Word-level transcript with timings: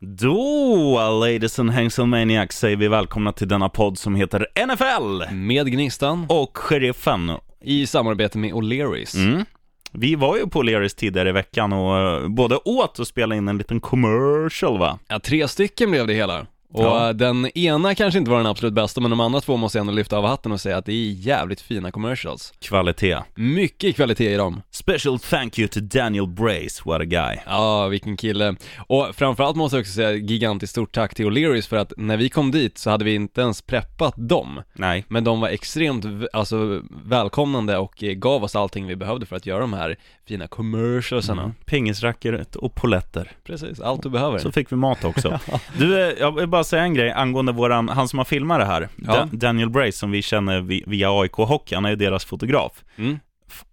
Då, 0.00 0.98
ladies 1.20 1.58
and 1.58 1.70
hangselmaniacs, 1.70 2.58
säger 2.58 2.76
vi 2.76 2.88
välkomna 2.88 3.32
till 3.32 3.48
denna 3.48 3.68
podd 3.68 3.98
som 3.98 4.14
heter 4.14 4.46
NFL 4.66 5.34
Med 5.34 5.72
Gnistan 5.72 6.26
och 6.28 6.58
Sheriffen. 6.58 7.32
i 7.60 7.86
samarbete 7.86 8.38
med 8.38 8.52
O'Learys. 8.52 9.16
Mm. 9.16 9.44
Vi 9.92 10.14
var 10.14 10.36
ju 10.36 10.46
på 10.46 10.62
Leris 10.62 10.94
tidigare 10.94 11.28
i 11.28 11.32
veckan 11.32 11.72
och 11.72 11.98
eh, 11.98 12.28
både 12.28 12.56
åt 12.56 12.98
och 12.98 13.06
spelade 13.06 13.36
in 13.38 13.48
en 13.48 13.58
liten 13.58 13.80
commercial 13.80 14.78
va? 14.78 14.98
Ja, 15.08 15.20
tre 15.20 15.48
stycken 15.48 15.90
blev 15.90 16.06
det 16.06 16.14
hela. 16.14 16.46
Och 16.72 16.84
Ja. 16.84 17.08
eh, 17.08 17.14
den 17.14 17.58
ena 17.58 17.94
kanske 17.94 18.18
inte 18.18 18.30
var 18.30 18.36
den 18.38 18.46
absolut 18.46 18.74
bästa, 18.74 19.00
men 19.00 19.10
de 19.10 19.20
andra 19.20 19.40
två 19.40 19.56
måste 19.56 19.78
jag 19.78 19.80
ändå 19.80 19.92
lyfta 19.92 20.16
av 20.18 20.24
hatten 20.26 20.52
och 20.52 20.60
säga 20.60 20.76
att 20.76 20.84
det 20.86 20.92
är 20.92 21.10
jävligt 21.12 21.60
fina 21.60 21.90
commercials. 21.90 22.52
Kvalitet. 22.60 23.16
Mycket 23.34 23.96
kvalitet 23.96 24.32
i 24.32 24.36
dem. 24.36 24.62
Special 24.70 25.18
thank 25.18 25.58
you 25.58 25.68
to 25.68 25.80
Daniel 25.80 26.26
Brace, 26.26 26.82
what 26.84 27.00
a 27.00 27.04
guy. 27.04 27.36
Ja, 27.46 27.86
vilken 27.88 28.16
kille. 28.16 28.56
Och 28.86 29.06
framförallt 29.14 29.56
måste 29.56 29.76
jag 29.76 29.80
också 29.82 29.92
säga 29.92 30.12
gigantiskt 30.12 30.70
stort 30.70 30.92
tack 30.94 31.14
till 31.14 31.26
O'Learys 31.26 31.68
för 31.68 31.76
att 31.76 31.92
när 31.96 32.16
vi 32.16 32.28
kom 32.28 32.50
dit 32.50 32.78
så 32.78 32.90
hade 32.90 33.04
vi 33.04 33.14
inte 33.14 33.40
ens 33.40 33.62
preppat 33.62 34.14
dem. 34.16 34.62
Nej. 34.72 35.04
Men 35.08 35.24
de 35.24 35.40
var 35.40 35.48
extremt 35.48 36.04
alltså, 36.32 36.82
välkomnande 37.04 37.78
och 37.78 38.02
eh, 38.02 38.12
gav 38.12 38.44
oss 38.44 38.56
allting 38.56 38.86
vi 38.86 38.96
behövde 38.96 39.26
för 39.26 39.36
att 39.36 39.46
göra 39.46 39.60
de 39.60 39.72
här 39.72 39.96
fina 40.28 40.46
commercialsarna. 40.48 41.42
Mm. 41.42 41.54
Pingisracket 41.66 42.56
och 42.56 42.74
poletter. 42.74 43.30
Precis, 43.44 43.80
allt 43.80 44.02
du 44.02 44.10
behöver. 44.10 44.38
Så 44.38 44.52
fick 44.52 44.72
vi 44.72 44.76
mat 44.76 45.04
också. 45.04 45.38
Du, 45.78 46.02
eh, 46.08 46.14
jag 46.20 46.34
vill 46.36 46.46
bara 46.48 46.64
säga 46.64 46.82
en 46.82 46.94
grej 46.94 47.10
angående 47.10 47.52
våran, 47.52 47.88
han 47.88 48.08
som 48.08 48.18
har 48.18 48.24
filmat 48.24 48.58
det 48.60 48.64
här, 48.64 48.88
Ja. 48.96 49.12
Da- 49.12 49.28
Daniel 49.32 49.70
Brace 49.70 49.92
som 49.98 50.10
vi 50.10 50.22
känner 50.22 50.60
vi- 50.60 50.84
via 50.86 51.10
AIK 51.20 51.32
Hockey, 51.32 51.74
han 51.74 51.84
är 51.84 51.90
ju 51.90 51.96
deras 51.96 52.24
fotograf. 52.24 52.72
Mm. 52.96 53.18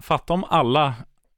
Fatta 0.02 0.34
om 0.34 0.44
alla, 0.44 0.94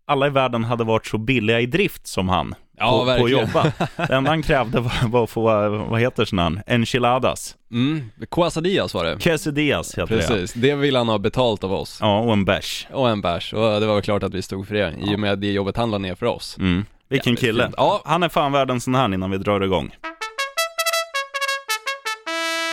alla 0.08 0.28
i 0.28 0.30
världen 0.30 0.64
hade 0.64 0.84
varit 0.84 1.06
så 1.06 1.18
billiga 1.18 1.60
i 1.60 1.66
drift 1.66 2.08
som 2.08 2.30
han 2.30 2.56
Ja, 2.80 3.06
på, 3.06 3.20
på 3.20 3.26
att 3.26 3.32
jobba. 3.32 3.72
Det 4.08 4.14
enda 4.14 4.30
han 4.30 4.44
krävde 4.44 4.80
var, 4.80 5.08
var 5.08 5.24
att 5.24 5.30
få, 5.30 5.42
vad 5.90 6.00
heter 6.00 6.26
sån 6.26 6.40
här, 6.40 6.64
enchiladas. 6.68 7.56
Mm, 7.72 8.10
Quesadillas 8.32 8.94
var 8.94 9.06
det. 9.06 9.18
Quesadillas 9.20 9.98
heter 9.98 10.16
det. 10.16 10.28
Precis, 10.28 10.54
det 10.54 10.76
vill 10.76 10.96
han 10.96 11.10
ha 11.10 11.18
betalt 11.18 11.64
av 11.64 11.74
oss. 11.74 11.98
Ja, 12.02 12.20
och 12.20 12.34
en 12.34 12.46
bärs. 12.46 12.88
Och 12.92 13.10
en 13.10 13.22
bärs, 13.22 13.54
och 13.54 13.82
det 13.82 13.88
var 13.88 13.94
väl 13.94 14.04
klart 14.04 14.24
att 14.24 14.34
vi 14.34 14.42
stod 14.42 14.68
för 14.68 14.76
det, 14.76 14.96
i 15.12 15.16
och 15.16 15.20
med 15.20 15.40
det 15.40 15.52
jobbet 15.52 15.78
han 15.78 15.92
la 15.92 15.98
ner 15.98 16.16
för 16.16 16.26
oss. 16.26 16.58
Mm. 16.58 16.86
Vilken 17.10 17.34
Jävligt 17.34 17.46
kille. 17.46 17.72
Ja. 17.78 18.02
Han 18.06 18.24
är 18.24 18.30
fan 18.30 18.52
värd 18.52 18.72
en 18.72 18.82
sån 18.82 18.96
här 18.96 19.14
innan 19.14 19.32
vi 19.32 19.38
drar 19.38 19.62
igång. 19.62 19.92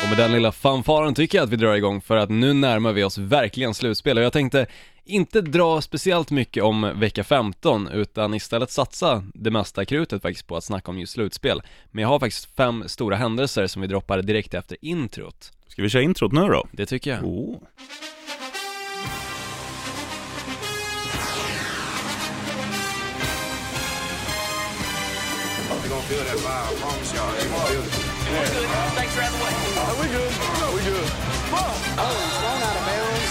Och 0.02 0.08
med 0.08 0.18
den 0.18 0.32
lilla 0.32 0.52
fanfaren 0.52 1.14
tycker 1.14 1.38
jag 1.38 1.44
att 1.44 1.50
vi 1.50 1.56
drar 1.56 1.74
igång 1.74 2.00
för 2.00 2.16
att 2.16 2.30
nu 2.30 2.52
närmar 2.52 2.92
vi 2.92 3.04
oss 3.04 3.18
verkligen 3.18 3.74
slutspel 3.74 4.18
och 4.18 4.24
jag 4.24 4.32
tänkte 4.32 4.66
inte 5.04 5.40
dra 5.40 5.80
speciellt 5.80 6.30
mycket 6.30 6.62
om 6.62 6.92
vecka 7.00 7.24
15 7.24 7.88
utan 7.88 8.34
istället 8.34 8.70
satsa 8.70 9.24
det 9.34 9.50
mesta 9.50 9.84
krutet 9.84 10.22
faktiskt 10.22 10.46
på 10.46 10.56
att 10.56 10.64
snacka 10.64 10.90
om 10.90 10.98
just 10.98 11.12
slutspel. 11.12 11.62
Men 11.90 12.02
jag 12.02 12.08
har 12.08 12.18
faktiskt 12.18 12.56
fem 12.56 12.84
stora 12.86 13.16
händelser 13.16 13.66
som 13.66 13.82
vi 13.82 13.88
droppar 13.88 14.22
direkt 14.22 14.54
efter 14.54 14.76
introt. 14.80 15.52
Ska 15.68 15.82
vi 15.82 15.88
köra 15.88 16.02
introt 16.02 16.32
nu 16.32 16.40
då? 16.40 16.66
Det 16.72 16.86
tycker 16.86 17.10
jag. 17.10 17.24
Oh. 17.24 17.56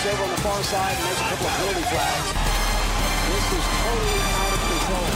He's 0.03 0.13
over 0.13 0.23
on 0.23 0.29
the 0.29 0.41
far 0.41 0.63
side, 0.63 0.95
and 0.97 1.05
there's 1.05 1.21
a 1.21 1.29
couple 1.29 1.47
of 1.47 1.53
penalty 1.57 1.81
flags. 1.81 2.33
This 3.29 3.45
is 3.57 3.65
totally 3.83 4.19
out 4.39 4.53
of 4.53 4.61
control. 4.69 5.07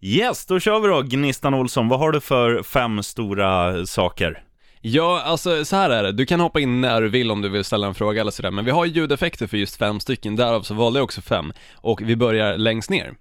Yes, 0.00 0.46
då 0.46 0.60
kör 0.60 0.80
vi 0.80 0.88
då. 0.88 1.02
Gnistan 1.02 1.54
Olsson, 1.54 1.88
vad 1.88 1.98
har 1.98 2.12
du 2.12 2.20
för 2.20 2.62
fem 2.62 3.02
stora 3.02 3.86
saker? 3.86 4.42
Ja, 4.80 5.22
alltså 5.22 5.64
så 5.64 5.76
här 5.76 5.90
är 5.90 6.02
det. 6.02 6.12
Du 6.12 6.26
kan 6.26 6.40
hoppa 6.40 6.60
in 6.60 6.80
när 6.80 7.00
du 7.00 7.08
vill 7.08 7.30
om 7.30 7.42
du 7.42 7.48
vill 7.48 7.64
ställa 7.64 7.86
en 7.86 7.94
fråga 7.94 8.20
eller 8.20 8.30
sådär, 8.30 8.50
men 8.50 8.64
vi 8.64 8.70
har 8.70 8.84
ju 8.84 8.92
ljudeffekter 8.92 9.46
för 9.46 9.56
just 9.56 9.76
fem 9.76 10.00
stycken, 10.00 10.36
därav 10.36 10.62
så 10.62 10.74
valde 10.74 10.98
jag 10.98 11.04
också 11.04 11.20
fem. 11.20 11.52
Och 11.74 12.00
vi 12.04 12.16
börjar 12.16 12.58
längst 12.58 12.90
ner. 12.90 13.14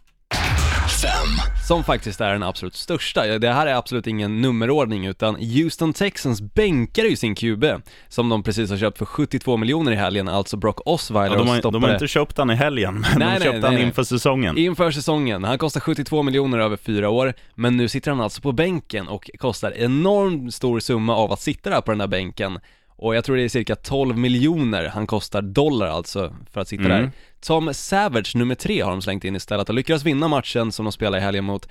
Som 1.67 1.83
faktiskt 1.83 2.21
är 2.21 2.31
den 2.31 2.43
absolut 2.43 2.75
största. 2.75 3.39
Det 3.39 3.51
här 3.51 3.67
är 3.67 3.75
absolut 3.75 4.07
ingen 4.07 4.41
nummerordning 4.41 5.05
utan 5.05 5.35
Houston 5.35 5.93
Texans 5.93 6.41
bänkar 6.41 7.03
ju 7.03 7.15
sin 7.15 7.35
QB 7.35 7.65
som 8.07 8.29
de 8.29 8.43
precis 8.43 8.69
har 8.69 8.77
köpt 8.77 8.97
för 8.97 9.05
72 9.05 9.57
miljoner 9.57 9.91
i 9.91 9.95
helgen, 9.95 10.27
alltså 10.27 10.57
Brock 10.57 10.79
Osweiler 10.85 11.35
Ja, 11.35 11.39
de, 11.39 11.47
har, 11.47 11.59
stoppade 11.59 11.79
de 11.79 11.87
har 11.87 11.93
inte 11.93 12.07
köpt 12.07 12.37
han 12.37 12.51
i 12.51 12.55
helgen, 12.55 12.93
men 13.09 13.19
Nej, 13.19 13.39
de 13.39 13.43
köpte 13.43 13.59
han 13.59 13.61
nej, 13.61 13.73
nej. 13.73 13.83
inför 13.83 14.03
säsongen. 14.03 14.57
Inför 14.57 14.91
säsongen. 14.91 15.43
Han 15.43 15.57
kostar 15.57 15.79
72 15.79 16.23
miljoner 16.23 16.59
över 16.59 16.77
fyra 16.77 17.09
år, 17.09 17.33
men 17.55 17.77
nu 17.77 17.87
sitter 17.87 18.11
han 18.11 18.21
alltså 18.21 18.41
på 18.41 18.51
bänken 18.51 19.07
och 19.07 19.29
kostar 19.37 19.71
enormt 19.71 20.53
stor 20.53 20.79
summa 20.79 21.15
av 21.15 21.31
att 21.31 21.41
sitta 21.41 21.69
där 21.69 21.81
på 21.81 21.91
den 21.91 21.97
där 21.97 22.07
bänken. 22.07 22.59
Och 22.97 23.15
jag 23.15 23.23
tror 23.23 23.35
det 23.37 23.43
är 23.43 23.49
cirka 23.49 23.75
12 23.75 24.17
miljoner 24.17 24.85
han 24.87 25.07
kostar 25.07 25.41
dollar 25.41 25.87
alltså 25.87 26.35
för 26.51 26.61
att 26.61 26.67
sitta 26.67 26.83
Mm. 26.85 27.01
där. 27.01 27.11
Tom 27.39 27.73
Savage, 27.73 28.35
nummer 28.35 28.55
tre, 28.55 28.81
har 28.81 28.91
de 28.91 29.01
slängt 29.01 29.23
in 29.23 29.35
istället 29.35 29.69
och 29.69 29.75
lyckades 29.75 30.03
vinna 30.03 30.27
matchen 30.27 30.71
som 30.71 30.85
de 30.85 30.91
spelade 30.91 31.17
i 31.17 31.21
helgen 31.21 31.43
mot 31.43 31.67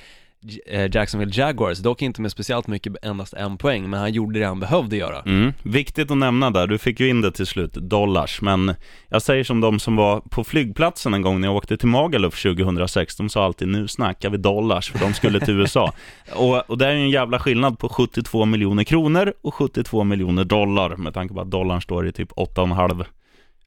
Jacksonville 0.92 1.32
Jaguars, 1.34 1.78
dock 1.78 2.02
inte 2.02 2.22
med 2.22 2.30
speciellt 2.30 2.66
mycket, 2.66 3.04
endast 3.04 3.34
en 3.34 3.56
poäng, 3.56 3.90
men 3.90 4.00
han 4.00 4.12
gjorde 4.12 4.38
det 4.38 4.46
han 4.46 4.60
behövde 4.60 4.96
göra. 4.96 5.20
Mm. 5.20 5.52
Viktigt 5.62 6.10
att 6.10 6.16
nämna 6.16 6.50
där, 6.50 6.66
du 6.66 6.78
fick 6.78 7.00
ju 7.00 7.08
in 7.08 7.20
det 7.20 7.32
till 7.32 7.46
slut, 7.46 7.72
dollars, 7.72 8.42
men 8.42 8.74
jag 9.08 9.22
säger 9.22 9.44
som 9.44 9.60
de 9.60 9.80
som 9.80 9.96
var 9.96 10.20
på 10.20 10.44
flygplatsen 10.44 11.14
en 11.14 11.22
gång 11.22 11.40
när 11.40 11.48
jag 11.48 11.56
åkte 11.56 11.76
till 11.76 11.88
Magaluf 11.88 12.42
2006, 12.42 13.16
de 13.16 13.28
sa 13.28 13.44
alltid 13.44 13.68
nu 13.68 13.88
snackar 13.88 14.30
vi 14.30 14.36
dollars, 14.36 14.90
för 14.90 14.98
de 14.98 15.14
skulle 15.14 15.40
till 15.40 15.60
USA. 15.60 15.92
och, 16.34 16.70
och 16.70 16.78
det 16.78 16.86
är 16.86 16.92
ju 16.92 16.98
en 16.98 17.10
jävla 17.10 17.38
skillnad 17.38 17.78
på 17.78 17.88
72 17.88 18.44
miljoner 18.44 18.84
kronor 18.84 19.32
och 19.42 19.54
72 19.54 20.04
miljoner 20.04 20.44
dollar, 20.44 20.96
med 20.96 21.14
tanke 21.14 21.34
på 21.34 21.40
att 21.40 21.50
dollarn 21.50 21.82
står 21.82 22.08
i 22.08 22.12
typ 22.12 22.30
8,5. 22.32 23.04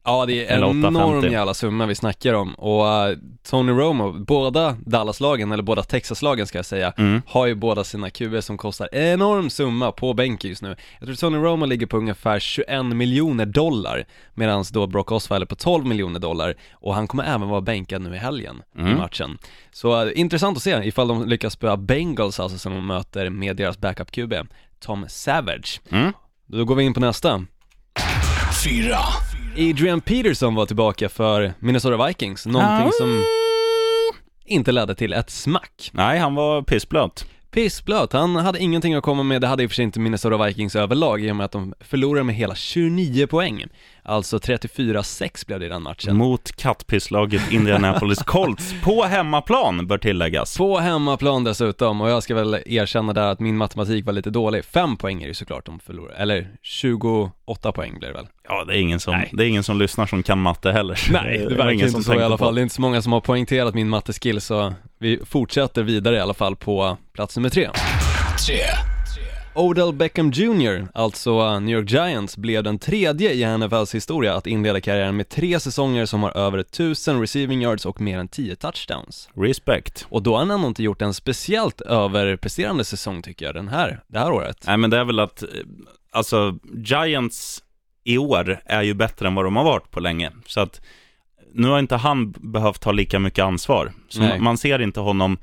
Ja, 0.08 0.26
det 0.26 0.46
är 0.46 0.56
en 0.56 0.64
8,50. 0.64 0.86
enorm 0.88 1.32
jävla 1.32 1.54
summa 1.54 1.86
vi 1.86 1.94
snackar 1.94 2.34
om 2.34 2.54
och 2.54 2.88
eh, 2.88 3.16
Tony 3.50 3.72
Romo, 3.72 4.12
båda 4.12 4.76
Dallas-lagen, 4.86 5.52
eller 5.52 5.62
båda 5.62 5.82
Texas-lagen 5.82 6.46
ska 6.46 6.58
jag 6.58 6.64
säga, 6.66 6.92
Mm. 6.98 7.22
har 7.26 7.46
ju 7.46 7.54
båda 7.54 7.84
sina 7.84 8.10
QB 8.10 8.42
som 8.44 8.56
kostar 8.58 8.88
enorm 8.94 9.50
summa 9.50 9.92
på 9.92 10.14
bänken 10.14 10.50
just 10.50 10.62
nu. 10.62 10.76
Jag 10.98 11.06
tror 11.06 11.16
Tony 11.16 11.38
Romo 11.38 11.66
ligger 11.66 11.86
på 11.86 11.96
ungefär 11.96 12.38
21 12.38 12.86
miljoner 12.86 13.46
dollar, 13.46 14.04
medan 14.34 14.64
då 14.72 14.86
Brock 14.86 15.12
Osweiler 15.12 15.46
på 15.46 15.54
12 15.56 15.86
miljoner 15.86 16.20
dollar 16.20 16.54
och 16.72 16.94
han 16.94 17.06
kommer 17.06 17.24
även 17.24 17.48
vara 17.48 17.60
bänkad 17.60 18.02
nu 18.02 18.14
i 18.14 18.18
helgen 18.18 18.62
i 18.76 18.80
Mm. 18.80 18.96
matchen. 18.96 19.38
Så 19.72 20.02
eh, 20.06 20.12
intressant 20.20 20.56
att 20.56 20.62
se 20.62 20.70
ifall 20.88 21.08
de 21.08 21.28
lyckas 21.28 21.52
spöa 21.52 21.76
Bengals 21.76 22.40
alltså 22.40 22.58
som 22.58 22.72
de 22.74 22.86
möter 22.86 23.30
med 23.30 23.56
deras 23.56 23.78
backup-QB, 23.78 24.46
Tom 24.80 25.04
Savage. 25.08 25.80
Mm. 25.90 26.12
Då 26.46 26.64
går 26.64 26.74
vi 26.74 26.84
in 26.84 26.94
på 26.94 27.00
nästa. 27.00 27.44
Adrian 29.60 30.00
Peterson 30.00 30.54
var 30.54 30.66
tillbaka 30.66 31.08
för 31.08 31.52
Minnesota 31.58 32.06
Vikings, 32.06 32.46
någonting 32.46 32.92
som 32.92 33.24
inte 34.44 34.72
ledde 34.72 34.94
till 34.94 35.12
ett 35.12 35.30
smack. 35.30 35.90
Nej, 35.92 36.18
han 36.18 36.34
var 36.34 36.62
pissblöt. 36.62 37.26
Pissblöt, 37.50 38.12
han 38.12 38.36
hade 38.36 38.58
ingenting 38.58 38.94
att 38.94 39.02
komma 39.02 39.22
med, 39.22 39.40
det 39.40 39.46
hade 39.46 39.62
i 39.62 39.66
och 39.66 39.70
för 39.70 39.74
sig 39.74 39.84
inte 39.84 40.00
Minnesota 40.00 40.44
Vikings 40.46 40.76
överlag 40.76 41.24
i 41.24 41.30
och 41.32 41.36
med 41.36 41.44
att 41.44 41.52
de 41.52 41.74
förlorade 41.80 42.24
med 42.24 42.34
hela 42.34 42.54
29 42.54 43.26
poäng. 43.26 43.64
Alltså 44.08 44.36
34-6 44.38 45.46
blev 45.46 45.60
det 45.60 45.66
i 45.66 45.68
den 45.68 45.82
matchen. 45.82 46.16
Mot 46.16 46.56
kattpisslaget 46.56 47.52
Indianapolis 47.52 48.18
Colts, 48.18 48.74
på 48.84 49.04
hemmaplan 49.04 49.86
bör 49.86 49.98
tilläggas. 49.98 50.58
På 50.58 50.78
hemmaplan 50.78 51.44
dessutom, 51.44 52.00
och 52.00 52.10
jag 52.10 52.22
ska 52.22 52.34
väl 52.34 52.58
erkänna 52.66 53.12
där 53.12 53.26
att 53.26 53.40
min 53.40 53.56
matematik 53.56 54.06
var 54.06 54.12
lite 54.12 54.30
dålig. 54.30 54.64
Fem 54.64 54.96
poäng 54.96 55.22
är 55.22 55.26
ju 55.26 55.34
såklart 55.34 55.66
de 55.66 55.78
förlorade, 55.78 56.16
eller 56.16 56.48
28 56.62 57.72
poäng 57.72 57.98
blir 57.98 58.08
det 58.08 58.14
väl? 58.14 58.26
Ja, 58.48 58.64
det 58.64 58.76
är 58.76 58.80
ingen 58.80 59.00
som, 59.00 59.14
Nej. 59.14 59.30
det 59.32 59.44
är 59.44 59.48
ingen 59.48 59.62
som 59.62 59.78
lyssnar 59.78 60.06
som 60.06 60.22
kan 60.22 60.38
matte 60.38 60.72
heller. 60.72 61.00
Nej, 61.12 61.38
det 61.38 61.44
var 61.44 61.50
verkar 61.50 61.70
ingen 61.70 61.86
inte 61.86 61.92
som 61.92 62.02
så 62.02 62.20
i 62.20 62.22
alla 62.22 62.38
på 62.38 62.44
fall. 62.44 62.54
Det 62.54 62.60
är 62.60 62.62
inte 62.62 62.74
så 62.74 62.80
många 62.80 63.02
som 63.02 63.12
har 63.12 63.20
poängterat 63.20 63.74
min 63.74 63.88
matteskill 63.88 64.40
så 64.40 64.74
vi 64.98 65.20
fortsätter 65.26 65.82
vidare 65.82 66.16
i 66.16 66.20
alla 66.20 66.34
fall 66.34 66.56
på 66.56 66.96
plats 67.14 67.36
nummer 67.36 67.48
tre. 67.48 67.68
Odell 69.58 69.92
Beckham 69.92 70.30
Jr, 70.30 70.88
alltså 70.94 71.40
uh, 71.40 71.60
New 71.60 71.78
York 71.78 71.90
Giants, 71.90 72.36
blev 72.36 72.62
den 72.62 72.78
tredje 72.78 73.32
i 73.32 73.58
NFLs 73.58 73.94
historia 73.94 74.34
att 74.34 74.46
inleda 74.46 74.80
karriären 74.80 75.16
med 75.16 75.28
tre 75.28 75.60
säsonger 75.60 76.06
som 76.06 76.22
har 76.22 76.36
över 76.36 76.58
1000 76.58 77.20
receiving 77.20 77.62
yards 77.62 77.86
och 77.86 78.00
mer 78.00 78.18
än 78.18 78.28
10 78.28 78.56
touchdowns. 78.56 79.28
Respect. 79.34 80.06
Och 80.10 80.22
då 80.22 80.32
har 80.32 80.38
han 80.38 80.50
ändå 80.50 80.68
inte 80.68 80.82
gjort 80.82 81.02
en 81.02 81.14
speciellt 81.14 81.80
överpresterande 81.80 82.84
säsong 82.84 83.22
tycker 83.22 83.46
jag, 83.46 83.54
den 83.54 83.68
här, 83.68 84.00
det 84.06 84.18
här 84.18 84.32
året. 84.32 84.64
Nej, 84.66 84.76
men 84.76 84.90
det 84.90 84.98
är 84.98 85.04
väl 85.04 85.20
att, 85.20 85.42
eh, 85.42 85.48
alltså, 86.12 86.58
Giants 86.74 87.62
i 88.04 88.18
år 88.18 88.60
är 88.64 88.82
ju 88.82 88.94
bättre 88.94 89.26
än 89.26 89.34
vad 89.34 89.44
de 89.44 89.56
har 89.56 89.64
varit 89.64 89.90
på 89.90 90.00
länge. 90.00 90.30
Så 90.46 90.60
att 90.60 90.80
nu 91.54 91.68
har 91.68 91.78
inte 91.78 91.96
han 91.96 92.30
behövt 92.30 92.80
ta 92.80 92.92
lika 92.92 93.18
mycket 93.18 93.44
ansvar. 93.44 93.92
Så 94.08 94.20
Nej. 94.20 94.40
man 94.40 94.58
ser 94.58 94.78
inte 94.78 95.00
honom 95.00 95.38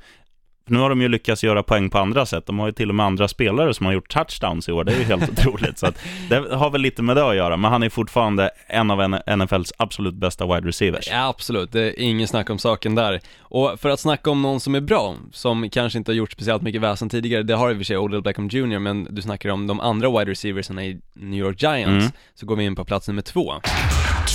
Nu 0.68 0.78
har 0.78 0.88
de 0.90 1.02
ju 1.02 1.08
lyckats 1.08 1.44
göra 1.44 1.62
poäng 1.62 1.90
på 1.90 1.98
andra 1.98 2.26
sätt. 2.26 2.46
De 2.46 2.58
har 2.58 2.66
ju 2.66 2.72
till 2.72 2.88
och 2.88 2.94
med 2.94 3.06
andra 3.06 3.28
spelare 3.28 3.74
som 3.74 3.86
har 3.86 3.92
gjort 3.92 4.08
touchdowns 4.08 4.68
i 4.68 4.72
år. 4.72 4.84
Det 4.84 4.92
är 4.92 4.98
ju 4.98 5.04
helt 5.04 5.28
otroligt. 5.38 5.78
Så 5.78 5.86
att 5.86 5.98
det 6.28 6.54
har 6.54 6.70
väl 6.70 6.80
lite 6.80 7.02
med 7.02 7.16
det 7.16 7.28
att 7.30 7.36
göra. 7.36 7.56
Men 7.56 7.70
han 7.72 7.82
är 7.82 7.88
fortfarande 7.88 8.50
en 8.66 8.90
av 8.90 9.10
NFLs 9.36 9.72
absolut 9.76 10.14
bästa 10.14 10.46
wide 10.54 10.68
receivers. 10.68 11.08
Ja, 11.10 11.28
absolut, 11.28 11.72
det 11.72 11.80
är 11.82 12.00
ingen 12.02 12.28
snack 12.28 12.50
om 12.50 12.58
saken 12.58 12.94
där. 12.94 13.20
Och 13.40 13.80
för 13.80 13.88
att 13.88 14.00
snacka 14.00 14.30
om 14.30 14.42
någon 14.42 14.60
som 14.60 14.74
är 14.74 14.80
bra, 14.80 15.14
som 15.32 15.70
kanske 15.70 15.98
inte 15.98 16.10
har 16.10 16.16
gjort 16.16 16.32
speciellt 16.32 16.62
mycket 16.62 16.80
väsen 16.80 17.08
tidigare, 17.08 17.42
det 17.42 17.54
har 17.54 17.70
i 17.70 17.72
och 17.72 17.76
för 17.76 17.84
sig 17.84 17.96
Odell 17.98 18.22
Beckham 18.22 18.48
Jr, 18.48 18.78
men 18.78 19.06
du 19.10 19.22
snackar 19.22 19.48
om 19.50 19.66
de 19.66 19.80
andra 19.80 20.10
wide 20.18 20.30
receiversna 20.30 20.84
i 20.84 21.00
New 21.14 21.40
York 21.40 21.62
Giants, 21.62 21.86
Mm. 22.04 22.12
så 22.34 22.46
går 22.46 22.56
vi 22.56 22.64
in 22.64 22.76
på 22.76 22.84
plats 22.84 23.08
nummer 23.08 23.22
två. 23.22 23.52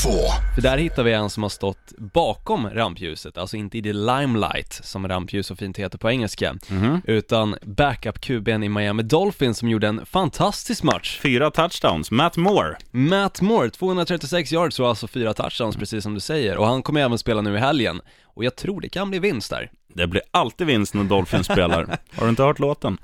två, 0.04 0.10
För 0.56 0.62
där 0.62 0.78
hittar 0.78 1.04
vi 1.04 1.14
en 1.14 1.30
som 1.30 1.44
har 1.44 1.50
stått 1.50 1.92
bakom 1.98 2.70
rampljuset, 2.70 3.38
alltså 3.38 3.58
inte 3.58 3.78
i 3.78 3.82
the 3.82 3.94
limelight, 3.94 4.74
som 4.84 5.08
rampljus 5.08 5.48
så 5.48 5.56
fint 5.56 5.78
heter 5.80 5.98
på 5.98 6.10
engelska, 6.10 6.21
Mhm. 6.70 7.02
utan 7.06 7.56
backup-QBn 7.62 8.64
i 8.64 8.70
Miami 8.70 9.04
Dolphins 9.04 9.58
som 9.58 9.70
gjorde 9.70 9.88
en 9.88 10.06
fantastisk 10.06 10.84
match. 10.84 11.20
Fyra 11.20 11.52
touchdowns. 11.52 12.12
Matt 12.12 12.38
Moore. 12.38 12.78
Matt 12.92 13.42
Moore, 13.42 13.70
236 13.70 14.52
yards 14.52 14.80
och 14.80 14.88
alltså 14.90 15.08
fyra 15.08 15.34
touchdowns 15.34 15.76
precis 15.76 16.04
som 16.04 16.14
du 16.14 16.20
säger, 16.20 16.58
och 16.58 16.68
han 16.68 16.84
kommer 16.84 17.02
även 17.02 17.18
spela 17.18 17.42
nu 17.42 17.56
i 17.56 17.60
helgen. 17.60 18.02
Och 18.24 18.44
jag 18.44 18.56
tror 18.56 18.82
det 18.82 18.90
kan 18.90 19.10
bli 19.10 19.20
vinst 19.20 19.50
där. 19.50 19.72
Det 19.94 20.08
blir 20.08 20.22
alltid 20.32 20.68
vinst 20.68 20.94
när 20.94 21.04
Dolphins 21.04 21.46
spelar. 21.46 21.98
Har 22.16 22.24
du 22.24 22.30
inte 22.30 22.44
hört 22.44 22.60
låten? 22.60 22.98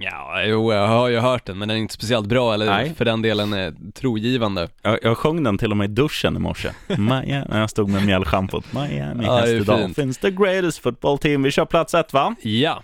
Ja, 0.00 0.42
jo, 0.44 0.72
jag 0.72 0.88
har 0.88 1.08
ju 1.08 1.18
hört 1.18 1.46
den, 1.46 1.58
men 1.58 1.68
den 1.68 1.76
är 1.76 1.80
inte 1.80 1.94
speciellt 1.94 2.26
bra 2.26 2.54
eller 2.54 2.66
Nej. 2.66 2.94
för 2.94 3.04
den 3.04 3.22
delen 3.22 3.52
eh, 3.52 3.72
trogivande. 3.94 4.68
Jag, 4.82 4.98
jag 5.02 5.18
sjöng 5.18 5.42
den 5.42 5.58
till 5.58 5.70
och 5.70 5.76
med 5.76 5.90
i 5.90 5.94
duschen 5.94 6.36
i 6.36 6.38
morse. 6.38 6.70
Miami, 6.88 7.42
när 7.48 7.60
jag 7.60 7.70
stod 7.70 7.88
med 7.88 8.06
mjällschampot. 8.06 8.72
Miami 8.72 9.24
Ja, 9.24 9.32
has 9.40 9.44
the. 9.44 9.58
Dolphins, 9.58 10.18
the 10.18 10.30
greatest 10.30 10.78
football 10.78 11.18
team. 11.18 11.42
Vi 11.42 11.50
kör 11.50 11.64
plats 11.64 11.94
ett 11.94 12.12
va? 12.12 12.34
Ja, 12.42 12.82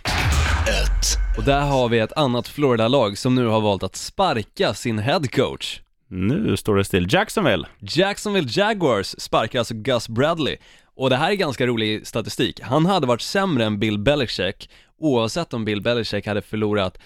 ett, 0.69 1.39
och 1.39 1.45
där 1.45 1.61
har 1.61 1.89
vi 1.89 1.99
ett 1.99 2.13
annat 2.13 2.49
Florida-lag 2.49 3.19
som 3.19 3.35
nu 3.35 3.47
har 3.47 3.61
valt 3.61 3.83
att 3.83 3.97
sparka 3.97 4.75
sin 4.75 4.99
head 4.99 5.23
coach. 5.33 5.81
Nu 6.13 6.57
står 6.57 6.77
det 6.77 6.85
still. 6.85 7.07
Jacksonville. 7.15 7.67
Jacksonville 7.81 8.49
Jaguars 8.51 9.15
sparkar 9.19 9.59
alltså 9.59 9.75
Gus 9.75 10.09
Bradley. 10.09 10.57
Och 11.01 11.11
det 11.11 11.17
här 11.17 11.31
är 11.31 11.35
ganska 11.35 11.67
rolig 11.67 12.07
statistik. 12.07 12.61
Han 12.63 12.87
hade 12.87 13.07
varit 13.07 13.21
sämre 13.21 13.65
än 13.65 13.79
Bill 13.79 13.99
Belichick 13.99 14.71
oavsett 14.99 15.55
om 15.55 15.65
Bill 15.65 15.81
Belichick 15.83 16.27
hade 16.27 16.43
förlorat 16.43 16.99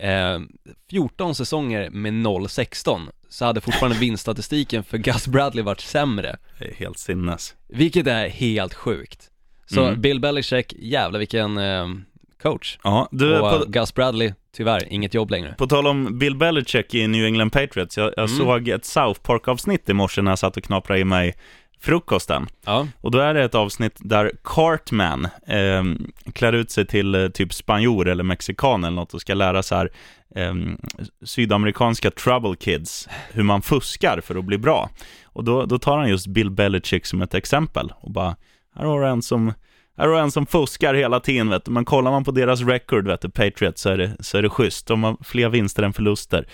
eh, 0.00 0.38
14 0.90 1.34
säsonger 1.34 1.90
med 1.90 2.12
0-16 2.12 3.08
så 3.28 3.44
hade 3.44 3.60
fortfarande 3.60 3.98
vinststatistiken 4.00 4.84
för 4.84 4.98
Gus 4.98 5.26
Bradley 5.26 5.64
varit 5.64 5.80
sämre. 5.80 6.36
Det 6.58 6.64
är 6.70 6.74
helt 6.74 6.98
sinnes. 6.98 7.54
Vilket 7.68 8.06
är 8.06 8.28
helt 8.28 8.74
sjukt. 8.74 9.28
Så 9.66 9.84
Mm. 9.86 10.00
Bill 10.00 10.20
Belichick, 10.20 10.72
jävlar 10.78 11.18
vilken 11.18 11.58
eh, 11.58 11.86
coach. 12.42 12.78
Ja, 12.84 13.08
du, 13.10 13.38
Och 13.38 13.50
på, 13.50 13.56
eh, 13.56 13.62
Gus 13.70 13.94
Bradley, 13.94 14.32
tyvärr, 14.56 14.92
inget 14.92 15.14
jobb 15.14 15.30
längre. 15.30 15.54
på 15.58 15.66
tal 15.66 15.86
om 15.86 16.18
Bill 16.18 16.36
Belichick 16.36 16.94
i 16.94 17.06
New 17.06 17.24
England 17.24 17.50
Patriots. 17.50 17.96
Jag, 17.96 18.12
jag 18.16 18.30
Mm. 18.30 18.38
såg 18.38 18.68
ett 18.68 18.84
South 18.84 19.20
Park-avsnitt 19.20 19.88
i 19.88 19.92
morse 19.92 20.22
när 20.22 20.30
jag 20.30 20.38
satt 20.38 20.56
och 20.56 20.62
knaprade 20.64 21.00
i 21.00 21.04
mig 21.04 21.34
frukosten. 21.82 22.46
Ja, 22.64 22.86
Och 23.00 23.10
då 23.10 23.18
är 23.18 23.34
det 23.34 23.44
ett 23.44 23.54
avsnitt 23.54 23.96
där 23.98 24.32
Cartman 24.44 25.28
eh, 25.46 25.84
klär 26.32 26.52
ut 26.52 26.70
sig 26.70 26.86
till 26.86 27.14
eh, 27.14 27.28
typ 27.28 27.54
spanjor 27.54 28.08
eller 28.08 28.24
mexikan 28.24 28.84
eller 28.84 28.96
något 28.96 29.14
och 29.14 29.20
ska 29.20 29.34
lära 29.34 29.62
så 29.62 29.74
här 29.74 29.90
eh, 30.34 30.54
sydamerikanska 31.24 32.10
trouble 32.10 32.56
kids 32.56 33.08
hur 33.32 33.42
man 33.42 33.62
fuskar 33.62 34.20
för 34.20 34.34
att 34.34 34.44
bli 34.44 34.58
bra. 34.58 34.90
Och 35.24 35.44
då, 35.44 35.64
då 35.64 35.78
tar 35.78 35.98
han 35.98 36.08
just 36.08 36.26
Bill 36.26 36.50
Belichick 36.50 37.06
som 37.06 37.22
ett 37.22 37.34
exempel 37.34 37.92
och 37.96 38.10
bara, 38.10 38.36
här 38.76 38.84
har 38.84 39.00
du 39.00 39.08
en 39.08 39.22
som 39.22 39.52
här 39.96 40.08
har 40.08 40.20
en 40.20 40.30
som 40.30 40.46
fuskar 40.46 40.94
hela 40.94 41.20
tiden, 41.20 41.48
vet 41.48 41.64
du. 41.64 41.70
Men 41.70 41.84
kollar 41.84 42.10
man 42.10 42.24
på 42.24 42.30
deras 42.30 42.60
record, 42.60 43.06
vet 43.06 43.20
du, 43.20 43.30
Patriots, 43.30 43.82
så 43.82 43.88
är 43.88 43.98
det, 43.98 44.16
så 44.20 44.38
är 44.38 44.42
det 44.42 44.48
schysst. 44.48 44.86
De 44.86 45.02
har 45.02 45.16
fler 45.24 45.48
vinster 45.48 45.82
än 45.82 45.92
förluster. 45.92 46.48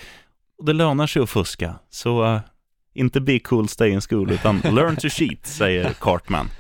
Och 0.59 0.65
det 0.65 0.73
lönar 0.73 1.07
sig 1.07 1.23
att 1.23 1.31
fuska. 1.31 1.75
Så 1.91 2.25
eh, 2.25 2.41
inte 2.99 3.21
be 3.21 3.39
cool, 3.39 3.69
stay 3.69 3.91
in 3.91 4.01
school, 4.01 4.31
utan 4.33 4.61
learn 4.75 4.97
to 4.97 5.09
cheat, 5.09 5.47
säger 5.47 5.93
Cartman. 6.01 6.51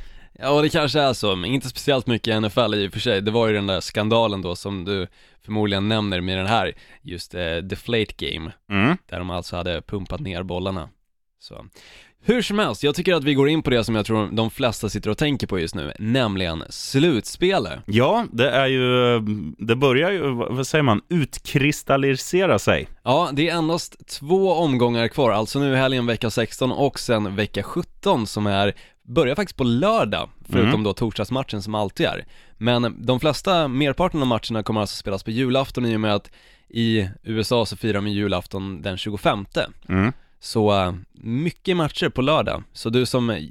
Ja, 0.40 0.50
och 0.50 0.62
det 0.62 0.68
kanske 0.68 1.00
är 1.00 1.12
så, 1.12 1.36
men 1.36 1.50
inte 1.50 1.68
speciellt 1.68 2.06
mycket 2.06 2.28
i 2.36 2.40
NFL 2.40 2.74
i 2.74 2.88
och 2.88 2.92
för 2.92 3.00
sig. 3.00 3.20
Det 3.22 3.30
var 3.30 3.46
ju 3.48 3.54
den 3.54 3.66
där 3.66 3.80
skandalen 3.80 4.42
då 4.42 4.56
som 4.56 4.84
du 4.84 5.06
förmodligen 5.44 5.88
nämner 5.88 6.20
med 6.20 6.38
den 6.38 6.46
här, 6.46 6.74
just 7.02 7.34
eh, 7.34 7.56
Deflate 7.56 8.12
Game, 8.16 8.52
Mm. 8.70 8.96
där 9.06 9.18
de 9.18 9.30
alltså 9.30 9.56
hade 9.56 9.82
pumpat 9.82 10.20
ner 10.20 10.42
bollarna. 10.42 10.88
Så. 11.40 11.66
Hur 12.24 12.42
som 12.42 12.58
helst, 12.58 12.82
jag 12.82 12.94
tycker 12.94 13.14
att 13.14 13.24
vi 13.24 13.34
går 13.34 13.48
in 13.48 13.62
på 13.62 13.70
det 13.70 13.84
som 13.84 13.94
jag 13.94 14.06
tror 14.06 14.28
de 14.32 14.50
flesta 14.50 14.88
sitter 14.88 15.10
och 15.10 15.18
tänker 15.18 15.46
på 15.46 15.58
just 15.58 15.74
nu, 15.74 15.92
nämligen 15.98 16.64
slutspelet. 16.68 17.78
Ja, 17.86 18.26
det 18.32 18.50
är 18.50 18.66
ju, 18.66 19.20
det 19.58 19.76
börjar 19.76 20.10
ju, 20.10 20.20
vad 20.30 20.66
säger 20.66 20.82
man, 20.82 21.00
utkristallisera 21.08 22.58
sig. 22.58 22.88
Ja, 23.04 23.30
det 23.32 23.48
är 23.48 23.54
endast 23.56 24.06
två 24.08 24.52
omgångar 24.52 25.08
kvar, 25.08 25.30
alltså 25.30 25.58
nu 25.58 25.72
i 25.72 25.76
helgen 25.76 26.06
vecka 26.06 26.30
16 26.30 26.72
och 26.72 26.98
sen 26.98 27.36
vecka 27.36 27.62
17 27.62 28.26
som 28.26 28.46
är, 28.46 28.74
börjar 29.02 29.34
faktiskt 29.34 29.56
på 29.56 29.64
lördag, 29.64 30.28
förutom 30.48 30.68
Mm. 30.68 30.82
då 30.82 30.92
torsdagsmatchen 30.92 31.62
som 31.62 31.74
alltid 31.74 32.06
är. 32.06 32.24
Men 32.58 33.06
de 33.06 33.20
flesta, 33.20 33.68
merparten 33.68 34.20
av 34.20 34.26
matcherna 34.26 34.62
kommer 34.62 34.80
alltså 34.80 34.96
spelas 34.96 35.22
på 35.22 35.30
julafton 35.30 35.86
i 35.86 35.96
och 35.96 36.00
med 36.00 36.14
att 36.14 36.30
i 36.68 37.08
USA 37.22 37.66
så 37.66 37.76
firar 37.76 38.00
man 38.00 38.12
julafton 38.12 38.82
den 38.82 38.96
25 38.96 39.46
Mm. 39.88 40.12
Så 40.40 40.94
mycket 41.12 41.76
matcher 41.76 42.08
på 42.08 42.22
lördag, 42.22 42.62
så 42.72 42.90
du 42.90 43.06
som 43.06 43.48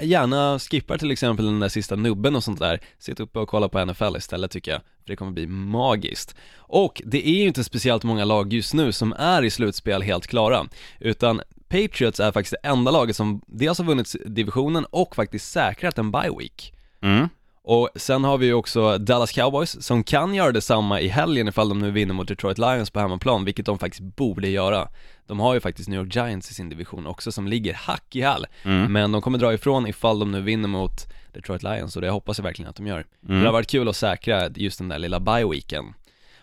gärna 0.00 0.58
skippar 0.58 0.98
till 0.98 1.10
exempel 1.10 1.44
den 1.44 1.60
där 1.60 1.68
sista 1.68 1.96
nubben 1.96 2.36
och 2.36 2.44
sånt 2.44 2.58
där, 2.58 2.80
sitt 2.98 3.20
uppe 3.20 3.38
och 3.38 3.48
kolla 3.48 3.68
på 3.68 3.84
NFL 3.84 4.16
istället 4.16 4.50
tycker 4.50 4.70
jag, 4.70 4.80
för 4.80 5.06
det 5.06 5.16
kommer 5.16 5.32
bli 5.32 5.46
magiskt. 5.46 6.36
Och 6.56 7.02
det 7.04 7.28
är 7.28 7.34
ju 7.34 7.46
inte 7.46 7.64
speciellt 7.64 8.02
många 8.02 8.24
lag 8.24 8.52
just 8.52 8.74
nu 8.74 8.92
som 8.92 9.12
är 9.12 9.42
i 9.42 9.50
slutspel 9.50 10.02
helt 10.02 10.26
klara, 10.26 10.66
utan 11.00 11.40
Patriots 11.68 12.20
är 12.20 12.32
faktiskt 12.32 12.54
det 12.62 12.68
enda 12.68 12.90
laget 12.90 13.16
som 13.16 13.42
dels 13.46 13.78
har 13.78 13.84
vunnit 13.84 14.16
divisionen 14.26 14.84
och 14.90 15.16
faktiskt 15.16 15.52
säkrat 15.52 15.98
en 15.98 16.10
bye 16.10 16.30
week. 16.38 16.74
Mm. 17.02 17.28
Och 17.62 17.88
sen 17.96 18.24
har 18.24 18.38
vi 18.38 18.46
ju 18.46 18.54
också 18.54 18.98
Dallas 18.98 19.32
Cowboys 19.32 19.82
som 19.86 20.04
kan 20.04 20.34
göra 20.34 20.52
detsamma 20.52 21.00
i 21.00 21.08
helgen 21.08 21.48
ifall 21.48 21.68
de 21.68 21.78
nu 21.78 21.90
vinner 21.90 22.14
mot 22.14 22.28
Detroit 22.28 22.58
Lions 22.58 22.90
på 22.90 23.00
hemmaplan, 23.00 23.44
vilket 23.44 23.66
de 23.66 23.78
faktiskt 23.78 24.02
borde 24.16 24.48
göra. 24.48 24.88
De 25.26 25.40
har 25.40 25.54
ju 25.54 25.60
faktiskt 25.60 25.88
New 25.88 26.00
York 26.00 26.14
Giants 26.16 26.50
i 26.50 26.54
sin 26.54 26.68
division 26.68 27.06
också 27.06 27.32
som 27.32 27.48
ligger 27.48 27.74
hack 27.74 28.16
i 28.16 28.20
häl, 28.22 28.46
Mm. 28.64 28.92
men 28.92 29.12
de 29.12 29.22
kommer 29.22 29.38
dra 29.38 29.54
ifrån 29.54 29.86
ifall 29.86 30.18
de 30.18 30.32
nu 30.32 30.40
vinner 30.40 30.68
mot 30.68 30.92
Detroit 31.32 31.62
Lions 31.62 31.96
och 31.96 32.02
det 32.02 32.10
hoppas 32.10 32.38
jag 32.38 32.42
verkligen 32.44 32.68
att 32.70 32.76
de 32.76 32.86
gör. 32.86 33.06
Mm. 33.28 33.40
Det 33.40 33.46
har 33.46 33.52
varit 33.52 33.70
kul 33.70 33.88
att 33.88 33.96
säkra 33.96 34.48
just 34.48 34.78
den 34.78 34.88
där 34.88 34.98
lilla 34.98 35.18
bye-weeken. 35.18 35.84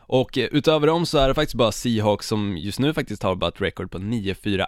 Och 0.10 0.38
utöver 0.52 0.88
dem 0.88 1.06
så 1.06 1.18
är 1.18 1.28
det 1.28 1.34
faktiskt 1.34 1.56
bara 1.56 1.72
Seahawks 1.72 2.28
som 2.28 2.58
just 2.58 2.80
nu 2.80 2.94
faktiskt 2.94 3.24
har 3.24 3.36
bara 3.36 3.48
ett 3.48 3.62
record 3.62 3.92
på 3.92 3.98
9-4-1. 3.98 4.66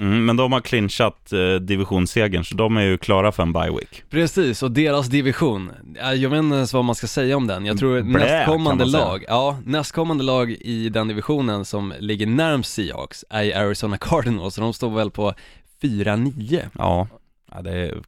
Mm, 0.00 0.26
men 0.26 0.36
de 0.36 0.52
har 0.52 0.60
clinchat 0.60 1.32
eh, 1.32 1.54
divisionssegern, 1.54 2.44
så 2.44 2.54
de 2.54 2.76
är 2.76 2.82
ju 2.82 2.98
klara 2.98 3.32
för 3.32 3.42
en 3.42 3.52
bye 3.52 3.70
week. 3.70 4.02
Precis, 4.10 4.62
och 4.62 4.70
deras 4.70 5.06
division, 5.06 5.72
ja, 6.00 6.14
jag 6.14 6.30
vet 6.30 6.38
inte 6.38 6.56
ens 6.56 6.74
vad 6.74 6.84
man 6.84 6.94
ska 6.94 7.06
säga 7.06 7.36
om 7.36 7.46
den. 7.46 7.66
Jag 7.66 7.78
tror 7.78 8.02
Blä, 8.02 8.18
nästkommande 8.18 8.84
lag, 8.84 9.24
ja, 9.28 9.58
nästkommande 9.64 10.24
lag 10.24 10.50
i 10.50 10.88
den 10.88 11.08
divisionen 11.08 11.64
som 11.64 11.94
ligger 11.98 12.26
närmst 12.26 12.72
Seahawks 12.72 13.24
är 13.30 13.56
Arizona 13.56 13.98
Cardinals, 13.98 14.54
så 14.54 14.60
de 14.60 14.72
står 14.72 14.90
väl 14.90 15.10
på 15.10 15.34
4-9. 15.82 16.62
Ja, 16.78 17.08
ja 17.52 17.62
det, 17.62 17.72
är, 17.72 18.02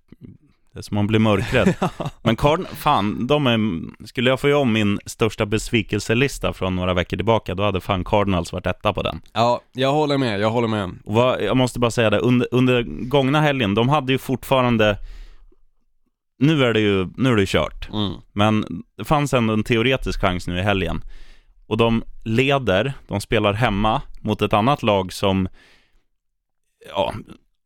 det 0.72 0.78
är 0.78 0.82
som 0.82 0.94
man 0.94 1.06
blir 1.06 1.18
mörkrädd. 1.18 1.74
Men 2.22 2.36
Card, 2.36 2.66
fan, 2.66 3.26
de 3.26 3.46
är, 3.46 3.58
skulle 4.06 4.30
jag 4.30 4.40
få 4.40 4.48
göra 4.48 4.58
om 4.58 4.72
min 4.72 4.98
största 5.06 5.46
besvikelselista 5.46 6.52
från 6.52 6.76
några 6.76 6.94
veckor 6.94 7.16
tillbaka, 7.16 7.54
då 7.54 7.62
hade 7.62 7.80
fan 7.80 8.04
Cardinals 8.04 8.52
varit 8.52 8.66
etta 8.66 8.92
på 8.92 9.02
den. 9.02 9.20
Ja, 9.32 9.60
jag 9.72 9.92
håller 9.92 10.18
med, 10.18 10.40
jag 10.40 10.50
håller 10.50 10.68
med. 10.68 10.90
Och 11.04 11.14
vad, 11.14 11.42
jag 11.42 11.56
måste 11.56 11.78
bara 11.78 11.90
säga 11.90 12.10
det, 12.10 12.18
under, 12.18 12.48
under 12.50 12.82
gångna 12.82 13.40
helgen, 13.40 13.74
de 13.74 13.88
hade 13.88 14.12
ju 14.12 14.18
fortfarande, 14.18 14.96
nu 16.38 16.64
är 16.64 16.72
det 16.72 16.80
ju, 16.80 17.08
nu 17.16 17.32
är 17.32 17.36
det 17.36 17.48
kört. 17.48 17.88
Mm. 17.92 18.12
Men 18.32 18.82
det 18.96 19.04
fanns 19.04 19.34
ändå 19.34 19.52
en 19.52 19.64
teoretisk 19.64 20.20
chans 20.20 20.46
nu 20.46 20.58
i 20.58 20.62
helgen. 20.62 21.04
Och 21.66 21.76
de 21.76 22.02
leder, 22.24 22.92
de 23.08 23.20
spelar 23.20 23.52
hemma 23.52 24.02
mot 24.20 24.42
ett 24.42 24.52
annat 24.52 24.82
lag 24.82 25.12
som, 25.12 25.48
ja, 26.88 27.14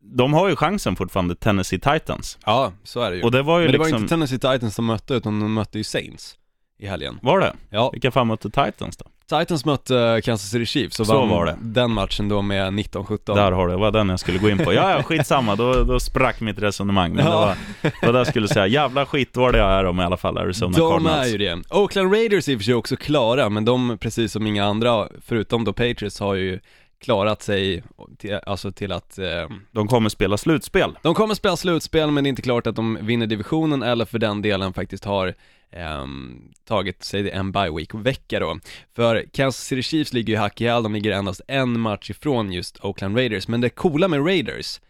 de 0.04 0.32
har 0.34 0.48
ju 0.48 0.56
chansen 0.56 0.96
fortfarande, 0.96 1.34
Tennessee 1.36 1.78
Titans. 1.80 2.38
Ja, 2.46 2.72
så 2.84 3.00
är 3.00 3.10
det 3.10 3.16
ju. 3.16 3.22
Och 3.22 3.30
det 3.30 3.42
var 3.42 3.58
ju 3.58 3.64
Men 3.64 3.72
det 3.72 3.78
var 3.78 3.84
liksom, 3.86 4.02
inte 4.02 4.08
Tennessee 4.14 4.38
Titans 4.38 4.74
som 4.74 4.86
mötte, 4.86 5.14
utan 5.14 5.40
de 5.40 5.52
mötte 5.54 5.78
ju 5.78 5.84
Saints 5.84 6.36
i 6.78 6.86
helgen. 6.86 7.18
var 7.22 7.40
det? 7.40 7.52
Ja, 7.70 7.90
Vilka 7.90 8.10
fan 8.10 8.26
mötte 8.26 8.50
Titans 8.50 8.96
då? 8.96 9.04
Titans 9.38 9.64
mötte 9.64 10.20
Kansas 10.24 10.50
City 10.50 10.66
Chiefs 10.66 11.00
och 11.00 11.06
Så 11.06 11.20
vann 11.20 11.28
var 11.28 11.46
det. 11.46 11.56
den 11.60 11.90
matchen 11.92 12.28
då 12.28 12.42
med 12.42 12.72
19-17. 12.72 13.34
Där 13.34 13.52
har 13.52 13.66
du, 13.66 13.72
det 13.72 13.78
var 13.78 13.90
den 13.90 14.08
jag 14.08 14.20
skulle 14.20 14.38
gå 14.38 14.50
in 14.50 14.58
på. 14.58 14.72
Ja, 14.72 14.90
ja, 14.90 15.02
skitsamma, 15.02 15.56
då, 15.56 15.84
då 15.84 16.00
sprack 16.00 16.40
mitt 16.40 16.58
resonemang. 16.58 17.12
Men 17.14 17.24
det 17.24 17.30
Ja. 17.30 17.40
var, 17.40 17.56
det 18.00 18.06
var 18.06 18.12
det 18.12 18.18
jag 18.18 18.26
skulle 18.26 18.48
säga. 18.48 18.66
Jävla 18.66 19.06
skitdåliga 19.06 19.64
är 19.66 19.84
de 19.84 20.00
i 20.00 20.02
alla 20.04 20.16
fall, 20.16 20.38
Arizona 20.38 20.76
De 20.78 20.90
Cardinals. 20.90 21.26
är 21.26 21.32
ju 21.32 21.38
det. 21.38 21.62
Oakland 21.70 22.12
Raiders 22.12 22.48
är 22.48 22.52
i 22.52 22.56
och 22.56 22.60
för 22.60 22.64
sig 22.64 22.74
också 22.74 22.96
klara, 22.96 23.48
men 23.48 23.64
de, 23.64 23.98
precis 24.00 24.32
som 24.32 24.46
inga 24.46 24.64
andra, 24.64 25.08
förutom 25.26 25.64
då 25.64 25.72
Patriots, 25.72 26.20
har 26.20 26.34
ju 26.34 26.60
klarat 26.98 27.42
sig 27.42 27.82
till, 28.18 28.34
alltså 28.46 28.72
till 28.72 28.92
att 28.92 29.18
eh, 29.18 29.48
De 29.72 29.88
kommer 29.88 30.08
spela 30.08 30.36
slutspel. 30.36 30.98
de 31.02 31.14
kommer 31.14 31.34
spela 31.34 31.56
slutspel 31.56 32.10
men 32.10 32.24
det 32.24 32.28
är 32.28 32.30
inte 32.30 32.42
klart 32.42 32.66
att 32.66 32.76
de 32.76 32.98
vinner 33.00 33.26
divisionen 33.26 33.82
eller 33.82 34.04
för 34.04 34.18
den 34.18 34.42
delen 34.42 34.72
faktiskt 34.72 35.04
har 35.04 35.34
ehm, 35.70 36.42
tagit 36.64 37.04
sig 37.04 37.30
en 37.30 37.52
bye 37.52 37.70
week-vecka 37.70 38.40
då. 38.40 38.58
För 38.96 39.24
Kansas 39.32 39.64
City 39.64 39.82
Chiefs 39.82 40.12
ligger 40.12 40.32
ju 40.32 40.38
hack 40.38 40.60
i 40.60 40.66
häl, 40.66 40.82
de 40.82 40.94
ligger 40.94 41.12
endast 41.12 41.40
en 41.48 41.80
match 41.80 42.10
ifrån 42.10 42.52
just 42.52 42.84
Oakland 42.84 43.16
Raiders, 43.16 43.48
men 43.48 43.60
det 43.60 43.68
coola 43.70 44.08
med 44.08 44.26
Raiders, 44.26 44.80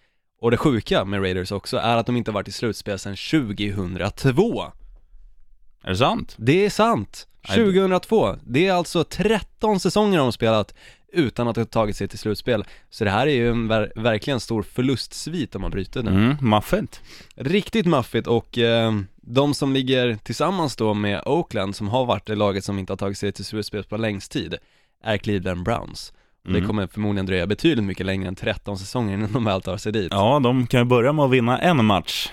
och 0.41 0.51
det 0.51 0.57
sjuka 0.57 1.05
med 1.05 1.23
Raiders 1.23 1.53
också, 1.53 1.77
är 1.77 1.97
att 1.97 2.07
de 2.07 2.17
inte 2.17 2.31
har 2.31 2.35
varit 2.35 2.49
i 2.49 2.53
slutspel 2.53 2.99
sedan 2.99 3.17
2002. 3.17 4.65
Är 5.83 5.91
det 5.91 5.97
sant? 5.97 6.35
Det 6.39 6.65
är 6.67 6.71
sant! 6.71 7.29
Nej, 7.49 7.57
2002, 7.59 8.37
det 8.45 8.67
är 8.67 8.73
alltså 8.73 9.05
13 9.05 9.81
säsonger 9.81 10.19
de 10.19 10.25
har 10.25 10.33
spelat 10.33 10.75
utan 11.15 11.49
att 11.49 11.57
ha 11.57 11.65
tagit 11.65 11.97
sig 11.97 12.09
till 12.09 12.19
slutspel. 12.19 12.65
Så 12.91 13.05
det 13.05 13.11
här 13.11 13.27
är 13.27 13.31
ju 13.35 13.51
en 13.51 13.69
ver- 13.73 13.93
verkligen 14.03 14.41
stor 14.41 14.63
förlustsvit 14.63 15.55
om 15.55 15.63
man 15.63 15.71
bryter 15.71 16.03
nu. 16.03 16.11
Mm, 16.11 16.37
maffigt. 16.41 17.01
Riktigt 17.37 17.87
maffigt 17.87 18.27
och 18.27 18.59
eh, 18.59 18.93
de 19.17 19.55
som 19.55 19.73
ligger 19.73 20.19
tillsammans 20.23 20.77
då 20.77 20.95
med 20.95 21.23
Oakland 21.27 21.77
som 21.77 21.89
har 21.89 22.05
varit 22.07 22.27
det 22.27 22.35
laget 22.35 22.65
som 22.65 22.79
inte 22.79 22.93
har 22.93 22.97
tagit 22.99 23.19
sig 23.19 23.33
till 23.33 23.45
slutspel 23.45 23.85
på 23.85 23.97
längst 23.97 24.33
tid 24.33 24.55
är 25.05 25.17
Cleveland 25.19 25.63
Browns. 25.65 26.13
Och 26.45 26.53
Det 26.53 26.59
Mm. 26.59 26.69
kommer 26.69 26.87
förmodligen 26.87 27.27
dröja 27.27 27.47
betydligt 27.47 27.85
mycket 27.85 28.07
längre 28.07 28.29
än 28.29 28.35
13 28.35 28.79
säsonger 28.79 29.15
innan 29.15 29.33
de 29.33 29.45
väl 29.45 29.63
tar 29.63 29.77
sig 29.77 29.93
dit. 29.93 30.09
Ja, 30.11 30.41
de 30.43 30.67
kan 30.67 30.81
ju 30.81 30.85
börja 30.85 31.13
med 31.13 31.25
att 31.25 31.31
vinna 31.31 31.59
en 31.59 31.85
match. 31.85 32.29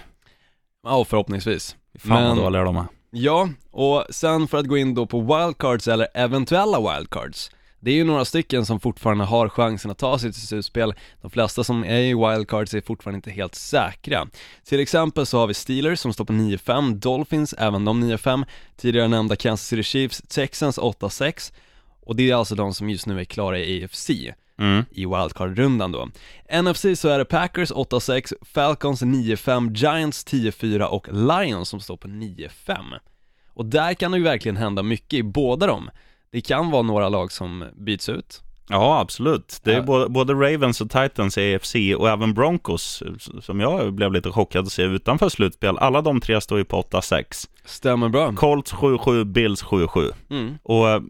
Ja, 0.84 1.06
förhoppningsvis. 1.06 1.76
Fan 2.00 2.24
Men- 2.24 2.28
vad 2.38 2.38
dåliga 2.46 2.64
de 2.64 2.78
är. 2.78 2.86
Ja, 3.14 3.50
och 3.72 4.06
sen 4.10 4.48
för 4.48 4.58
att 4.58 4.68
gå 4.68 4.78
in 4.78 4.96
då 4.96 5.06
på 5.06 5.22
wildcards 5.22 5.88
eller 5.88 6.08
eventuella 6.14 6.78
wildcards 6.98 7.52
Det 7.84 7.92
är 7.92 7.96
ju 7.96 8.04
några 8.04 8.26
stycken 8.26 8.66
som 8.66 8.80
fortfarande 8.80 9.24
har 9.24 9.50
chansen 9.50 9.92
att 9.92 9.98
ta 9.98 10.20
sig 10.20 10.34
till 10.34 10.42
slutspel 10.42 10.94
De 11.22 11.32
flesta 11.32 11.64
som 11.64 11.84
är 11.86 12.00
i 12.00 12.14
wildcards 12.14 12.74
är 12.74 12.82
fortfarande 12.82 13.16
inte 13.16 13.32
helt 13.32 13.56
säkra 13.56 14.28
Till 14.64 14.80
exempel 14.80 15.26
så 15.26 15.38
har 15.38 15.48
vi 15.48 15.54
Steelers 15.54 16.00
som 16.00 16.14
står 16.14 16.26
på 16.26 16.34
9-5, 16.34 16.94
Dolphins, 16.94 17.54
även 17.58 17.86
de 17.86 18.04
9-5 18.04 18.46
Tidigare 18.78 19.08
nämnda 19.08 19.36
Kansas 19.36 19.68
City 19.68 19.84
Chiefs, 19.84 20.22
Texans 20.28 20.80
8-6 20.80 21.54
Och 22.02 22.16
det 22.16 22.30
är 22.30 22.36
alltså 22.36 22.56
de 22.56 22.74
som 22.74 22.90
just 22.90 23.08
nu 23.08 23.20
är 23.20 23.26
klara 23.26 23.60
i 23.60 23.84
AFC 23.84 24.10
Mm. 24.58 24.86
i 24.92 25.06
wildcard-rundan 25.06 25.92
då. 25.92 26.10
NFC 26.62 26.86
så 26.96 27.10
är 27.10 27.18
det 27.18 27.26
Packers 27.26 27.72
8-6, 27.72 28.34
Falcons 28.42 29.02
9-5, 29.02 29.76
Giants 29.76 30.26
10-4 30.26 30.84
och 30.84 31.08
Lions 31.12 31.70
som 31.70 31.80
står 31.80 31.98
på 31.98 32.08
9-5. 32.08 32.78
Och 33.48 33.66
där 33.66 33.94
kan 33.94 34.12
det 34.12 34.18
ju 34.18 34.24
verkligen 34.24 34.58
hända 34.58 34.84
mycket 34.84 35.14
i 35.14 35.24
båda 35.24 35.68
dem. 35.68 35.90
Det 36.32 36.42
kan 36.42 36.72
vara 36.72 36.82
några 36.82 37.10
lag 37.10 37.32
som 37.32 37.66
byts 37.78 38.10
ut. 38.10 38.42
Ja, 38.70 39.00
absolut. 39.00 39.60
Det 39.64 39.72
är 39.72 39.76
Ja. 39.76 39.82
både, 39.82 40.10
både 40.10 40.34
Ravens 40.34 40.82
och 40.82 40.90
Titans 40.90 41.38
i 41.38 41.56
AFC 41.56 41.76
och 41.98 42.10
även 42.10 42.34
Broncos, 42.34 43.04
som 43.42 43.60
jag 43.60 43.94
blev 43.94 44.14
lite 44.14 44.32
chockad 44.32 44.66
att 44.66 44.72
se 44.72 44.84
utanför 44.84 45.30
slutspel. 45.30 45.78
Alla 45.78 46.02
de 46.02 46.22
tre 46.22 46.42
står 46.42 46.58
ju 46.58 46.64
på 46.66 46.82
8-6. 46.82 47.48
Stämmer 47.66 48.10
bra. 48.10 48.34
Colts 48.36 48.74
7-7, 48.74 49.24
Bills 49.24 49.64
7-7. 49.64 50.12
Mm. 50.30 50.54
Och 50.64 50.90
eh, 50.90 51.02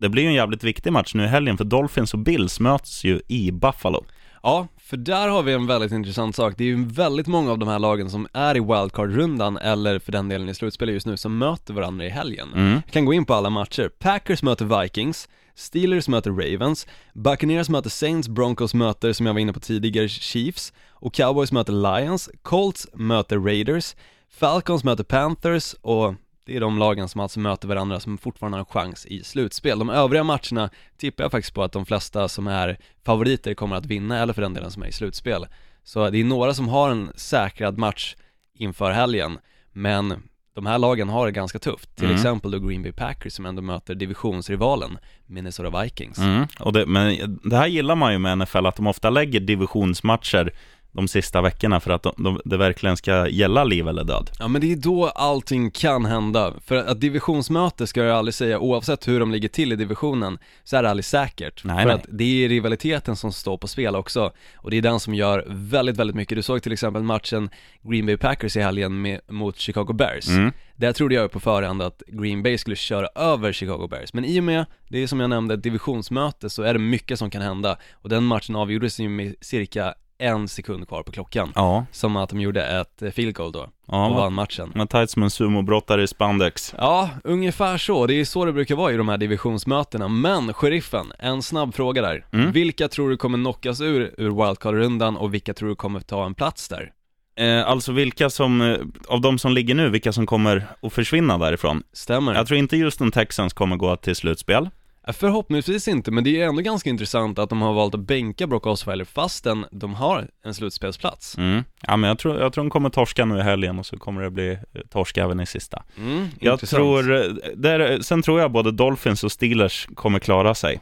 det 0.00 0.08
blir 0.08 0.22
ju 0.22 0.28
en 0.28 0.34
jävligt 0.34 0.64
viktig 0.64 0.92
match 0.92 1.14
nu 1.14 1.24
i 1.24 1.26
helgen, 1.26 1.56
för 1.56 1.64
Dolphins 1.64 2.14
och 2.14 2.20
Bills 2.20 2.60
möts 2.60 3.04
ju 3.04 3.20
i 3.28 3.52
Buffalo. 3.52 4.04
Ja, 4.42 4.66
för 4.90 4.96
där 4.96 5.28
har 5.28 5.42
vi 5.42 5.52
en 5.52 5.66
väldigt 5.66 5.92
intressant 5.92 6.36
sak. 6.36 6.54
Det 6.56 6.64
är 6.64 6.68
ju 6.68 6.84
väldigt 6.84 7.26
många 7.26 7.50
av 7.50 7.58
de 7.58 7.68
här 7.68 7.78
lagen 7.78 8.10
som 8.10 8.26
är 8.32 8.56
i 8.56 8.60
wildcard-rundan, 8.60 9.56
eller 9.56 9.98
för 9.98 10.12
den 10.12 10.28
delen 10.28 10.48
i 10.48 10.54
slutspelet 10.54 10.92
just 10.92 11.06
nu, 11.06 11.16
som 11.16 11.38
möter 11.38 11.74
varandra 11.74 12.06
i 12.06 12.08
helgen. 12.08 12.48
Mm. 12.54 12.72
Jag 12.72 12.92
kan 12.92 13.04
gå 13.04 13.14
in 13.14 13.24
på 13.24 13.34
alla 13.34 13.50
matcher. 13.50 13.90
Packers 13.98 14.42
möter 14.42 14.82
Vikings, 14.82 15.28
Steelers 15.54 16.08
möter 16.08 16.30
Ravens, 16.30 16.86
Buccaneers 17.14 17.68
möter 17.68 17.90
Saints, 17.90 18.28
Broncos 18.28 18.74
möter, 18.74 19.12
som 19.12 19.26
jag 19.26 19.32
var 19.32 19.40
inne 19.40 19.52
på 19.52 19.60
tidigare, 19.60 20.08
Chiefs, 20.08 20.72
och 20.88 21.14
Cowboys 21.14 21.52
möter 21.52 21.72
Lions, 21.72 22.30
Colts 22.42 22.88
möter 22.94 23.38
Raiders, 23.38 23.96
Falcons 24.30 24.84
möter 24.84 25.04
Panthers 25.04 25.74
och 25.80 26.14
det 26.50 26.56
är 26.56 26.60
de 26.60 26.78
lagen 26.78 27.08
som 27.08 27.20
alltså 27.20 27.40
möter 27.40 27.68
varandra 27.68 28.00
som 28.00 28.18
fortfarande 28.18 28.56
har 28.56 28.60
en 28.60 28.64
chans 28.66 29.06
i 29.06 29.24
slutspel. 29.24 29.78
De 29.78 29.90
övriga 29.90 30.24
matcherna 30.24 30.70
tippar 30.96 31.24
jag 31.24 31.30
faktiskt 31.30 31.54
på 31.54 31.62
att 31.62 31.72
de 31.72 31.86
flesta 31.86 32.28
som 32.28 32.46
är 32.46 32.76
favoriter 33.04 33.54
kommer 33.54 33.76
att 33.76 33.86
vinna, 33.86 34.18
eller 34.18 34.32
för 34.32 34.42
den 34.42 34.54
delen 34.54 34.70
som 34.70 34.82
är 34.82 34.86
i 34.86 34.92
slutspel. 34.92 35.46
Så 35.84 36.10
det 36.10 36.18
är 36.20 36.24
några 36.24 36.54
som 36.54 36.68
har 36.68 36.90
en 36.90 37.12
säkrad 37.14 37.78
match 37.78 38.16
inför 38.54 38.90
helgen, 38.90 39.38
men 39.72 40.22
de 40.54 40.66
här 40.66 40.78
lagen 40.78 41.08
har 41.08 41.26
det 41.26 41.32
ganska 41.32 41.58
tufft. 41.58 41.96
Till 41.96 42.04
Mm. 42.04 42.16
exempel 42.16 42.50
då 42.50 42.58
Green 42.58 42.82
Bay 42.82 42.92
Packers 42.92 43.32
som 43.32 43.46
ändå 43.46 43.62
möter 43.62 43.94
divisionsrivalen 43.94 44.98
Minnesota 45.26 45.82
Vikings. 45.82 46.18
Mm. 46.18 46.46
Och 46.60 46.72
det, 46.72 46.86
men 46.86 47.38
det 47.44 47.56
här 47.56 47.66
gillar 47.66 47.94
man 47.96 48.12
ju 48.12 48.18
med 48.18 48.38
NFL, 48.38 48.66
att 48.66 48.76
de 48.76 48.86
ofta 48.86 49.10
lägger 49.10 49.40
divisionsmatcher 49.40 50.52
de 50.92 51.08
sista 51.08 51.40
veckorna 51.40 51.80
för 51.80 51.90
att 51.90 52.02
de, 52.02 52.12
de, 52.16 52.40
det 52.44 52.56
verkligen 52.56 52.96
ska 52.96 53.28
gälla 53.28 53.64
liv 53.64 53.88
eller 53.88 54.04
död. 54.04 54.30
Ja 54.38 54.48
men 54.48 54.60
det 54.60 54.72
är 54.72 54.76
då 54.76 55.06
allting 55.06 55.70
kan 55.70 56.04
hända, 56.04 56.54
för 56.64 56.76
att 56.76 57.00
divisionsmöte 57.00 57.86
ska 57.86 58.04
jag 58.04 58.16
aldrig 58.16 58.34
säga, 58.34 58.58
oavsett 58.58 59.08
hur 59.08 59.20
de 59.20 59.32
ligger 59.32 59.48
till 59.48 59.72
i 59.72 59.76
divisionen, 59.76 60.38
så 60.64 60.76
är 60.76 60.82
det 60.82 60.90
aldrig 60.90 61.04
säkert. 61.04 61.64
Nej, 61.64 61.82
för 61.82 61.86
nej. 61.86 61.94
att 61.94 62.06
det 62.08 62.44
är 62.44 62.48
rivaliteten 62.48 63.16
som 63.16 63.32
står 63.32 63.56
på 63.56 63.68
spel 63.68 63.96
också, 63.96 64.32
och 64.54 64.70
det 64.70 64.76
är 64.76 64.82
den 64.82 65.00
som 65.00 65.14
gör 65.14 65.44
väldigt, 65.48 65.96
väldigt 65.96 66.16
mycket. 66.16 66.36
Du 66.36 66.42
såg 66.42 66.62
till 66.62 66.72
exempel 66.72 67.02
matchen 67.02 67.50
Green 67.82 68.06
Bay 68.06 68.16
Packers 68.16 68.56
i 68.56 68.60
helgen 68.60 69.02
med, 69.02 69.20
mot 69.28 69.58
Chicago 69.58 69.92
Bears. 69.92 70.28
Mm. 70.28 70.52
Där 70.76 70.92
trodde 70.92 71.14
jag 71.14 71.30
på 71.30 71.40
förhand 71.40 71.82
att 71.82 72.02
Green 72.06 72.42
Bay 72.42 72.58
skulle 72.58 72.76
köra 72.76 73.06
över 73.14 73.52
Chicago 73.52 73.88
Bears, 73.90 74.12
men 74.12 74.24
i 74.24 74.40
och 74.40 74.44
med, 74.44 74.66
det 74.88 75.02
är 75.02 75.06
som 75.06 75.20
jag 75.20 75.30
nämnde, 75.30 75.54
ett 75.54 75.62
divisionsmöte 75.62 76.50
så 76.50 76.62
är 76.62 76.72
det 76.72 76.78
mycket 76.78 77.18
som 77.18 77.30
kan 77.30 77.42
hända, 77.42 77.78
och 77.92 78.08
den 78.08 78.24
matchen 78.24 78.56
avgjordes 78.56 79.00
ju 79.00 79.08
med 79.08 79.34
cirka 79.40 79.94
en 80.20 80.48
sekund 80.48 80.88
kvar 80.88 81.02
på 81.02 81.12
klockan. 81.12 81.52
Ja, 81.54 81.86
Som 81.92 82.16
att 82.16 82.30
de 82.30 82.40
gjorde 82.40 82.64
ett 82.80 83.02
eh, 83.02 83.10
field 83.10 83.34
goal 83.34 83.52
då, 83.52 83.68
ja 83.86 84.08
och 84.08 84.14
vann 84.14 84.32
matchen. 84.32 84.72
man 84.74 84.86
tajt 84.86 85.10
som 85.10 85.22
en 85.22 85.30
sumobrottare 85.30 86.02
i 86.02 86.06
spandex. 86.06 86.74
Ja, 86.78 87.10
ungefär 87.24 87.78
så. 87.78 88.06
Det 88.06 88.14
är 88.14 88.24
så 88.24 88.44
det 88.44 88.52
brukar 88.52 88.74
vara 88.76 88.92
i 88.92 88.96
de 88.96 89.08
här 89.08 89.18
divisionsmötena. 89.18 90.08
Men, 90.08 90.52
sheriffen, 90.52 91.12
en 91.18 91.42
snabb 91.42 91.74
fråga 91.74 92.02
där. 92.02 92.26
Mm. 92.32 92.52
Vilka 92.52 92.88
tror 92.88 93.10
du 93.10 93.16
kommer 93.16 93.38
knockas 93.38 93.80
ur, 93.80 94.14
ur 94.18 94.30
wildcard-rundan 94.30 95.16
och 95.16 95.34
vilka 95.34 95.54
tror 95.54 95.68
du 95.68 95.74
kommer 95.74 96.00
ta 96.00 96.26
en 96.26 96.34
plats 96.34 96.68
där? 96.68 96.92
Eh, 97.38 97.68
alltså 97.68 97.92
vilka 97.92 98.30
som, 98.30 98.60
eh, 98.60 98.76
av 99.08 99.20
de 99.20 99.38
som 99.38 99.52
ligger 99.52 99.74
nu, 99.74 99.88
vilka 99.90 100.12
som 100.12 100.26
kommer 100.26 100.66
att 100.82 100.92
försvinna 100.92 101.38
därifrån? 101.38 101.82
Stämmer? 101.92 102.34
Jag 102.34 102.46
tror 102.46 102.58
inte 102.58 102.76
just 102.76 103.00
en 103.00 103.10
Texans 103.10 103.52
kommer 103.52 103.76
gå 103.76 103.96
till 103.96 104.16
slutspel. 104.16 104.68
Förhoppningsvis 105.12 105.88
inte, 105.88 106.10
men 106.10 106.24
det 106.24 106.40
är 106.40 106.46
ändå 106.46 106.62
ganska 106.62 106.90
intressant 106.90 107.38
att 107.38 107.48
de 107.48 107.62
har 107.62 107.72
valt 107.72 107.94
att 107.94 108.00
bänka 108.00 108.46
Brock 108.46 108.66
Osweiler 108.66 109.04
fastän 109.04 109.66
de 109.72 109.94
har 109.94 110.28
en 110.44 110.54
slutspelsplats. 110.54 111.38
Mm. 111.38 111.64
Ja, 111.82 111.96
men 111.96 112.08
jag 112.08 112.18
tror, 112.18 112.38
jag 112.40 112.52
tror 112.52 112.64
de 112.64 112.70
kommer 112.70 112.90
torska 112.90 113.24
nu 113.24 113.38
i 113.38 113.42
helgen 113.42 113.78
och 113.78 113.86
så 113.86 113.98
kommer 113.98 114.22
det 114.22 114.30
bli 114.30 114.50
eh, 114.50 114.80
torsk 114.90 115.16
även 115.16 115.40
i 115.40 115.46
sista. 115.46 115.82
Mm, 115.96 116.28
Jag 116.40 116.54
intressant. 116.54 116.78
tror, 116.78 117.12
eh, 117.16 117.22
där, 117.56 118.00
sen 118.00 118.22
tror 118.22 118.40
jag 118.40 118.52
både 118.52 118.70
Dolphins 118.72 119.24
och 119.24 119.32
Steelers 119.32 119.88
kommer 119.94 120.18
klara 120.18 120.54
sig. 120.54 120.80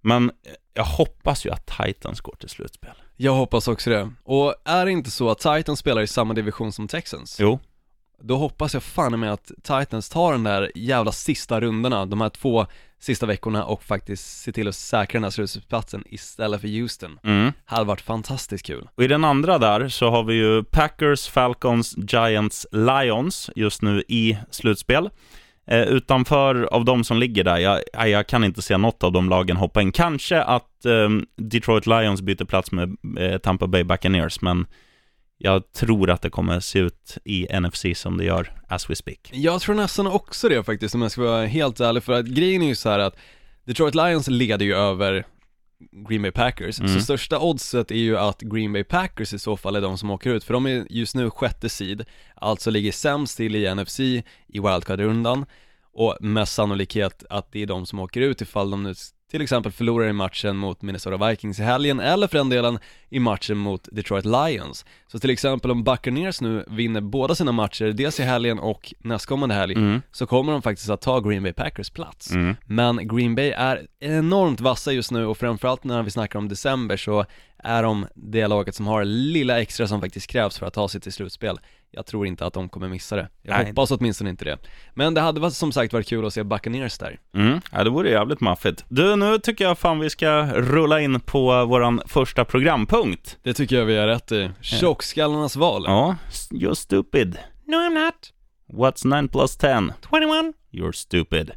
Men 0.00 0.30
jag 0.74 0.84
hoppas 0.84 1.46
ju 1.46 1.50
att 1.50 1.66
Titans 1.84 2.20
går 2.20 2.36
till 2.40 2.48
slutspel. 2.48 2.90
Jag 3.16 3.32
hoppas 3.34 3.68
också 3.68 3.90
det. 3.90 4.10
Och 4.24 4.54
är 4.64 4.84
det 4.84 4.92
inte 4.92 5.10
så 5.10 5.30
att 5.30 5.38
Titans 5.38 5.78
spelar 5.78 6.02
i 6.02 6.06
samma 6.06 6.34
division 6.34 6.72
som 6.72 6.88
Texans? 6.88 7.36
Jo, 7.40 7.58
Då 8.22 8.36
hoppas 8.36 8.74
jag 8.74 8.82
fan 8.82 9.20
med 9.20 9.32
att 9.32 9.50
Titans 9.62 10.08
tar 10.08 10.32
den 10.32 10.44
där 10.44 10.72
jävla 10.74 11.12
sista 11.12 11.60
rundorna, 11.60 12.06
de 12.06 12.20
här 12.20 12.28
två 12.28 12.66
sista 13.00 13.26
veckorna 13.26 13.64
och 13.64 13.82
faktiskt 13.82 14.42
se 14.42 14.52
till 14.52 14.68
att 14.68 14.74
säkra 14.74 15.16
den 15.16 15.24
här 15.24 15.30
slutspelsplatsen 15.30 16.04
istället 16.06 16.60
för 16.60 16.80
Houston. 16.80 17.18
mm. 17.24 17.52
Hade 17.64 17.84
varit 17.84 18.00
fantastiskt 18.00 18.66
kul. 18.66 18.88
Och 18.94 19.02
i 19.02 19.06
den 19.06 19.24
andra 19.24 19.58
där 19.58 19.88
så 19.88 20.10
har 20.10 20.22
vi 20.24 20.34
ju 20.34 20.64
Packers, 20.64 21.28
Falcons, 21.28 21.94
Giants, 21.96 22.66
Lions 22.72 23.50
just 23.56 23.82
nu 23.82 24.04
i 24.08 24.38
slutspel. 24.50 25.10
Eh, 25.66 25.82
utanför 25.82 26.62
av 26.62 26.84
de 26.84 27.04
som 27.04 27.18
ligger 27.18 27.44
där, 27.44 27.58
jag, 27.58 27.80
jag 28.08 28.26
kan 28.26 28.44
inte 28.44 28.62
se 28.62 28.76
något 28.76 29.02
av 29.02 29.12
de 29.12 29.28
lagen 29.28 29.56
hoppa 29.56 29.82
in. 29.82 29.92
Kanske 29.92 30.42
att 30.42 30.84
eh, 30.84 31.08
Detroit 31.36 31.86
Lions 31.86 32.22
byter 32.22 32.44
plats 32.44 32.72
med 32.72 32.96
eh, 33.18 33.38
Tampa 33.38 33.66
Bay 33.66 33.84
Buccaneers, 33.84 34.40
men 34.40 34.66
jag 35.38 35.72
tror 35.72 36.10
att 36.10 36.22
det 36.22 36.30
kommer 36.30 36.60
se 36.60 36.78
ut 36.78 37.18
i 37.24 37.46
NFC 37.60 37.84
som 37.94 38.16
det 38.18 38.24
gör 38.24 38.52
as 38.68 38.90
we 38.90 38.96
speak. 38.96 39.18
Jag 39.32 39.60
tror 39.60 39.74
nästan 39.74 40.06
också 40.06 40.48
det 40.48 40.62
faktiskt 40.64 40.94
om 40.94 41.02
jag 41.02 41.10
ska 41.10 41.22
vara 41.22 41.46
helt 41.46 41.80
ärlig 41.80 42.02
för 42.02 42.12
att 42.12 42.26
grejen 42.26 42.62
är 42.62 42.66
ju 42.66 42.74
så 42.74 42.88
här 42.88 42.98
att 42.98 43.16
Detroit 43.64 43.94
Lions 43.94 44.28
leder 44.28 44.66
ju 44.66 44.74
över 44.74 45.26
Green 46.08 46.22
Bay 46.22 46.30
Packers, 46.30 46.80
Mm. 46.80 46.94
så 46.94 47.00
största 47.00 47.38
oddset 47.38 47.90
är 47.90 47.94
ju 47.96 48.18
att 48.18 48.40
Green 48.40 48.72
Bay 48.72 48.84
Packers 48.84 49.32
i 49.34 49.38
så 49.38 49.56
fall 49.56 49.76
är 49.76 49.80
de 49.80 49.98
som 49.98 50.10
åker 50.10 50.30
ut, 50.30 50.44
för 50.44 50.54
de 50.54 50.66
är 50.66 50.86
just 50.90 51.14
nu 51.14 51.30
sjätte 51.30 51.68
seed, 51.68 52.04
alltså 52.34 52.70
ligger 52.70 52.92
sämst 52.92 53.36
till 53.36 53.56
i 53.56 53.74
NFC 53.74 54.00
i 54.00 54.24
wildcard-rundan 54.60 55.46
och 55.92 56.16
med 56.20 56.48
sannolikhet 56.48 57.24
att 57.30 57.52
det 57.52 57.62
är 57.62 57.66
de 57.66 57.86
som 57.86 57.98
åker 57.98 58.20
ut 58.20 58.40
ifall 58.40 58.70
de 58.70 58.82
nu 58.82 58.94
till 59.30 59.42
exempel 59.42 59.72
förlorar 59.72 60.08
i 60.08 60.12
matchen 60.12 60.56
mot 60.56 60.82
Minnesota 60.82 61.28
Vikings 61.28 61.58
i 61.60 61.62
helgen 61.62 62.00
eller 62.00 62.26
för 62.26 62.38
den 62.38 62.48
delen 62.48 62.78
i 63.10 63.20
matchen 63.20 63.56
mot 63.56 63.88
Detroit 63.92 64.24
Lions. 64.24 64.84
Så 65.06 65.18
till 65.18 65.30
exempel 65.30 65.70
om 65.70 65.84
Buccaneers 65.84 66.40
nu 66.40 66.64
vinner 66.68 67.00
båda 67.00 67.34
sina 67.34 67.52
matcher, 67.52 67.84
dels 67.92 68.20
i 68.20 68.22
helgen 68.22 68.58
och 68.58 68.94
nästkommande 68.98 69.54
helg, 69.54 69.74
Mm. 69.74 70.02
så 70.12 70.26
kommer 70.26 70.52
de 70.52 70.62
faktiskt 70.62 70.90
att 70.90 71.00
ta 71.00 71.20
Green 71.20 71.42
Bay 71.42 71.52
Packers 71.52 71.90
plats. 71.90 72.30
Mm. 72.30 72.56
Men 72.66 73.08
Green 73.08 73.34
Bay 73.34 73.50
är 73.50 73.86
enormt 74.00 74.60
vassa 74.60 74.92
just 74.92 75.10
nu 75.10 75.26
och 75.26 75.38
framförallt 75.38 75.84
när 75.84 76.02
vi 76.02 76.10
snackar 76.10 76.38
om 76.38 76.48
december 76.48 76.96
så 76.96 77.24
är 77.58 77.82
de 77.82 78.06
det 78.14 78.46
laget 78.46 78.74
som 78.74 78.86
har 78.86 79.04
lilla 79.04 79.60
extra 79.60 79.88
som 79.88 80.00
faktiskt 80.00 80.26
krävs 80.26 80.58
för 80.58 80.66
att 80.66 80.74
ta 80.74 80.88
sig 80.88 81.00
till 81.00 81.12
slutspel 81.12 81.58
jag 81.90 82.06
tror 82.06 82.26
inte 82.26 82.46
att 82.46 82.52
de 82.52 82.68
kommer 82.68 82.88
missa 82.88 83.16
det. 83.16 83.28
Jag 83.42 83.58
Nej. 83.58 83.66
hoppas 83.66 83.90
åtminstone 83.90 84.30
inte 84.30 84.44
det. 84.44 84.58
Men 84.94 85.14
det 85.14 85.20
hade 85.20 85.50
som 85.50 85.72
sagt 85.72 85.92
varit 85.92 86.08
kul 86.08 86.26
att 86.26 86.34
se 86.34 86.42
Buccaneers 86.42 86.98
där. 86.98 87.20
Mm. 87.34 87.60
Ja, 87.72 87.84
det 87.84 87.90
vore 87.90 88.10
jävligt 88.10 88.40
maffigt. 88.40 88.84
Du, 88.88 89.16
nu 89.16 89.38
tycker 89.38 89.64
jag 89.64 89.78
fan 89.78 89.98
vi 89.98 90.10
ska 90.10 90.46
rulla 90.46 91.00
in 91.00 91.20
på 91.20 91.64
våran 91.64 92.02
första 92.06 92.44
programpunkt. 92.44 93.38
Det 93.42 93.54
tycker 93.54 93.76
jag 93.76 93.84
vi 93.84 93.96
har 93.96 94.06
rätt 94.06 94.32
i. 94.32 94.50
Tjockskallarnas 94.60 95.56
val. 95.56 95.84
Ja, 95.86 96.16
you're 96.50 96.74
stupid. 96.74 97.38
No 97.66 97.74
I'm 97.74 98.04
not. 98.04 98.32
What's 98.72 99.20
9 99.20 99.28
plus 99.28 99.56
10? 99.56 99.94
21. 100.10 100.54
You're 100.72 100.92
stupid. 100.92 101.50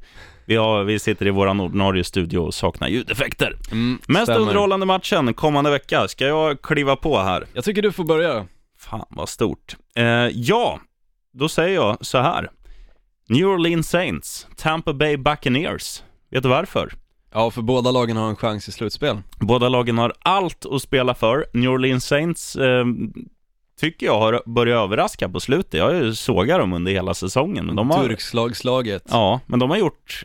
Vi, 0.52 0.58
har, 0.58 0.84
vi 0.84 1.00
sitter 1.00 1.28
i 1.28 1.30
våran 1.30 1.60
ordinarie 1.60 2.04
studio 2.04 2.40
och 2.40 2.54
saknar 2.54 2.88
ljudeffekter. 2.88 3.56
Mm, 3.72 4.00
Mest 4.08 4.24
stämmer. 4.24 4.40
underhållande 4.42 4.86
matchen 4.86 5.34
kommande 5.34 5.70
vecka. 5.72 6.08
Ska 6.08 6.26
jag 6.26 6.62
kliva 6.62 6.96
på 6.96 7.20
här? 7.20 7.46
Jag 7.54 7.64
tycker 7.64 7.82
du 7.82 7.92
får 7.92 8.04
börja. 8.04 8.46
Fan 8.80 9.06
vad 9.10 9.30
stort. 9.30 9.76
Eh, 9.96 10.04
ja, 10.34 10.80
då 11.34 11.50
säger 11.50 11.76
jag 11.76 11.98
så 12.06 12.18
här. 12.18 12.50
New 13.30 13.48
Orleans 13.48 13.90
Saints, 13.90 14.48
Tampa 14.58 14.94
Bay 14.94 15.18
Buccaneers. 15.18 16.04
Vet 16.32 16.44
du 16.44 16.50
varför? 16.50 16.94
Ja, 17.34 17.52
för 17.52 17.62
båda 17.62 17.92
lagen 17.92 18.18
har 18.18 18.30
en 18.30 18.36
chans 18.36 18.68
i 18.68 18.72
slutspel. 18.72 19.18
Båda 19.40 19.70
lagen 19.70 19.98
har 19.98 20.14
allt 20.20 20.66
att 20.66 20.82
spela 20.82 21.14
för. 21.14 21.46
New 21.54 21.70
Orleans 21.70 22.06
Saints 22.06 22.56
eh, 22.56 22.86
tycker 23.80 24.06
jag 24.06 24.20
har 24.20 24.42
börjat 24.46 24.84
överraska 24.84 25.30
på 25.30 25.40
slutet. 25.40 25.74
Jag 25.74 25.86
har 25.86 25.94
ju 25.94 26.16
sågat 26.16 26.60
dem 26.60 26.74
under 26.74 26.92
hela 26.92 27.14
säsongen. 27.14 27.66
Men 27.66 27.76
de 27.76 27.90
har, 27.90 28.08
Turkslagslaget. 28.08 29.04
ja, 29.10 29.40
men 29.48 29.60
de 29.60 29.70
har 29.70 29.78
gjort 29.78 30.24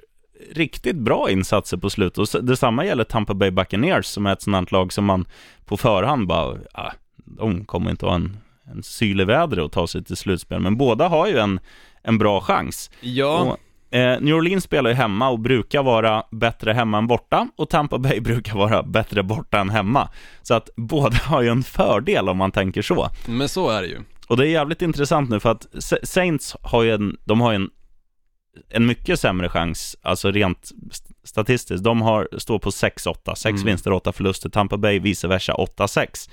riktigt 0.52 0.97
bra 0.97 1.31
insatser 1.31 1.76
på 1.76 1.90
slutet. 1.90 2.19
Och 2.35 2.45
detsamma 2.45 2.85
gäller 2.85 3.05
Tampa 3.05 3.35
Bay 3.35 3.50
Buccaneers 3.50 4.07
som 4.07 4.26
är 4.26 4.33
ett 4.33 4.43
sånt 4.43 4.57
här 4.57 4.66
lag 4.78 4.93
som 4.93 5.05
man 5.05 5.25
på 5.64 5.76
förhand 5.76 6.26
bara, 6.26 6.57
ah, 6.73 6.93
de 7.25 7.64
kommer 7.64 7.90
inte 7.90 8.07
ha 8.07 8.14
en, 8.14 8.37
en 8.71 8.83
syl 8.83 9.21
i 9.21 9.25
vädret 9.25 9.64
att 9.64 9.73
ta 9.73 9.87
sig 9.87 10.05
till 10.05 10.16
slutspel. 10.16 10.61
Men 10.61 10.76
båda 10.76 11.09
har 11.09 11.26
ju 11.26 11.38
en, 11.38 11.61
en 12.02 12.19
bra 12.19 12.40
chans. 12.40 12.90
Ja, 13.00 13.38
Och, 13.90 13.97
eh, 13.97 14.21
New 14.21 14.35
Orleans 14.35 14.64
spelar 14.64 14.90
ju 14.90 14.97
hemma 14.97 15.28
och 15.28 15.38
brukar 15.40 15.83
vara 15.83 16.23
bättre 16.31 16.73
hemma 16.73 16.99
än 16.99 17.07
borta 17.07 17.49
och 17.57 17.69
Tampa 17.71 17.99
Bay 17.99 18.21
brukar 18.31 18.55
vara 18.55 18.83
bättre 18.83 19.23
borta 19.23 19.59
än 19.61 19.71
hemma. 19.71 20.09
Så 20.43 20.55
att 20.55 20.71
båda 20.76 21.16
har 21.16 21.43
ju 21.43 21.49
en 21.49 21.62
fördel 21.62 22.28
om 22.28 22.37
man 22.37 22.52
tänker 22.52 22.83
så. 22.83 23.09
men 23.26 23.49
så 23.49 23.69
är 23.71 23.83
det 23.83 23.88
ju. 23.88 23.99
Och 24.28 24.37
det 24.37 24.47
är 24.47 24.50
jävligt 24.50 24.83
intressant 24.83 25.31
nu 25.31 25.40
för 25.40 25.50
att 25.50 25.66
Sa- 25.78 25.97
Saints 26.02 26.57
har 26.62 26.83
ju 26.83 26.93
en, 26.95 27.16
de 27.25 27.40
har 27.40 27.52
ju 27.52 27.57
en, 27.57 27.71
en 28.69 28.87
mycket 28.87 29.21
sämre 29.21 29.49
chans, 29.49 29.97
alltså 30.03 30.31
rent 30.31 30.71
st- 30.91 31.15
statistiskt. 31.25 31.85
De 31.85 32.03
har, 32.03 32.29
står 32.39 32.59
på 32.59 32.71
6-8, 32.71 33.35
6 33.35 33.45
Mm. 33.47 33.67
vinster, 33.67 33.93
8 33.93 34.13
förluster. 34.13 34.49
Tampa 34.49 34.77
Bay 34.77 34.99
vice 34.99 35.29
versa 35.29 35.53
8-6. 35.55 36.31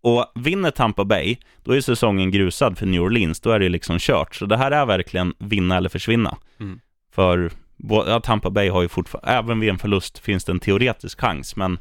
Och 0.00 0.32
vinner 0.34 0.70
Tampa 0.70 1.04
Bay, 1.04 1.36
då 1.64 1.72
är 1.76 1.80
säsongen 1.80 2.30
grusad 2.30 2.78
för 2.78 2.86
New 2.86 3.02
Orleans. 3.02 3.40
Då 3.40 3.50
är 3.50 3.58
det 3.58 3.68
liksom 3.68 3.98
kört. 3.98 4.34
Så 4.34 4.46
det 4.46 4.56
här 4.56 4.70
är 4.70 4.86
verkligen 4.86 5.34
vinna 5.38 5.76
eller 5.76 5.88
försvinna. 5.88 6.36
Mm. 6.60 6.80
För 7.14 7.50
ja, 7.88 8.20
Tampa 8.20 8.50
Bay 8.50 8.68
har 8.68 8.82
ju 8.82 8.88
fortfarande, 8.88 9.30
även 9.32 9.60
vid 9.60 9.70
en 9.70 9.78
förlust 9.78 10.18
finns 10.18 10.44
det 10.44 10.52
en 10.52 10.60
teoretisk 10.60 11.20
chans, 11.20 11.56
men 11.56 11.78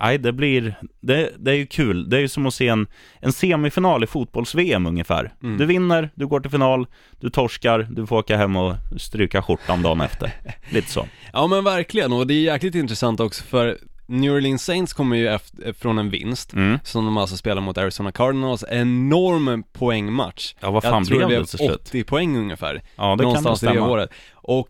nej, 0.00 0.18
det 0.18 0.32
blir, 0.32 0.74
det, 1.00 1.30
det 1.38 1.50
är 1.50 1.54
ju 1.54 1.66
kul. 1.66 2.10
Det 2.10 2.16
är 2.16 2.20
ju 2.20 2.28
som 2.28 2.46
att 2.46 2.54
se 2.54 2.68
en, 2.68 2.86
en 3.20 3.32
semifinal 3.32 4.04
i 4.04 4.06
fotbolls-VM 4.06 4.86
ungefär. 4.86 5.32
Mm. 5.42 5.58
Du 5.58 5.66
vinner, 5.66 6.10
du 6.14 6.26
går 6.26 6.40
till 6.40 6.50
final, 6.50 6.86
du 7.20 7.30
torskar, 7.30 7.86
du 7.90 8.06
får 8.06 8.16
åka 8.18 8.36
hem 8.36 8.56
och 8.56 8.74
stryka 8.96 9.42
skjortan 9.42 9.82
dagen 9.82 10.00
efter. 10.00 10.32
Lite 10.70 10.90
så. 10.90 11.06
Ja 11.32 11.46
men 11.46 11.64
verkligen, 11.64 12.12
och 12.12 12.26
det 12.26 12.34
är 12.34 12.42
jäkligt 12.42 12.74
intressant 12.74 13.20
också 13.20 13.44
för 13.44 13.78
New 14.06 14.32
Orleans 14.32 14.64
Saints 14.64 14.92
kommer 14.92 15.16
ju 15.16 15.28
efter, 15.28 15.72
från 15.72 15.98
en 15.98 16.10
vinst, 16.10 16.52
Mm. 16.52 16.78
som 16.84 17.04
de 17.04 17.16
alltså 17.16 17.36
spelar 17.36 17.62
mot 17.62 17.78
Arizona 17.78 18.12
Cardinals, 18.12 18.64
enorm 18.70 19.62
poängmatch. 19.72 20.54
Ja, 20.60 20.70
vad 20.70 20.82
fan 20.82 20.92
Jag 20.94 21.06
tror 21.06 21.18
det 21.18 21.24
det 21.24 21.28
blev 21.28 21.44
till 21.44 21.58
slut? 21.58 21.80
80 21.80 22.04
poäng 22.04 22.36
ungefär, 22.36 22.82
Ja, 22.96 23.16
det 23.16 23.22
någonstans 23.22 23.62
i 23.62 23.66
kan 23.66 23.74
det 23.74 23.80
stämma. 23.80 23.92
året. 23.92 24.10
Och 24.32 24.68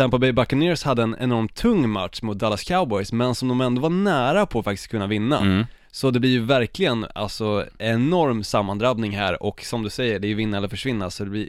Tampa 0.00 0.18
Bay 0.18 0.32
Buccaneers 0.32 0.84
hade 0.84 1.02
en 1.02 1.16
enormt 1.20 1.54
tung 1.54 1.90
match 1.90 2.22
mot 2.22 2.38
Dallas 2.38 2.64
Cowboys, 2.64 3.12
men 3.12 3.34
som 3.34 3.48
de 3.48 3.60
ändå 3.60 3.82
var 3.82 3.90
nära 3.90 4.46
på 4.46 4.58
att 4.58 4.64
faktiskt 4.64 4.90
kunna 4.90 5.06
vinna. 5.06 5.40
Mm. 5.40 5.66
Så 5.90 6.10
det 6.10 6.20
blir 6.20 6.30
ju 6.30 6.40
verkligen, 6.40 7.06
alltså, 7.14 7.66
enorm 7.78 8.44
sammandrabbning 8.44 9.16
här 9.16 9.42
och 9.42 9.62
som 9.62 9.82
du 9.82 9.90
säger, 9.90 10.18
det 10.18 10.26
är 10.26 10.28
ju 10.28 10.34
vinna 10.34 10.56
eller 10.56 10.68
försvinna, 10.68 11.10
så 11.10 11.24
det 11.24 11.30
blir 11.30 11.48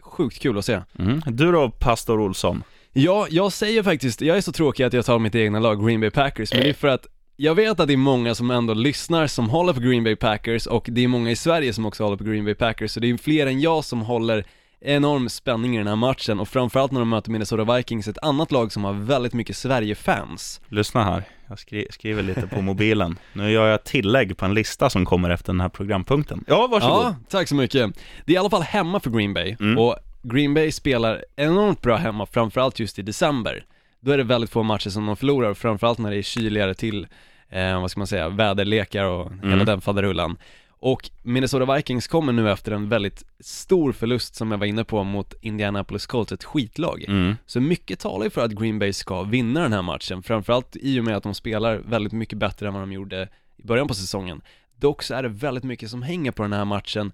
sjukt 0.00 0.38
kul 0.38 0.58
att 0.58 0.64
se. 0.64 0.80
Mm. 0.98 1.22
Du 1.26 1.52
då, 1.52 1.70
Pastor 1.70 2.20
Olsson? 2.20 2.62
Ja, 2.92 3.26
jag 3.30 3.52
säger 3.52 3.82
faktiskt, 3.82 4.20
jag 4.20 4.36
är 4.36 4.40
så 4.40 4.52
tråkig 4.52 4.84
att 4.84 4.92
jag 4.92 5.06
tar 5.06 5.18
mitt 5.18 5.34
egna 5.34 5.60
lag, 5.60 5.86
Green 5.86 6.00
Bay 6.00 6.10
Packers, 6.10 6.52
men 6.52 6.62
det 6.62 6.68
är 6.68 6.74
för 6.74 6.88
att 6.88 7.06
jag 7.36 7.54
vet 7.54 7.80
att 7.80 7.86
det 7.86 7.92
är 7.92 7.96
många 7.96 8.34
som 8.34 8.50
ändå 8.50 8.74
lyssnar 8.74 9.26
som 9.26 9.50
håller 9.50 9.72
på 9.72 9.80
Green 9.80 10.04
Bay 10.04 10.16
Packers 10.16 10.66
och 10.66 10.86
det 10.90 11.04
är 11.04 11.08
många 11.08 11.30
i 11.30 11.36
Sverige 11.36 11.72
som 11.72 11.86
också 11.86 12.04
håller 12.04 12.16
på 12.16 12.24
Green 12.24 12.44
Bay 12.44 12.54
Packers, 12.54 12.90
så 12.90 13.00
det 13.00 13.10
är 13.10 13.16
fler 13.16 13.46
än 13.46 13.60
jag 13.60 13.84
som 13.84 14.00
håller 14.00 14.44
enorm 14.80 15.28
spänning 15.28 15.74
i 15.74 15.78
den 15.78 15.86
här 15.86 15.96
matchen 15.96 16.40
och 16.40 16.48
framförallt 16.48 16.92
när 16.92 17.00
de 17.00 17.08
möter 17.08 17.30
Minnesota 17.30 17.76
Vikings, 17.76 18.08
ett 18.08 18.18
annat 18.22 18.52
lag 18.52 18.72
som 18.72 18.84
har 18.84 18.92
väldigt 18.92 19.32
mycket 19.32 19.56
Sverige-fans. 19.56 20.60
Lyssna 20.68 21.04
här, 21.04 21.22
jag 21.48 21.58
skri 21.58 21.86
skriver 21.90 22.22
lite 22.22 22.46
på 22.46 22.60
mobilen. 22.62 23.18
Nu 23.32 23.50
gör 23.50 23.66
jag 23.66 23.84
tillägg 23.84 24.36
på 24.36 24.44
en 24.44 24.54
lista 24.54 24.90
som 24.90 25.04
kommer 25.04 25.30
efter 25.30 25.52
den 25.52 25.60
här 25.60 25.68
programpunkten. 25.68 26.44
Ja, 26.46 26.66
varsågod. 26.66 27.04
Ja, 27.04 27.16
tack 27.28 27.48
så 27.48 27.54
mycket. 27.54 27.90
Det 28.24 28.32
är 28.32 28.34
i 28.34 28.38
alla 28.38 28.50
fall 28.50 28.62
hemma 28.62 29.00
för 29.00 29.10
Green 29.10 29.34
Bay 29.34 29.56
Mm. 29.60 29.78
och 29.78 29.96
Green 30.22 30.54
Bay 30.54 30.72
spelar 30.72 31.24
enormt 31.36 31.82
bra 31.82 31.96
hemma, 31.96 32.26
framförallt 32.26 32.78
just 32.80 32.98
i 32.98 33.02
december. 33.02 33.64
Då 34.00 34.10
är 34.12 34.16
det 34.18 34.24
väldigt 34.24 34.50
få 34.50 34.62
matcher 34.62 34.90
som 34.90 35.06
de 35.06 35.16
förlorar, 35.16 35.54
framförallt 35.54 35.98
när 35.98 36.10
det 36.10 36.16
är 36.18 36.22
kyligare 36.22 36.74
till, 36.74 37.06
eh, 37.50 37.80
vad 37.80 37.90
ska 37.90 38.00
man 38.00 38.06
säga, 38.06 38.28
väderlekar 38.28 39.04
och 39.04 39.32
hela 39.32 39.52
Mm. 39.54 39.66
den 39.66 39.80
faderullan. 39.80 40.36
Och 40.80 41.10
Minnesota 41.22 41.74
Vikings 41.74 42.06
kommer 42.06 42.32
nu 42.32 42.50
efter 42.50 42.72
en 42.72 42.88
väldigt 42.88 43.24
stor 43.40 43.92
förlust 43.92 44.34
som 44.34 44.50
jag 44.50 44.58
var 44.58 44.66
inne 44.66 44.84
på 44.84 45.04
mot 45.04 45.34
Indianapolis 45.40 46.06
Colts, 46.06 46.32
ett 46.32 46.44
skitlag. 46.44 47.04
Mm. 47.08 47.36
Så 47.46 47.60
mycket 47.60 48.00
talar 48.00 48.24
ju 48.24 48.30
för 48.30 48.44
att 48.44 48.52
Green 48.52 48.78
Bay 48.78 48.92
ska 48.92 49.22
vinna 49.22 49.60
den 49.60 49.72
här 49.72 49.82
matchen, 49.82 50.22
framförallt 50.22 50.76
i 50.76 51.00
och 51.00 51.04
med 51.04 51.16
att 51.16 51.22
de 51.22 51.34
spelar 51.34 51.76
väldigt 51.76 52.12
mycket 52.12 52.38
bättre 52.38 52.68
än 52.68 52.74
vad 52.74 52.82
de 52.82 52.92
gjorde 52.92 53.28
i 53.56 53.62
början 53.62 53.88
på 53.88 53.94
säsongen. 53.94 54.42
Dock 54.76 55.02
så 55.02 55.14
är 55.14 55.22
det 55.22 55.28
väldigt 55.28 55.64
mycket 55.64 55.90
som 55.90 56.02
hänger 56.02 56.30
på 56.30 56.42
den 56.42 56.52
här 56.52 56.64
matchen 56.64 57.12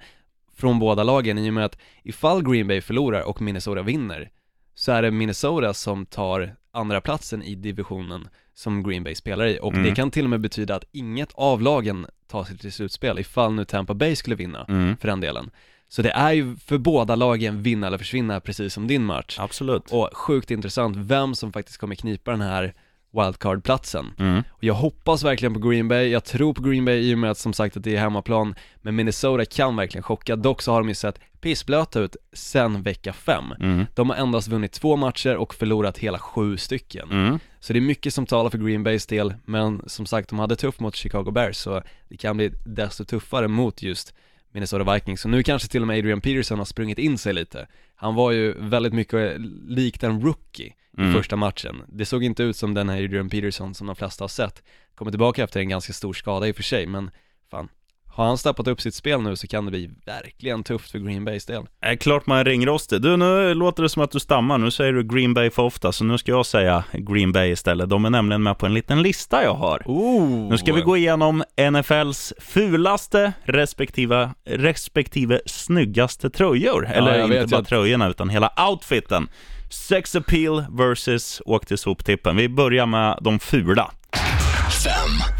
från 0.57 0.79
båda 0.79 1.03
lagen 1.03 1.39
i 1.39 1.51
och 1.51 1.55
med 1.55 1.65
att 1.65 1.79
ifall 2.03 2.51
Green 2.51 2.67
Bay 2.67 2.81
förlorar 2.81 3.23
och 3.23 3.43
Minnesota 3.43 3.83
vinner 3.83 4.31
så 4.75 4.93
är 4.93 5.03
det 5.03 5.11
Minnesota 5.11 5.75
som 5.75 6.07
tar 6.07 6.57
andra 6.73 7.01
platsen 7.01 7.43
i 7.43 7.55
divisionen 7.55 8.29
som 8.55 8.83
Green 8.83 9.05
Bay 9.05 9.15
spelar 9.15 9.47
i 9.47 9.59
och 9.63 9.73
Mm. 9.73 9.85
det 9.85 9.95
kan 9.95 10.11
till 10.11 10.25
och 10.25 10.31
med 10.31 10.41
betyda 10.41 10.75
att 10.75 10.85
inget 10.93 11.33
av 11.35 11.63
lagen 11.63 12.07
tar 12.31 12.45
sig 12.45 12.59
till 12.59 12.73
slutspel 12.73 13.19
ifall 13.19 13.53
nu 13.53 13.65
Tampa 13.65 13.95
Bay 13.95 14.17
skulle 14.17 14.37
vinna 14.37 14.65
Mm. 14.69 14.97
för 14.97 15.09
den 15.09 15.21
delen. 15.21 15.51
Så 15.89 16.03
det 16.03 16.11
är 16.11 16.33
ju 16.33 16.57
för 16.57 16.79
båda 16.79 17.15
lagen 17.17 17.63
vinna 17.63 17.87
eller 17.87 17.99
försvinna 17.99 18.41
precis 18.41 18.75
som 18.75 18.87
din 18.87 19.05
match. 19.05 19.37
Absolut. 19.41 19.93
Och 19.93 20.11
sjukt 20.13 20.51
intressant 20.51 20.97
vem 20.97 21.35
som 21.35 21.53
faktiskt 21.53 21.79
kommer 21.79 21.95
knipa 21.95 22.31
den 22.31 22.41
här 22.41 22.75
wildcard-platsen. 23.15 24.13
Mm. 24.19 24.43
Och 24.51 24.65
jag 24.65 24.75
hoppas 24.75 25.25
verkligen 25.25 25.55
på 25.55 25.69
Green 25.69 25.89
Bay, 25.89 26.09
jag 26.09 26.25
tror 26.25 26.55
på 26.55 26.63
Green 26.63 26.85
Bay 26.85 27.11
i 27.11 27.15
och 27.15 27.19
med 27.19 27.31
att 27.31 27.39
som 27.39 27.53
sagt 27.53 27.77
att 27.77 27.85
det 27.85 27.97
är 27.97 28.01
hemmaplan, 28.01 28.55
men 28.83 28.97
Minnesota 28.97 29.45
kan 29.45 29.77
verkligen 29.77 30.03
chocka. 30.03 30.37
Dock 30.37 30.63
så 30.63 30.73
har 30.73 30.81
de 30.81 30.89
ju 30.89 30.95
sett 30.95 31.19
pissblöta 31.41 32.01
ut 32.01 32.17
sen 32.33 32.83
vecka 32.83 33.13
fem. 33.13 33.45
Mm. 33.61 33.87
De 33.95 34.11
har 34.11 34.17
endast 34.17 34.49
vunnit 34.49 34.73
två 34.73 34.97
matcher 34.97 35.37
och 35.37 35.55
förlorat 35.55 35.99
hela 35.99 36.19
sju 36.19 36.57
stycken. 36.57 37.11
Mm. 37.11 37.39
Så 37.61 37.73
det 37.73 37.79
är 37.79 37.81
mycket 37.81 38.15
som 38.15 38.27
talar 38.27 38.51
för 38.51 38.59
Green 38.59 38.83
Bays 38.83 39.07
del, 39.07 39.35
men 39.45 39.83
som 39.87 40.07
sagt 40.07 40.29
de 40.29 40.39
hade 40.39 40.57
tufft 40.57 40.81
mot 40.81 40.97
Chicago 40.97 41.31
Bears 41.31 41.57
så 41.57 41.83
det 42.09 42.17
kan 42.17 42.37
bli 42.37 42.53
desto 42.65 43.05
tuffare 43.05 43.49
mot 43.49 43.83
just 43.83 44.15
Minnesota 44.55 44.93
Vikings. 44.95 45.21
Så 45.21 45.29
nu 45.29 45.43
kanske 45.43 45.69
till 45.69 45.81
och 45.83 45.87
med 45.89 45.99
Adrian 45.99 46.21
Peterson 46.21 46.59
har 46.59 46.65
sprungit 46.65 46.99
in 46.99 47.19
sig 47.19 47.33
lite. 47.35 47.67
Han 47.95 48.15
var 48.15 48.31
ju 48.33 48.55
väldigt 48.59 48.93
mycket 48.93 49.41
likt 49.69 50.03
en 50.03 50.21
rookie 50.21 50.67
i 50.67 50.75
Mm. 51.01 51.13
första 51.13 51.37
matchen. 51.37 51.83
Det 51.89 52.05
såg 52.07 52.25
inte 52.25 52.43
ut 52.43 52.57
som 52.57 52.75
den 52.75 52.89
här 52.89 53.05
Adrian 53.05 53.31
Peterson 53.31 53.75
som 53.75 53.87
de 53.87 53.97
flesta 53.97 54.25
har 54.25 54.29
sett. 54.29 54.63
Kommer 54.95 55.11
tillbaka 55.13 55.45
efter 55.45 55.61
en 55.61 55.69
ganska 55.69 55.93
stor 55.93 56.13
skada 56.13 56.49
i 56.49 56.53
och 56.53 56.57
för 56.57 56.63
sig, 56.63 56.87
men 56.87 57.11
fan. 57.51 57.69
Har 58.15 58.25
han 58.25 58.39
steppat 58.39 58.69
upp 58.69 58.81
sitt 58.81 58.95
spel 58.95 59.21
nu 59.21 59.37
så 59.37 59.47
kan 59.47 59.65
det 59.65 59.71
bli 59.71 59.91
verkligen 60.07 60.65
tufft 60.65 60.91
för 60.91 60.99
Green 60.99 61.25
Bays 61.25 61.47
del. 61.47 61.63
Är 61.81 61.97
klart 61.97 62.27
man 62.27 62.39
är 62.39 62.45
ringrostig. 62.45 63.03
Du, 63.03 63.17
nu 63.17 63.55
låter 63.55 63.83
det 63.83 63.89
som 63.89 64.03
att 64.03 64.11
du 64.11 64.21
stammar. 64.21 64.59
Nu 64.59 64.71
säger 64.71 64.93
du 64.93 65.03
Green 65.03 65.35
Bay 65.35 65.51
för 65.51 65.63
ofta, 65.63 65.93
så 65.93 66.05
nu 66.05 66.19
ska 66.19 66.33
jag 66.33 66.47
säga 66.47 66.85
Green 66.93 67.33
Bay 67.33 67.51
istället. 67.51 67.91
De 67.91 68.05
är 68.05 68.11
nämligen 68.11 68.43
med 68.43 68.59
på 68.59 68.67
en 68.67 68.75
liten 68.75 69.03
lista 69.03 69.43
jag 69.45 69.55
har. 69.55 69.83
Oh! 69.87 70.49
Nu 70.51 70.59
ska 70.59 70.73
vi 70.73 70.81
gå 70.81 70.97
igenom 70.97 71.45
NFLs 71.71 72.33
fulaste 72.39 73.33
respektive, 73.45 74.31
respektive 74.45 75.41
snyggaste 75.47 76.31
tröjor. 76.31 76.89
Eller 76.93 77.19
jag 77.19 77.29
vet 77.29 77.43
inte 77.43 77.53
bara 77.53 77.61
ju. 77.61 77.65
tröjorna, 77.65 78.09
utan 78.09 78.29
hela 78.29 78.53
outfiten. 78.71 79.29
Sex 79.71 80.17
appeal 80.17 80.65
versus 80.71 81.43
åk 81.47 81.67
till 81.67 81.79
soptippen. 81.79 82.37
Vi 82.37 82.49
börjar 82.49 82.87
med 82.87 83.19
de 83.21 83.39
fula. 83.39 83.91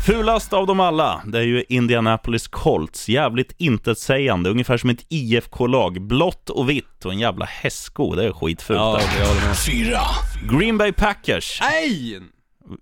Fulast 0.07 0.53
av 0.53 0.67
dem 0.67 0.81
alla, 0.81 1.23
det 1.27 1.39
är 1.39 1.43
ju 1.43 1.65
Indianapolis 1.69 2.49
Colts. 2.49 3.09
Jävligt 3.09 3.55
intetsägande, 3.59 4.51
ungefär 4.51 4.77
som 4.77 4.91
ett 4.91 5.07
IFK-lag. 5.09 6.03
Blått 6.03 6.51
och 6.51 6.71
vitt 6.71 7.05
och 7.05 7.13
en 7.13 7.19
jävla 7.19 7.45
hästsko, 7.45 8.15
det 8.15 8.25
är 8.25 8.33
skitfult. 8.33 8.79
Ja, 8.79 9.01
fyra, 9.67 10.01
Green 10.51 10.79
Bay 10.79 10.93
Packers, 10.93 11.59
Nej! 11.61 12.21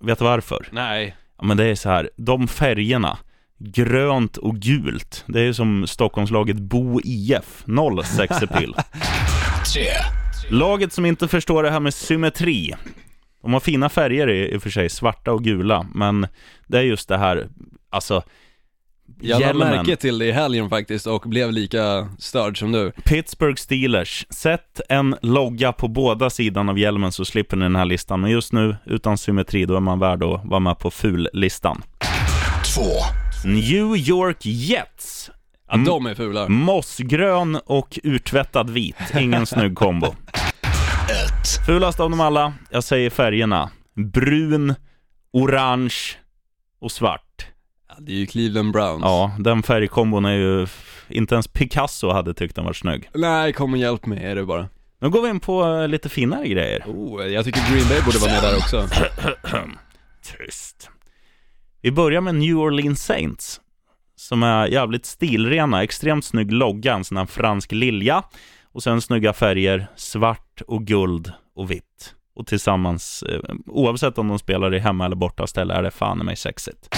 vet 0.01 0.19
du 0.19 0.25
varför? 0.25 0.69
Nej. 0.73 1.17
Ja, 1.39 1.45
men 1.45 1.57
det 1.57 1.65
är 1.65 1.75
så 1.75 1.89
här, 1.89 2.11
de 2.17 2.49
färgerna, 2.49 3.19
grönt 3.59 4.37
och 4.37 4.57
gult. 4.57 5.25
Det 5.27 5.41
är 5.41 5.45
ju 5.45 5.55
som 5.55 5.87
Stockholmslaget 5.87 6.57
Bo 6.57 7.01
IF, 7.05 7.63
noll 7.65 8.05
sexapil. 8.05 8.75
3, 9.75 9.83
Laget 10.51 10.93
som 10.93 11.07
inte 11.07 11.29
förstår 11.29 11.63
det 11.63 11.71
här 11.71 11.81
med 11.81 11.95
symmetri. 11.95 12.75
De 13.43 13.53
har 13.53 13.61
fina 13.61 13.89
färger 13.89 14.29
i, 14.29 14.53
i 14.53 14.57
och 14.57 14.63
för 14.63 14.71
sig, 14.71 14.89
svarta 14.89 15.33
och 15.33 15.45
gula, 15.45 15.87
men 15.95 16.27
det 16.67 16.79
är 16.79 16.83
just 16.83 17.09
det 17.09 17.19
här, 17.19 17.49
alltså 17.91 18.23
Jag 19.21 19.31
lade 19.41 19.45
hjälmen. 19.45 19.69
märke 19.69 19.97
till 19.97 20.19
det 20.19 20.27
i 20.27 20.33
helgen 20.33 20.71
faktiskt 20.71 21.07
och 21.07 21.21
blev 21.23 21.53
lika 21.53 22.09
störd 22.19 22.59
som 22.59 22.73
du. 22.73 22.93
Pittsburgh 23.05 23.57
Steelers, 23.57 24.27
sätt 24.31 24.81
en 24.89 25.17
logga 25.23 25.73
på 25.73 25.89
båda 25.89 26.31
sidan 26.31 26.69
av 26.69 26.79
hjälmen 26.79 27.13
så 27.13 27.25
slipper 27.25 27.57
ni 27.57 27.63
den 27.65 27.77
här 27.77 27.85
listan. 27.85 28.21
Men 28.21 28.31
just 28.31 28.53
nu, 28.53 28.77
utan 28.87 29.19
symmetri, 29.19 29.65
då 29.65 29.77
är 29.77 29.81
man 29.81 29.99
värd 29.99 30.23
att 30.23 30.45
vara 30.45 30.61
med 30.61 30.79
på 30.79 30.91
fullistan. 30.91 31.83
2, 32.75 32.83
New 33.49 33.97
York 33.97 34.47
Jets. 34.47 35.31
Ja, 35.69 35.77
de 35.77 36.07
är 36.07 36.15
fula. 36.15 36.49
Mossgrön 36.49 37.57
och 37.67 37.99
urtvättad 38.03 38.71
vit. 38.71 38.97
Ingen 39.21 39.47
snygg 39.47 39.75
kombo. 39.75 40.15
1, 41.43 41.67
Fulast 41.67 42.01
av 42.01 42.11
dem 42.11 42.21
alla, 42.21 42.53
jag 42.71 42.85
säger 42.85 43.11
färgerna. 43.11 43.71
Brun, 43.95 44.75
orange 45.33 45.95
och 46.81 46.93
svart. 46.93 47.47
Ja, 47.89 47.95
det 47.99 48.13
är 48.13 48.17
ju 48.17 48.27
Cleveland 48.27 48.73
Browns. 48.73 49.03
Ja, 49.03 49.37
den 49.39 49.63
färgkombon 49.63 50.25
är 50.25 50.33
ju... 50.33 50.67
Inte 51.09 51.35
ens 51.35 51.49
Picasso 51.49 52.11
hade 52.11 52.35
tyckt 52.35 52.57
den 52.57 52.65
var 52.65 52.73
snygg. 52.73 53.11
Nej, 53.15 53.53
kom 53.53 53.73
och 53.73 53.79
hjälp 53.79 54.07
mig 54.07 54.25
är 54.25 54.35
det 54.35 54.45
bara. 54.45 54.69
Nu 55.01 55.11
går 55.11 55.23
vi 55.23 55.29
in 55.29 55.41
på 55.41 55.65
eh, 55.65 55.89
lite 55.89 56.09
finare 56.09 56.49
grejer. 56.49 56.85
Oh, 56.87 57.27
jag 57.27 57.45
tycker 57.45 57.73
Green 57.73 57.89
Bay 57.89 58.03
borde 58.05 58.19
vara 58.19 58.33
med 58.33 58.43
där 58.43 58.57
också. 58.57 58.89
Tyst. 60.39 60.91
Vi 61.81 61.91
börjar 61.93 62.21
med 62.21 62.35
New 62.35 62.59
Orleans 62.59 63.05
Saints. 63.05 63.61
Som 64.17 64.43
är 64.43 64.67
jävligt 64.67 65.07
stilrena, 65.07 65.83
extremt 65.83 66.25
snygg 66.25 66.53
logga, 66.53 66.95
en 66.95 67.05
sån 67.05 67.17
här 67.17 67.27
fransk 67.27 67.73
lilja. 67.73 68.23
Och 68.73 68.83
sen 68.83 69.01
snygga 69.01 69.33
färger, 69.33 69.87
svart 69.97 70.63
och 70.67 70.85
guld 70.87 71.33
och 71.57 71.71
vitt. 71.71 72.15
Och 72.37 72.47
tillsammans, 72.47 73.23
eh, 73.23 73.41
oavsett 73.67 74.19
om 74.19 74.29
de 74.29 74.39
spelar 74.39 74.75
i 74.75 74.79
hemma 74.79 75.05
eller 75.07 75.17
borta 75.17 75.47
ställe, 75.47 75.75
är 75.75 75.83
det 75.83 75.91
fan 75.91 76.21
i 76.21 76.25
mig 76.25 76.37
sexigt. 76.37 76.89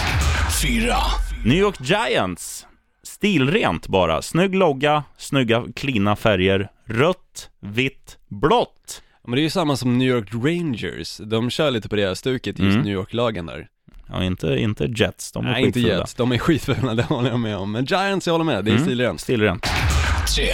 4, 0.63 0.97
New 1.45 1.59
York 1.59 1.77
Giants. 1.81 2.67
Stilrent 3.03 3.87
bara. 3.89 4.23
Snygg 4.23 4.55
logga, 4.55 5.05
snygga 5.17 5.65
klina 5.77 6.17
färger. 6.17 6.69
Rött, 6.85 7.51
vitt, 7.61 8.19
blått. 8.29 9.03
Men 9.25 9.35
det 9.35 9.41
är 9.41 9.43
ju 9.43 9.51
samma 9.51 9.77
som 9.77 9.99
New 9.99 10.09
York 10.09 10.29
Rangers, 10.35 11.17
de 11.17 11.51
kör 11.51 11.71
lite 11.71 11.89
på 11.89 11.97
det 11.97 12.07
här 12.07 12.15
stuket, 12.15 12.59
just 12.59 12.75
Mm. 12.75 12.83
New 12.85 12.93
York-lagen 12.95 13.47
där. 13.47 13.69
Ja, 14.09 14.25
inte, 14.25 14.47
inte 14.57 14.85
Jets, 14.97 15.33
de 15.33 15.47
är 15.47 15.51
Nej, 15.51 15.65
inte. 15.65 15.81
Jets, 15.81 16.15
de 16.15 16.33
är 16.33 16.39
skitfula, 16.39 16.95
det 16.95 17.03
håller 17.03 17.31
jag 17.31 17.41
med 17.41 17.57
om. 17.57 17.73
Men 17.73 17.85
Giants, 17.85 18.27
jag 18.27 18.35
håller 18.35 18.45
med, 18.45 18.65
det 18.65 18.71
är 18.71 18.73
Mm. 18.75 18.85
stilrent. 18.85 19.21
Stilrent. 19.21 19.67
3, 20.37 20.45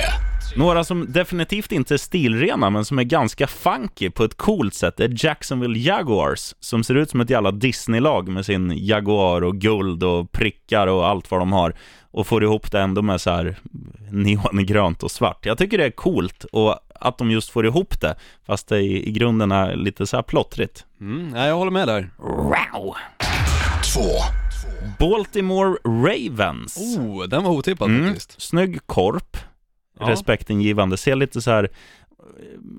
Några 0.56 0.84
som 0.84 1.12
definitivt 1.12 1.72
inte 1.72 1.94
är 1.94 1.98
stilrena, 1.98 2.70
men 2.70 2.84
som 2.84 2.98
är 2.98 3.02
ganska 3.02 3.46
funky 3.46 4.10
på 4.10 4.24
ett 4.24 4.36
coolt 4.36 4.74
sätt, 4.74 5.00
är 5.00 5.24
Jacksonville 5.24 5.78
Jaguars, 5.78 6.54
som 6.60 6.84
ser 6.84 6.94
ut 6.94 7.10
som 7.10 7.20
ett 7.20 7.30
jävla 7.30 7.50
Disney-lag 7.50 8.28
med 8.28 8.46
sin 8.46 8.72
Jaguar 8.76 9.42
och 9.42 9.56
guld 9.56 10.02
och 10.02 10.32
prickar 10.32 10.86
och 10.86 11.06
allt 11.08 11.30
vad 11.30 11.40
de 11.40 11.52
har, 11.52 11.74
och 12.10 12.26
får 12.26 12.42
ihop 12.44 12.72
det 12.72 12.80
ändå 12.80 13.02
med 13.02 13.20
så 13.20 13.30
här 13.30 13.56
neongrönt 14.10 15.02
och 15.02 15.10
svart. 15.10 15.46
Jag 15.46 15.58
tycker 15.58 15.78
det 15.78 15.84
är 15.86 15.90
coolt, 15.90 16.44
och 16.52 16.78
att 16.94 17.18
de 17.18 17.30
just 17.30 17.50
får 17.50 17.66
ihop 17.66 18.00
det, 18.00 18.14
fast 18.46 18.68
det 18.68 18.78
i, 18.80 19.08
i 19.08 19.12
grunden 19.12 19.52
är 19.52 19.76
lite 19.76 20.06
så 20.06 20.16
här 20.16 20.22
plottrigt. 20.22 20.84
Mm, 21.00 21.28
nej, 21.28 21.48
jag 21.48 21.56
håller 21.56 21.70
med 21.72 21.88
där. 21.88 22.10
Wow! 22.18 22.94
2, 23.94 24.00
Baltimore 24.98 25.76
Ravens. 25.84 26.76
Oh, 26.98 27.24
den 27.28 27.44
var 27.44 27.50
otippad 27.50 27.90
Mm. 27.90 28.06
faktiskt. 28.06 28.40
Snygg 28.40 28.86
korp, 28.86 29.36
Ja. 30.00 30.08
respektingivande, 30.10 30.96
ser 30.96 31.16
lite 31.16 31.40
så 31.40 31.50
här 31.50 31.68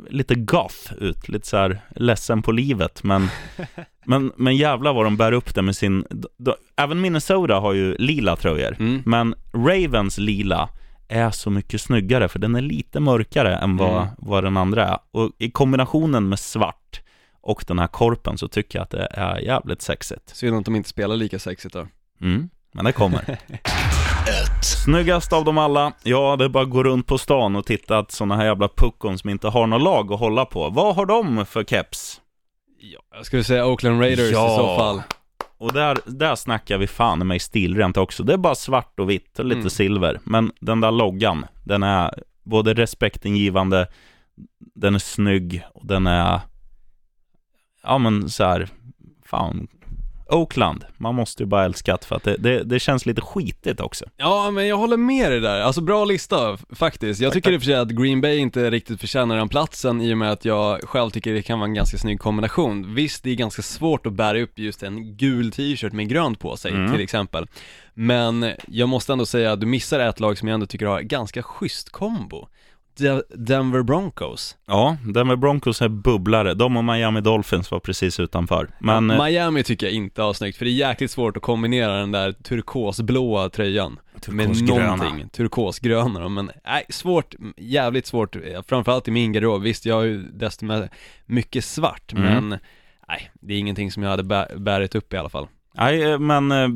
lite 0.10 0.36
goth 0.36 0.94
ut, 1.00 1.30
lite 1.30 1.48
så 1.48 1.58
här 1.58 1.80
ledsen 1.96 2.42
på 2.42 2.52
livet, 2.52 3.04
men, 3.04 3.28
men, 4.06 4.32
men 4.36 4.56
jävlar 4.56 4.94
vad 4.94 5.06
de 5.06 5.18
bär 5.18 5.32
upp 5.32 5.56
det 5.56 5.62
med 5.62 5.76
sin, 5.76 6.06
d- 6.10 6.28
d- 6.38 6.52
även 6.78 7.02
Minnesota 7.02 7.54
har 7.56 7.74
ju 7.74 7.96
lila 7.96 8.36
tröjor, 8.36 8.76
Mm. 8.80 9.04
men 9.06 9.36
Ravens 9.54 10.18
lila 10.18 10.70
är 11.08 11.32
så 11.32 11.50
mycket 11.50 11.82
snyggare, 11.82 12.28
för 12.30 12.40
den 12.40 12.56
är 12.56 12.62
lite 12.62 13.00
mörkare 13.00 13.56
än 13.56 13.78
vad, 13.78 13.96
Mm. 14.02 14.08
vad 14.18 14.44
den 14.44 14.58
andra 14.58 14.88
är, 14.88 14.98
och 15.12 15.32
i 15.38 15.52
kombinationen 15.52 16.30
med 16.30 16.40
svart 16.40 17.02
och 17.42 17.64
den 17.68 17.80
här 17.80 17.88
korpen 17.88 18.38
så 18.38 18.48
tycker 18.48 18.80
jag 18.80 18.84
att 18.84 18.90
det 18.90 19.08
är 19.12 19.38
jävligt 19.40 19.82
sexigt. 19.82 20.36
Synd 20.36 20.58
att 20.58 20.66
de 20.66 20.76
inte 20.76 20.90
spelar 20.90 21.16
lika 21.16 21.40
sexigt 21.40 21.74
då. 21.74 21.88
Mm, 22.22 22.50
men 22.72 22.86
det 22.86 22.92
kommer. 22.92 23.38
1, 24.28 24.66
Snyggast 24.66 25.34
av 25.34 25.46
dem 25.46 25.58
alla? 25.58 25.94
Ja, 26.04 26.36
det 26.36 26.46
är 26.46 26.50
bara 26.50 26.64
att 26.64 26.70
gå 26.70 26.84
runt 26.84 27.08
på 27.08 27.18
stan 27.18 27.56
och 27.56 27.66
titta 27.66 27.98
att 27.98 28.12
sådana 28.12 28.36
här 28.36 28.46
jävla 28.46 28.68
puckon 28.68 29.18
som 29.18 29.30
inte 29.30 29.48
har 29.48 29.68
något 29.68 29.82
lag 29.82 30.14
att 30.14 30.20
hålla 30.20 30.46
på. 30.46 30.70
Vad 30.70 30.96
har 30.96 31.06
de 31.06 31.46
för 31.46 31.64
keps? 31.64 32.22
Ja, 32.80 33.00
jag 33.16 33.26
skulle 33.26 33.44
säga 33.44 33.68
Oakland 33.68 34.00
Raiders 34.02 34.32
Ja. 34.32 34.54
i 34.54 34.58
så 34.58 34.76
fall. 34.78 35.02
Och 35.58 35.74
där, 35.74 35.98
där 36.06 36.36
snackar 36.36 36.78
vi 36.78 36.88
fan 36.88 37.22
i 37.22 37.26
mig 37.26 37.40
stilrent 37.40 37.98
också. 37.98 38.24
Det 38.24 38.34
är 38.34 38.38
bara 38.38 38.56
svart 38.56 39.00
och 39.00 39.10
vitt 39.10 39.40
och 39.40 39.46
lite 39.46 39.60
Mm. 39.60 39.70
silver. 39.70 40.20
Men 40.24 40.52
den 40.60 40.82
där 40.82 40.92
loggan, 40.92 41.46
den 41.64 41.84
är 41.84 42.24
både 42.44 42.74
respektingivande, 42.74 43.88
den 44.76 44.96
är 44.96 45.00
snygg 45.00 45.64
och 45.74 45.86
den 45.88 46.08
är, 46.08 46.40
ja 47.84 47.98
men 47.98 48.30
så 48.30 48.44
här, 48.44 48.70
fan, 49.26 49.68
Oakland, 50.34 50.86
man 50.98 51.16
måste 51.16 51.44
ju 51.44 51.48
bara 51.48 51.66
älska 51.66 51.98
det 51.98 52.06
för 52.06 52.16
att 52.16 52.24
det, 52.24 52.36
det, 52.38 52.64
det 52.64 52.80
känns 52.80 53.06
lite 53.06 53.22
skitigt 53.22 53.80
också. 53.80 54.06
Ja, 54.18 54.52
men 54.52 54.68
jag 54.68 54.78
håller 54.78 54.98
med 54.98 55.32
dig 55.32 55.40
där. 55.40 55.62
Alltså 55.62 55.82
bra 55.82 56.06
lista 56.06 56.58
faktiskt. 56.76 57.22
Jag 57.22 57.34
tycker 57.34 57.52
i 57.52 57.58
och 57.58 57.62
för 57.62 57.66
sig 57.66 57.76
att 57.76 57.90
Green 57.90 58.22
Bay 58.22 58.38
inte 58.38 58.70
riktigt 58.70 59.00
förtjänar 59.02 59.38
den 59.38 59.50
platsen 59.50 60.02
i 60.02 60.14
och 60.14 60.18
med 60.18 60.32
att 60.32 60.46
jag 60.46 60.82
själv 60.90 61.10
tycker 61.10 61.34
det 61.34 61.42
kan 61.42 61.60
vara 61.60 61.68
en 61.68 61.74
ganska 61.74 61.98
snygg 61.98 62.20
kombination. 62.20 62.96
Visst, 62.96 63.24
det 63.24 63.30
är 63.32 63.36
ganska 63.36 63.62
svårt 63.62 64.06
att 64.06 64.14
bära 64.14 64.42
upp 64.42 64.60
just 64.60 64.84
en 64.84 65.18
gul 65.18 65.52
t-shirt 65.52 65.94
med 65.94 66.10
grönt 66.10 66.40
på 66.40 66.58
sig 66.58 66.72
Mm. 66.72 66.92
till 66.92 67.02
exempel. 67.02 67.48
Men 67.94 68.52
jag 68.68 68.90
måste 68.90 69.12
ändå 69.14 69.26
säga 69.26 69.52
att 69.52 69.60
du 69.60 69.66
missar 69.66 70.00
ett 70.00 70.20
lag 70.20 70.38
som 70.38 70.48
jag 70.48 70.54
ändå 70.54 70.66
tycker 70.66 70.86
har 70.86 71.02
ganska 71.02 71.44
schysst 71.44 71.90
kombo. 71.90 72.48
De- 72.98 73.24
Denver 73.30 73.84
Broncos. 73.84 74.58
Ja, 74.68 74.98
Denver 75.14 75.36
Broncos 75.36 75.82
är 75.82 75.90
bubblare. 75.90 76.54
De 76.54 76.78
och 76.78 76.84
Miami 76.84 77.22
Dolphins 77.22 77.72
var 77.72 77.80
precis 77.80 78.20
utanför. 78.20 78.68
Men 78.80 79.12
eh, 79.12 79.24
Miami 79.24 79.64
tycker 79.64 79.86
jag 79.86 79.94
inte 79.96 80.22
har 80.22 80.34
snyggt, 80.34 80.58
för 80.58 80.66
det 80.66 80.72
är 80.72 80.74
jäkligt 80.74 81.12
svårt 81.12 81.38
att 81.38 81.44
kombinera 81.44 81.94
den 82.00 82.12
där 82.12 82.32
turkosblåa 82.32 83.50
tröjan 83.50 84.00
med 84.28 84.48
någonting, 85.08 85.30
turkosgröna 85.30 86.20
då, 86.20 86.30
men 86.30 86.52
nej, 86.66 86.86
svårt, 86.90 87.36
jävligt 87.58 88.06
svårt, 88.06 88.36
eh, 88.36 88.42
framförallt 88.68 89.08
i 89.08 89.12
min 89.12 89.34
garderob, 89.34 89.62
visst 89.62 89.86
jag 89.86 89.96
har 89.96 90.04
ju 90.04 90.24
desto 90.24 90.66
mycket 91.26 91.66
svart, 91.66 92.14
Mm. 92.14 92.24
men 92.50 92.60
nej, 93.08 93.32
det 93.42 93.54
är 93.54 93.58
ingenting 93.58 93.92
som 93.92 94.04
jag 94.04 94.10
hade 94.10 94.24
bä- 94.24 94.60
bärit 94.60 94.96
upp 94.96 95.14
i 95.14 95.18
alla 95.18 95.30
fall. 95.30 95.48
Nej, 95.74 96.04
eh, 96.12 96.20
men 96.20 96.52
eh, 96.52 96.68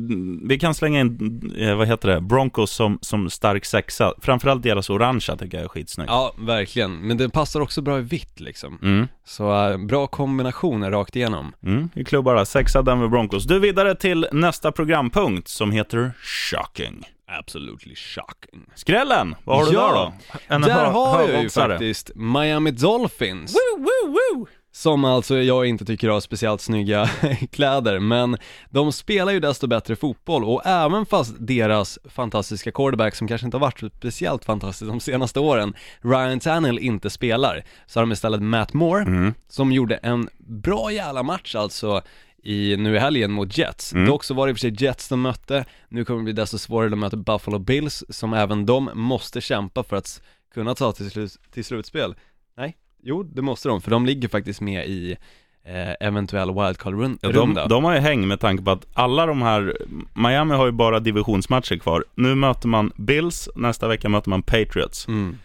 vi 0.48 0.58
kan 0.58 0.74
slänga 0.74 1.00
in, 1.00 1.52
eh, 1.58 1.74
vad 1.76 1.88
heter 1.88 2.08
det, 2.08 2.20
Broncos 2.20 2.70
som, 2.70 2.98
som 3.02 3.30
stark 3.30 3.64
sexa. 3.64 4.12
Framförallt 4.22 4.62
deras 4.62 4.90
orangea 4.90 5.36
tycker 5.36 5.56
jag 5.58 5.64
är 5.64 5.68
skitsnygg. 5.68 6.08
Ja, 6.08 6.34
verkligen, 6.38 6.96
men 7.06 7.16
det 7.16 7.28
passar 7.28 7.60
också 7.60 7.82
bra 7.82 7.98
i 7.98 8.02
vitt 8.02 8.40
liksom, 8.40 8.78
Mm, 8.82 9.06
så 9.24 9.68
äh, 9.70 9.78
bra 9.78 10.06
kombinationer 10.06 10.90
rakt 10.90 11.16
igenom. 11.16 11.52
mm, 11.66 11.88
vi 11.94 12.04
klubbar 12.04 12.34
där. 12.34 12.44
Sexa 12.44 12.82
Denver 12.82 13.08
Broncos. 13.08 13.44
Du 13.44 13.58
vidare 13.58 13.94
till 13.94 14.26
nästa 14.32 14.72
programpunkt 14.72 15.48
som 15.48 15.70
heter 15.72 16.12
Shocking. 16.22 17.04
Absolutely 17.40 17.94
shocking. 17.94 18.60
Skrällen, 18.74 19.34
vad 19.44 19.56
har 19.58 19.66
du 19.66 19.72
Ja, 19.72 19.86
där 19.88 19.94
då? 19.94 20.12
En 20.54 20.60
Där 20.60 20.84
hö- 20.84 20.90
har 20.90 21.28
jag 21.28 21.42
ju 21.42 21.50
faktiskt 21.50 22.10
Miami 22.14 22.70
Dolphins. 22.70 23.56
Som 24.76 25.04
alltså 25.04 25.38
jag 25.38 25.66
inte 25.66 25.84
tycker 25.84 26.08
har 26.08 26.20
speciellt 26.20 26.60
snygga 26.60 27.06
kläder, 27.52 27.98
men 27.98 28.36
de 28.70 28.92
spelar 28.92 29.32
ju 29.32 29.40
desto 29.40 29.66
bättre 29.66 29.96
fotboll 29.96 30.44
och 30.44 30.66
även 30.66 31.06
fast 31.06 31.34
deras 31.38 31.98
fantastiska 32.04 32.72
quarterback 32.72 33.14
som 33.14 33.28
kanske 33.28 33.44
inte 33.44 33.56
har 33.56 33.60
varit 33.60 33.92
speciellt 33.96 34.44
fantastisk 34.44 34.90
de 34.90 35.00
senaste 35.00 35.40
åren, 35.40 35.74
Ryan 36.00 36.40
Tannehill 36.40 36.78
inte 36.78 37.10
spelar, 37.10 37.64
så 37.86 37.98
har 37.98 38.02
de 38.06 38.12
istället 38.12 38.42
Matt 38.42 38.72
Moore, 38.72 39.02
Mm. 39.02 39.34
som 39.48 39.72
gjorde 39.72 39.96
en 39.96 40.28
bra 40.38 40.92
jävla 40.92 41.22
match 41.22 41.54
alltså 41.54 42.02
i, 42.42 42.76
nu 42.76 42.96
i 42.96 42.98
helgen 42.98 43.32
mot 43.32 43.58
Jets. 43.58 43.92
Mm. 43.92 44.06
Dock 44.06 44.24
så 44.24 44.34
var 44.34 44.46
det 44.46 44.50
i 44.50 44.52
och 44.52 44.56
för 44.56 44.60
sig 44.60 44.84
Jets 44.84 45.08
de 45.08 45.20
mötte, 45.20 45.64
nu 45.88 46.04
kommer 46.04 46.20
det 46.20 46.24
bli 46.24 46.32
desto 46.32 46.58
svårare 46.58 46.92
att 46.92 46.98
möta 46.98 47.16
Buffalo 47.16 47.58
Bills, 47.58 48.04
som 48.08 48.34
även 48.34 48.66
de 48.66 48.90
måste 48.94 49.40
kämpa 49.40 49.82
för 49.82 49.96
att 49.96 50.22
kunna 50.54 50.74
ta 50.74 50.92
till, 50.92 51.10
slut, 51.10 51.32
till 51.50 51.64
slutspel. 51.64 52.14
Nej, 52.56 52.76
jo 53.06 53.22
det 53.22 53.42
måste 53.42 53.68
de, 53.68 53.80
för 53.80 53.90
de 53.90 54.06
ligger 54.06 54.28
faktiskt 54.28 54.60
med 54.60 54.86
i 54.86 55.16
eh, 55.64 56.06
eventuell 56.08 56.48
wildcard-runda. 56.48 57.18
Ja, 57.20 57.32
de, 57.32 57.54
de 57.68 57.84
har 57.84 57.94
ju 57.94 58.00
häng 58.00 58.28
med 58.28 58.40
tanke 58.40 58.64
på 58.64 58.70
att 58.70 58.86
alla 58.94 59.26
de 59.26 59.42
här, 59.42 59.76
Miami 60.14 60.54
har 60.54 60.66
ju 60.66 60.72
bara 60.72 61.00
divisionsmatcher 61.00 61.76
kvar. 61.76 62.04
Nu 62.14 62.34
möter 62.34 62.68
man 62.68 62.92
Bills, 62.96 63.48
nästa 63.56 63.88
vecka 63.88 64.08
möter 64.08 64.30
man 64.30 64.42
Patriots. 64.42 65.08
Mm. 65.08 65.38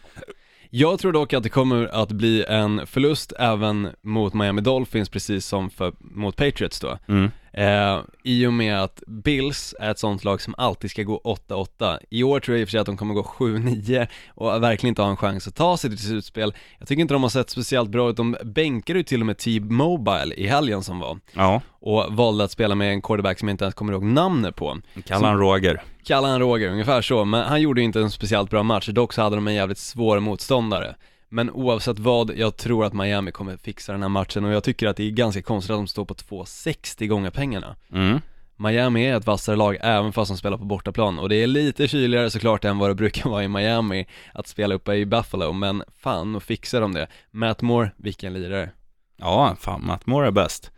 Jag 0.73 0.99
tror 0.99 1.11
dock 1.11 1.33
att 1.33 1.43
det 1.43 1.49
kommer 1.49 1.87
att 2.01 2.11
bli 2.11 2.45
en 2.47 2.87
förlust 2.87 3.33
även 3.39 3.87
mot 4.01 4.33
Miami 4.33 4.61
Dolphins 4.61 5.09
precis 5.09 5.45
som 5.45 5.69
för, 5.69 5.93
mot 5.99 6.35
Patriots 6.35 6.79
då. 6.79 6.97
Mm. 7.07 7.31
Eh, 7.53 7.99
I 8.23 8.45
och 8.45 8.53
med 8.53 8.83
att 8.83 9.03
Bills 9.07 9.75
är 9.79 9.91
ett 9.91 9.99
sånt 9.99 10.23
lag 10.23 10.41
som 10.41 10.55
alltid 10.57 10.91
ska 10.91 11.03
gå 11.03 11.21
8-8. 11.47 11.97
I 12.09 12.23
år 12.23 12.39
tror 12.39 12.57
jag 12.57 12.61
i 12.61 12.63
och 12.63 12.67
för 12.67 12.71
sig 12.71 12.79
att 12.79 12.85
de 12.85 12.97
kommer 12.97 13.13
gå 13.13 13.21
7-9 13.21 14.07
och 14.29 14.63
verkligen 14.63 14.91
inte 14.91 15.01
ha 15.01 15.09
en 15.09 15.17
chans 15.17 15.47
att 15.47 15.55
ta 15.55 15.77
sig 15.77 15.89
till 15.89 15.99
slutspel. 15.99 16.53
Jag 16.79 16.87
tycker 16.87 17.01
inte 17.01 17.13
de 17.13 17.23
har 17.23 17.29
sett 17.29 17.49
speciellt 17.49 17.89
bra 17.89 18.09
ut, 18.09 18.17
de 18.17 18.37
bänkade 18.43 18.99
ju 18.99 19.03
till 19.03 19.19
och 19.19 19.25
med 19.25 19.37
T-Mobile 19.37 20.33
i 20.35 20.47
helgen 20.47 20.83
som 20.83 20.99
var 20.99 21.19
Ja, 21.33 21.61
och 21.69 22.05
valde 22.09 22.43
att 22.43 22.51
spela 22.51 22.75
med 22.75 22.91
en 22.91 23.01
quarterback 23.01 23.39
som 23.39 23.47
jag 23.47 23.53
inte 23.53 23.63
ens 23.65 23.75
kommer 23.75 23.93
ihåg 23.93 24.03
namnet 24.03 24.55
på. 24.55 24.77
kalla 25.05 25.27
han 25.27 25.39
Roger. 25.39 25.81
Kalla 26.03 26.27
han 26.27 26.39
Roger, 26.39 26.69
ungefär 26.69 27.01
så, 27.01 27.25
men 27.25 27.43
han 27.43 27.61
gjorde 27.61 27.81
ju 27.81 27.85
inte 27.85 27.99
en 27.99 28.11
speciellt 28.11 28.49
bra 28.49 28.63
match, 28.63 28.87
dock 28.87 29.13
så 29.13 29.21
hade 29.21 29.35
de 29.35 29.47
en 29.47 29.53
jävligt 29.53 29.77
svår 29.77 30.19
motståndare. 30.19 30.95
Men 31.29 31.51
oavsett 31.51 31.99
vad, 31.99 32.31
jag 32.37 32.57
tror 32.57 32.85
att 32.85 32.93
Miami 32.93 33.31
kommer 33.31 33.57
fixa 33.57 33.91
den 33.91 34.01
här 34.01 34.09
matchen 34.09 34.45
och 34.45 34.51
jag 34.51 34.63
tycker 34.63 34.87
att 34.87 34.97
det 34.97 35.03
är 35.03 35.11
ganska 35.11 35.41
konstigt 35.41 35.71
att 35.71 35.77
de 35.77 35.87
står 35.87 36.05
på 36.05 36.13
2,60 36.13 37.07
gånger 37.07 37.29
pengarna. 37.29 37.75
Mm. 37.93 38.19
Miami 38.55 39.05
är 39.05 39.17
ett 39.17 39.25
vassare 39.25 39.55
lag 39.55 39.77
även 39.81 40.13
fast 40.13 40.31
de 40.31 40.37
spelar 40.37 40.57
på 40.57 40.65
bortaplan 40.65 41.19
och 41.19 41.29
det 41.29 41.35
är 41.35 41.47
lite 41.47 41.87
kyligare 41.87 42.29
såklart 42.29 42.65
än 42.65 42.77
vad 42.77 42.89
det 42.89 42.95
brukar 43.03 43.29
vara 43.29 43.43
i 43.43 43.47
Miami 43.47 44.07
att 44.33 44.47
spela 44.47 44.75
uppe 44.75 44.93
i 44.93 45.05
Buffalo, 45.05 45.53
men 45.53 45.83
fan, 45.97 46.35
och 46.35 46.43
fixar 46.43 46.81
de 46.81 46.93
det. 46.93 47.07
Matt 47.31 47.61
Moore, 47.61 47.91
vilken 47.97 48.33
lirare. 48.33 48.69
Ja, 49.17 49.55
fan, 49.59 49.85
Matt 49.85 50.05
Moore 50.05 50.27
är 50.27 50.31
bäst. 50.31 50.71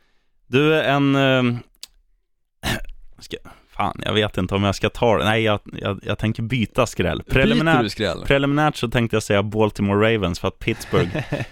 Du, 0.48 0.82
en... 0.82 1.16
Eh, 1.16 1.44
ska, 3.20 3.38
fan, 3.76 4.02
jag 4.06 4.14
vet 4.14 4.38
inte 4.38 4.56
om 4.56 4.64
jag 4.64 4.76
ska 4.76 4.90
ta 4.90 5.18
det. 5.18 5.24
Nej, 5.26 5.44
jag, 5.44 5.60
jag, 5.74 6.00
jag 6.04 6.18
tänker 6.18 6.44
byta 6.44 6.86
skräll. 6.86 7.18
Byter 7.18 7.26
du 7.26 7.34
Preliminärt, 7.34 7.92
skräll? 7.92 8.24
preliminärt 8.26 8.76
så 8.76 8.90
tänkte 8.90 9.16
jag 9.16 9.24
säga 9.24 9.44
Baltimore 9.44 10.14
Ravens 10.16 10.40
för 10.40 10.48
att 10.48 10.60
Pittsburgh... 10.60 11.10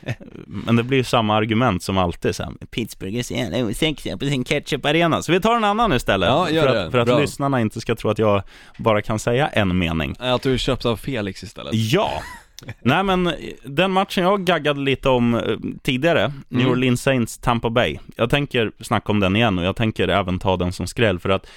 men 0.46 0.76
det 0.76 0.84
blir 0.84 0.98
ju 0.98 1.04
samma 1.04 1.36
argument 1.36 1.84
som 1.84 1.98
alltid. 1.98 2.36
Så 2.36 2.44
här, 2.44 2.54
Pittsburgh 2.72 3.18
är 3.18 3.24
så 3.24 3.34
jävla 3.34 3.58
osäkra 3.58 4.18
på 4.18 4.26
sin 4.26 4.44
ketchup-arena. 4.44 5.22
Så 5.22 5.32
vi 5.32 5.42
tar 5.42 5.56
en 5.56 5.64
annan 5.64 5.94
istället. 5.94 6.30
Ja, 6.30 6.50
gör 6.50 6.68
för 6.68 6.74
det. 6.74 6.86
att, 6.86 6.92
för 6.92 7.00
att 7.00 7.08
Bra. 7.08 7.20
lyssnarna 7.20 7.62
inte 7.62 7.82
ska 7.82 7.96
tro 7.96 8.10
att 8.10 8.20
jag 8.20 8.44
bara 8.78 9.02
kan 9.02 9.20
säga 9.20 9.48
en 9.48 9.78
mening. 9.78 10.16
Att 10.20 10.42
du 10.42 10.58
köps 10.58 10.86
av 10.86 10.98
Felix 10.98 11.44
istället. 11.44 11.74
Ja! 11.74 12.12
Nej 12.82 13.04
men, 13.04 13.34
den 13.64 13.92
matchen 13.92 14.24
jag 14.24 14.46
gaggade 14.46 14.80
lite 14.80 15.10
om 15.10 15.36
eh, 15.36 15.42
tidigare, 15.84 16.34
New 16.50 16.62
Mm. 16.62 16.72
Orleans 16.72 17.02
Saints 17.02 17.38
Tampa 17.38 17.70
Bay. 17.70 17.98
Jag 18.16 18.30
tänker 18.30 18.72
snacka 18.80 19.12
om 19.12 19.20
den 19.20 19.36
igen 19.36 19.60
och 19.60 19.66
jag 19.66 19.76
tänker 19.76 20.08
även 20.08 20.40
ta 20.40 20.58
den 20.58 20.74
som 20.74 20.88
skräll 20.88 21.20
för 21.20 21.30
att 21.30 21.48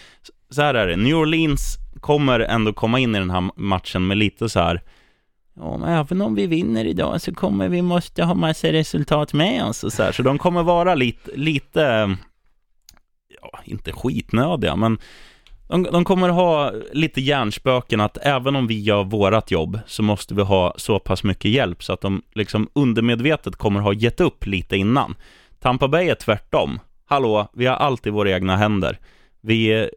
så 0.50 0.62
här 0.62 0.74
är 0.74 0.86
det, 0.86 0.96
New 0.96 1.16
Orleans 1.16 1.78
kommer 2.00 2.40
ändå 2.40 2.72
komma 2.72 2.98
in 2.98 3.14
i 3.14 3.18
den 3.18 3.30
här 3.30 3.50
matchen 3.56 4.06
med 4.06 4.16
lite 4.16 4.48
så 4.48 4.60
här 4.60 4.82
Ja, 5.56 5.76
men 5.76 5.88
även 5.88 6.22
om 6.22 6.34
vi 6.34 6.46
vinner 6.46 6.84
idag 6.84 7.20
så 7.20 7.34
kommer 7.34 7.68
vi 7.68 7.82
måste 7.82 8.24
ha 8.24 8.34
massa 8.34 8.72
resultat 8.72 9.32
med 9.32 9.64
oss 9.64 9.84
och 9.84 9.92
så 9.92 10.02
här. 10.02 10.12
Så 10.12 10.22
de 10.22 10.38
kommer 10.38 10.62
vara 10.62 10.94
lite, 10.94 11.30
lite 11.34 12.16
ja, 13.42 13.60
inte 13.64 13.92
skitnödiga, 13.92 14.76
men 14.76 14.98
de, 15.68 15.82
de 15.82 16.04
kommer 16.04 16.28
ha 16.28 16.72
lite 16.92 17.20
hjärnspöken 17.20 18.00
att 18.00 18.18
även 18.22 18.56
om 18.56 18.66
vi 18.66 18.80
gör 18.80 19.04
vårat 19.04 19.50
jobb 19.50 19.78
så 19.86 20.02
måste 20.02 20.34
vi 20.34 20.42
ha 20.42 20.74
så 20.76 20.98
pass 20.98 21.24
mycket 21.24 21.50
hjälp 21.50 21.82
så 21.82 21.92
att 21.92 22.00
de 22.00 22.22
liksom 22.34 22.68
undermedvetet 22.72 23.56
kommer 23.56 23.80
ha 23.80 23.92
gett 23.92 24.20
upp 24.20 24.46
lite 24.46 24.76
innan. 24.76 25.14
Tampa 25.60 25.88
Bay 25.88 26.08
är 26.08 26.14
tvärtom. 26.14 26.80
Hallå, 27.06 27.48
vi 27.52 27.66
har 27.66 27.76
allt 27.76 28.06
i 28.06 28.10
våra 28.10 28.30
egna 28.30 28.56
händer. 28.56 28.98
Vi, 29.40 29.88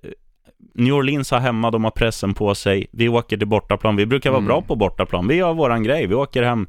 New 0.73 0.93
Orleans 0.93 1.31
har 1.31 1.39
hemma, 1.39 1.71
de 1.71 1.83
har 1.83 1.91
pressen 1.91 2.33
på 2.33 2.55
sig. 2.55 2.87
Vi 2.91 3.09
åker 3.09 3.37
till 3.37 3.47
bortaplan. 3.47 3.95
Vi 3.95 4.05
brukar 4.05 4.29
vara 4.29 4.37
Mm. 4.39 4.47
bra 4.47 4.61
på 4.61 4.75
bortaplan. 4.75 5.27
Vi 5.27 5.35
gör 5.35 5.53
våran 5.53 5.83
grej. 5.83 6.07
Vi 6.07 6.15
åker 6.15 6.43
hem 6.43 6.67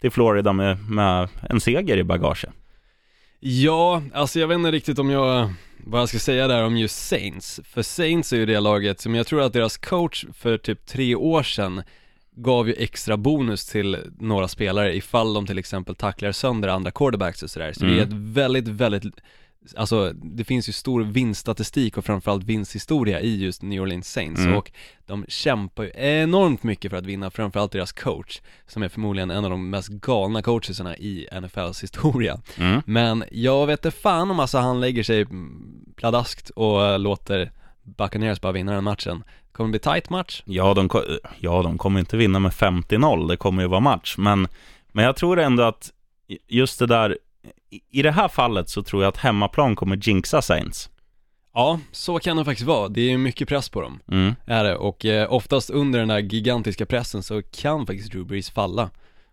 till 0.00 0.10
Florida 0.10 0.52
med, 0.52 0.90
med 0.90 1.28
en 1.50 1.60
seger 1.60 1.96
i 1.96 2.04
bagaget. 2.04 2.50
Ja, 3.40 4.02
alltså 4.14 4.40
jag 4.40 4.48
vet 4.48 4.54
inte 4.58 4.70
riktigt 4.70 4.98
om 4.98 5.10
jag, 5.10 5.52
vad 5.86 6.00
jag 6.00 6.08
ska 6.08 6.18
säga 6.18 6.48
där 6.48 6.64
om 6.64 6.76
just 6.76 7.06
Saints. 7.08 7.60
För 7.64 7.82
Saints 7.82 8.32
är 8.32 8.36
ju 8.36 8.46
det 8.46 8.60
laget 8.60 9.00
som 9.00 9.14
jag 9.14 9.26
tror 9.26 9.40
att 9.42 9.52
deras 9.52 9.76
coach 9.76 10.24
för 10.34 10.58
typ 10.58 10.86
tre 10.86 11.14
år 11.14 11.42
sedan 11.42 11.82
gav 12.36 12.68
ju 12.68 12.74
extra 12.74 13.16
bonus 13.16 13.66
till 13.66 13.96
några 14.20 14.48
spelare 14.48 14.96
ifall 14.96 15.34
de 15.34 15.46
till 15.46 15.58
exempel 15.58 15.94
tacklar 15.94 16.32
sönder 16.32 16.68
andra 16.68 16.90
quarterbacks 16.90 17.42
och 17.42 17.50
sådär. 17.50 17.72
Så 17.72 17.84
det 17.84 17.90
är 17.90 18.02
Mm. 18.02 18.08
ett 18.08 18.36
väldigt, 18.36 18.68
väldigt 18.68 19.04
Alltså 19.76 20.12
det 20.12 20.44
finns 20.44 20.68
ju 20.68 20.72
stor 20.72 21.02
vinststatistik 21.02 21.98
och 21.98 22.04
framförallt 22.04 22.44
vinsthistoria 22.44 23.20
i 23.20 23.42
just 23.42 23.62
New 23.62 23.82
Orleans 23.82 24.12
Saints 24.12 24.40
Mm. 24.40 24.56
och 24.56 24.72
de 25.06 25.24
kämpar 25.28 25.82
ju 25.82 25.90
enormt 25.94 26.62
mycket 26.62 26.90
för 26.90 26.98
att 26.98 27.06
vinna, 27.06 27.30
framförallt 27.30 27.72
deras 27.72 27.92
coach 27.92 28.40
som 28.66 28.82
är 28.82 28.88
förmodligen 28.88 29.30
en 29.30 29.44
av 29.44 29.50
de 29.50 29.70
mest 29.70 29.88
galna 29.88 30.42
coachesarna 30.42 30.96
i 30.96 31.28
NFLs 31.40 31.82
historia. 31.82 32.40
Mm. 32.58 32.82
Men 32.86 33.24
jag 33.32 33.66
vet 33.66 33.84
inte 33.84 33.98
fan 34.00 34.30
om 34.30 34.40
alltså 34.40 34.58
han 34.58 34.80
lägger 34.80 35.02
sig 35.02 35.26
pladaskt 35.96 36.50
och 36.50 37.00
låter 37.00 37.52
Buccaneers 37.82 38.40
bara 38.40 38.52
vinna 38.52 38.72
den 38.72 38.84
matchen. 38.84 39.24
Det 39.26 39.52
kommer 39.56 39.70
bli 39.70 39.78
tight 39.78 40.10
match. 40.10 40.42
Ja, 40.46 40.74
de, 40.74 40.88
ja, 41.40 41.62
de 41.62 41.78
kommer 41.78 42.00
inte 42.00 42.16
vinna 42.16 42.38
med 42.38 42.52
50-0, 42.52 43.28
det 43.28 43.36
kommer 43.36 43.62
ju 43.62 43.68
vara 43.68 43.80
match. 43.80 44.14
Men, 44.18 44.48
men 44.92 45.04
jag 45.04 45.16
tror 45.16 45.38
ändå 45.40 45.62
att 45.62 45.90
just 46.48 46.78
det 46.78 46.86
där, 46.86 47.18
i- 47.90 48.02
det 48.02 48.10
här 48.10 48.28
fallet 48.28 48.68
så 48.68 48.82
tror 48.82 49.02
jag 49.02 49.08
att 49.08 49.16
hemmaplan 49.16 49.76
kommer 49.76 49.98
jinxa 50.08 50.42
Saints. 50.42 50.90
Ja, 51.54 51.80
så 51.92 52.18
kan 52.18 52.36
det 52.36 52.44
faktiskt 52.44 52.66
vara. 52.68 52.88
Det 52.88 53.12
är 53.12 53.18
mycket 53.18 53.48
press 53.48 53.68
på 53.68 53.80
dem, 53.80 53.98
Mm. 54.12 54.34
är 54.46 54.64
det. 54.64 54.76
Och 54.76 55.04
eh, 55.06 55.32
oftast 55.32 55.70
under 55.70 55.98
den 55.98 56.08
där 56.08 56.18
gigantiska 56.18 56.86
pressen 56.86 57.22
så 57.22 57.42
kan 57.42 57.86
faktiskt 57.86 58.12
Drew 58.12 58.26
Brees 58.26 58.50
falla. 58.50 58.90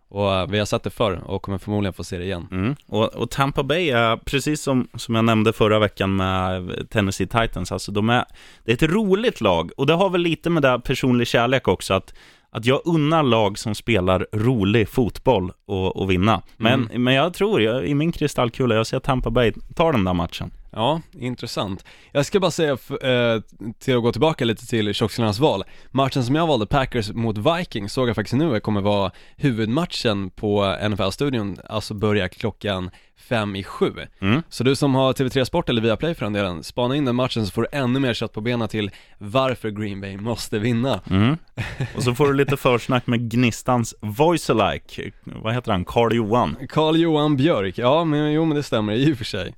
Och 0.10 0.34
eh, 0.36 0.48
vi 0.48 0.60
har 0.60 0.66
sett 0.66 0.84
det 0.84 0.90
förr 0.90 1.22
och 1.26 1.42
kommer 1.42 1.58
förmodligen 1.58 1.94
få 1.94 2.04
se 2.04 2.18
det 2.18 2.24
igen. 2.24 2.48
Mm. 2.52 2.76
Och, 2.88 3.06
och 3.16 3.30
Tampa 3.32 3.64
Bay 3.64 3.90
är, 3.90 4.18
precis 4.18 4.62
som, 4.62 4.88
som 4.96 5.16
jag 5.16 5.26
nämnde 5.26 5.54
förra 5.54 5.80
veckan 5.80 6.16
med 6.16 6.72
Tennessee 6.90 7.28
Titans, 7.28 7.72
alltså 7.72 7.92
de 7.92 8.10
är, 8.10 8.26
det 8.66 8.72
är 8.72 8.76
ett 8.76 8.92
roligt 8.94 9.42
lag. 9.42 9.72
Och 9.78 9.86
det 9.88 9.94
har 9.94 10.10
väl 10.10 10.22
lite 10.22 10.50
med 10.50 10.64
det 10.64 10.80
personlig 10.80 11.28
kärlek 11.28 11.68
också, 11.68 11.94
att, 11.94 12.14
att 12.52 12.66
jag 12.66 12.82
unnar 12.86 13.24
lag 13.24 13.58
som 13.58 13.76
spelar 13.76 14.28
rolig 14.32 14.90
fotboll 14.90 15.52
och, 15.68 15.98
och 16.02 16.12
vinna. 16.12 16.42
Men, 16.58 16.90
men 16.96 17.14
jag 17.14 17.34
tror, 17.34 17.62
jag, 17.62 17.86
i 17.88 17.96
min 17.96 18.12
kristallkula, 18.12 18.76
jag 18.76 18.88
ser 18.88 19.00
Tampa 19.00 19.30
Bay 19.30 19.54
ta 19.76 19.92
den 19.92 20.04
där 20.04 20.14
matchen. 20.14 20.52
Ja, 20.72 21.02
intressant. 21.20 21.86
Jag 22.12 22.26
ska 22.26 22.40
bara 22.40 22.52
säga, 22.52 22.72
eh, 22.72 23.42
till 23.80 23.96
att 23.98 24.04
gå 24.04 24.12
tillbaka 24.12 24.46
lite 24.46 24.68
till 24.68 24.94
tjockskallarnas 24.94 25.40
val, 25.40 25.64
matchen 25.92 26.24
som 26.24 26.36
jag 26.36 26.48
valde, 26.48 26.66
Packers 26.66 27.12
mot 27.12 27.38
Vikings, 27.38 27.94
såg 27.94 28.10
jag 28.10 28.16
faktiskt 28.16 28.36
nu 28.36 28.60
kommer 28.60 28.82
vara 28.82 29.12
huvudmatchen 29.38 30.30
på 30.30 30.78
NFL-studion, 30.90 31.58
alltså 31.70 31.94
börjar 31.94 32.28
klockan 32.28 32.90
fem 33.30 33.56
i 33.56 33.64
sju. 33.64 33.94
Mm. 34.22 34.42
Så 34.50 34.64
du 34.64 34.76
som 34.76 34.96
har 34.96 35.14
TV3 35.14 35.46
Sport 35.46 35.70
eller 35.70 35.82
Viaplay 35.82 36.16
för 36.16 36.26
den 36.26 36.34
delen, 36.34 36.64
spana 36.64 36.96
in 36.96 37.06
den 37.06 37.16
matchen 37.16 37.46
så 37.46 37.52
får 37.52 37.62
du 37.62 37.68
ännu 37.72 38.00
mer 38.00 38.14
kött 38.14 38.34
på 38.34 38.42
benen 38.42 38.68
till 38.68 38.92
varför 39.18 39.70
Green 39.70 40.02
Bay 40.02 40.18
måste 40.18 40.60
vinna. 40.60 41.02
Mm. 41.10 41.38
Och 41.96 42.04
så 42.04 42.16
får 42.16 42.28
du 42.28 42.34
lite 42.34 42.58
försnack 42.58 43.08
med 43.08 43.32
Gnistans 43.32 43.96
voice 44.02 44.50
alike. 44.50 45.12
Vad 45.24 45.54
heter 45.54 45.72
han? 45.72 45.86
Karl 45.86 46.14
Johan. 46.14 46.56
Carl 46.70 46.96
Johan 46.96 47.38
Björk, 47.38 47.78
ja 47.78 48.04
men 48.04 48.32
jo 48.32 48.46
men 48.46 48.58
det 48.58 48.64
stämmer 48.64 48.94
i 48.94 49.14
och 49.14 49.18
för 49.18 49.26
sig. 49.26 49.54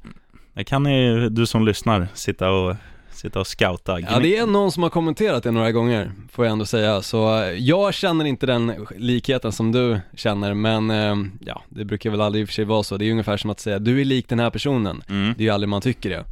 Det 0.54 0.64
kan 0.64 0.84
ni, 0.84 1.30
du 1.30 1.46
som 1.46 1.66
lyssnar, 1.66 2.08
sitta 2.14 2.52
och, 2.52 2.76
sitta 3.12 3.40
och 3.40 3.48
scouta. 3.48 4.00
Ja 4.00 4.20
det 4.20 4.38
är 4.38 4.46
någon 4.46 4.72
som 4.72 4.84
har 4.84 4.90
kommenterat 4.90 5.44
det 5.44 5.52
några 5.52 5.72
gånger, 5.72 6.12
får 6.32 6.46
jag 6.46 6.52
ändå 6.52 6.66
säga, 6.66 7.02
så 7.02 7.44
eh, 7.44 7.50
jag 7.52 7.94
känner 7.94 8.26
inte 8.26 8.46
den 8.46 8.88
likheten 8.98 9.52
som 9.52 9.72
du 9.72 10.00
känner, 10.16 10.54
men 10.54 10.90
eh, 10.92 11.16
ja, 11.46 11.62
det 11.70 11.86
brukar 11.86 12.10
väl 12.10 12.22
aldrig 12.22 12.42
i 12.42 12.46
och 12.46 12.50
för 12.50 12.54
sig 12.54 12.66
vara 12.66 12.84
så, 12.84 12.98
det 12.98 13.06
är 13.06 13.12
ungefär 13.12 13.38
som 13.38 13.50
att 13.50 13.60
säga 13.60 13.80
du 13.80 14.02
är 14.02 14.06
lik 14.06 14.30
den 14.30 14.40
här 14.40 14.50
personen, 14.50 15.04
Mm. 15.10 15.34
det 15.38 15.44
är 15.44 15.46
ju 15.46 15.50
aldrig 15.50 15.70
man 15.70 15.82
tycker 15.82 16.10
det. 16.10 16.24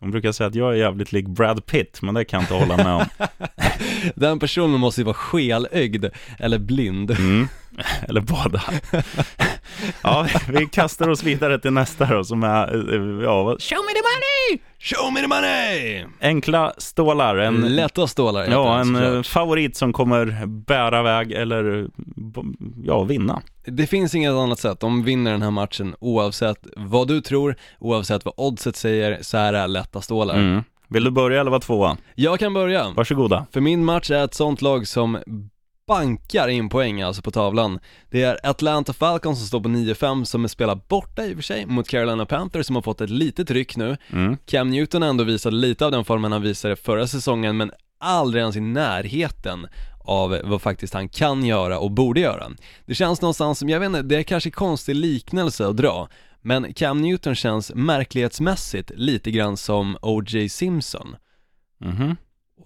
De 0.00 0.10
brukar 0.10 0.32
säga 0.32 0.46
att 0.46 0.54
jag 0.54 0.72
är 0.72 0.76
jävligt 0.76 1.12
lik 1.12 1.26
Brad 1.26 1.66
Pitt, 1.66 2.02
men 2.02 2.14
det 2.14 2.24
kan 2.24 2.40
jag 2.40 2.44
inte 2.44 2.54
hålla 2.54 2.84
med 2.84 2.94
om. 2.94 3.06
Den 4.14 4.38
personen 4.38 4.80
måste 4.80 5.00
ju 5.00 5.04
vara 5.04 5.14
skelögd, 5.14 6.04
eller 6.38 6.58
blind. 6.58 7.10
Mm. 7.10 7.48
Eller 8.08 8.20
båda. 8.20 8.62
Ja, 10.02 10.26
vi 10.48 10.66
kastar 10.66 11.08
oss 11.08 11.22
vidare 11.22 11.58
till 11.58 11.72
nästa 11.72 12.06
då, 12.06 12.24
som 12.24 12.42
är, 12.42 12.94
eh, 12.94 13.24
ja, 13.24 13.56
Show 13.58 13.84
me 13.84 13.92
the 13.92 14.02
money! 14.02 14.35
Show 14.78 15.12
me 15.12 15.20
the 15.20 15.26
money! 15.28 16.04
enkla 16.20 16.72
stålar. 16.78 17.36
En, 17.36 17.76
Lätta 17.76 18.06
stålar 18.06 18.46
ja, 18.50 18.80
en 18.80 18.96
eh, 18.96 19.02
såklart. 19.02 19.26
favorit 19.26 19.76
som 19.76 19.92
kommer 19.92 20.46
bära 20.46 21.02
väg 21.02 21.32
eller, 21.32 21.82
eh, 21.82 21.86
ja, 22.84 23.02
vinna. 23.02 23.42
Det 23.64 23.86
finns 23.86 24.14
inget 24.14 24.32
annat 24.32 24.58
sätt, 24.58 24.80
de 24.80 25.02
vinner 25.04 25.32
den 25.32 25.42
här 25.42 25.50
matchen 25.50 25.94
oavsett 26.00 26.66
vad 26.76 27.08
du 27.08 27.20
tror, 27.20 27.56
oavsett 27.78 28.24
vad 28.24 28.34
oddset 28.36 28.76
säger, 28.76 29.18
så 29.22 29.36
är 29.36 29.52
det 29.52 29.66
lätta 29.66 30.00
stålar. 30.00 30.34
Mm. 30.34 30.62
Vill 30.88 31.04
du 31.04 31.10
börja 31.10 31.40
eller 31.40 31.50
vara 31.50 31.60
tvåa? 31.60 31.96
Jag 32.14 32.38
kan 32.38 32.54
börja. 32.54 32.90
Varsågoda. 32.96 33.46
För 33.52 33.60
min 33.60 33.84
match 33.84 34.10
är 34.10 34.24
ett 34.24 34.34
sånt 34.34 34.62
lag 34.62 34.86
som 34.88 35.18
bankar 35.86 36.48
in 36.48 36.68
poäng 36.68 37.02
alltså 37.02 37.22
på 37.22 37.30
tavlan. 37.30 37.78
Det 38.10 38.22
är 38.22 38.38
Atlanta 38.42 38.92
Falcons 38.92 39.38
som 39.38 39.46
står 39.46 39.60
på 39.60 39.68
9-5 39.68 40.24
som 40.24 40.48
spelar 40.48 40.80
borta 40.88 41.24
i 41.24 41.32
och 41.32 41.36
för 41.36 41.42
sig 41.42 41.66
mot 41.66 41.88
Carolina 41.88 42.26
Panthers 42.26 42.66
som 42.66 42.76
har 42.76 42.82
fått 42.82 43.00
ett 43.00 43.10
litet 43.10 43.50
ryck 43.50 43.76
nu. 43.76 43.96
Mm. 44.12 44.36
Cam 44.46 44.70
Newton 44.70 45.02
har 45.02 45.08
ändå 45.08 45.24
visat 45.24 45.52
lite 45.52 45.84
av 45.84 45.90
den 45.90 46.04
formen 46.04 46.32
han 46.32 46.42
visade 46.42 46.76
förra 46.76 47.06
säsongen 47.06 47.56
men 47.56 47.70
aldrig 47.98 48.40
ens 48.40 48.56
i 48.56 48.60
närheten 48.60 49.66
av 50.00 50.40
vad 50.44 50.62
faktiskt 50.62 50.94
han 50.94 51.08
kan 51.08 51.44
göra 51.44 51.78
och 51.78 51.90
borde 51.90 52.20
göra. 52.20 52.50
Det 52.86 52.94
känns 52.94 53.20
någonstans 53.20 53.58
som, 53.58 53.68
jag 53.68 53.80
vet 53.80 53.86
inte, 53.86 54.02
det 54.02 54.16
är 54.16 54.22
kanske 54.22 54.50
konstig 54.50 54.94
liknelse 54.94 55.66
att 55.66 55.76
dra, 55.76 56.08
men 56.40 56.74
Cam 56.74 57.02
Newton 57.02 57.34
känns 57.34 57.72
märklighetsmässigt 57.74 58.90
lite 58.94 59.30
grann 59.30 59.56
som 59.56 59.96
O.J. 60.02 60.48
Simpson. 60.48 61.16
Mhm. 61.78 62.16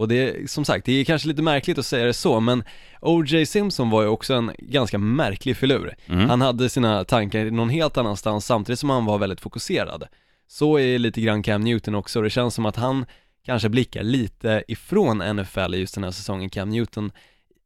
Och 0.00 0.08
det 0.08 0.50
som 0.50 0.64
sagt, 0.64 0.86
det 0.86 0.92
är 0.92 1.04
kanske 1.04 1.28
lite 1.28 1.42
märkligt 1.42 1.78
att 1.78 1.86
säga 1.86 2.06
det 2.06 2.12
så, 2.12 2.40
men 2.40 2.64
O.J. 3.00 3.46
Simpson 3.46 3.90
var 3.90 4.02
ju 4.02 4.08
också 4.08 4.34
en 4.34 4.52
ganska 4.58 4.98
märklig 4.98 5.56
filur. 5.56 5.94
Mm. 6.06 6.28
Han 6.28 6.40
hade 6.40 6.68
sina 6.68 7.04
tankar 7.04 7.50
någon 7.50 7.70
helt 7.70 7.96
annanstans 7.96 8.46
samtidigt 8.46 8.78
som 8.78 8.90
han 8.90 9.04
var 9.04 9.18
väldigt 9.18 9.40
fokuserad. 9.40 10.04
Så 10.48 10.78
är 10.78 10.98
lite 10.98 11.20
grann 11.20 11.42
Cam 11.42 11.60
Newton 11.60 11.94
också, 11.94 12.18
och 12.18 12.22
det 12.22 12.30
känns 12.30 12.54
som 12.54 12.66
att 12.66 12.76
han 12.76 13.06
kanske 13.46 13.68
blickar 13.68 14.02
lite 14.02 14.64
ifrån 14.68 15.36
NFL 15.36 15.74
just 15.74 15.94
den 15.94 16.04
här 16.04 16.10
säsongen, 16.10 16.50
Cam 16.50 16.68
Newton 16.68 17.12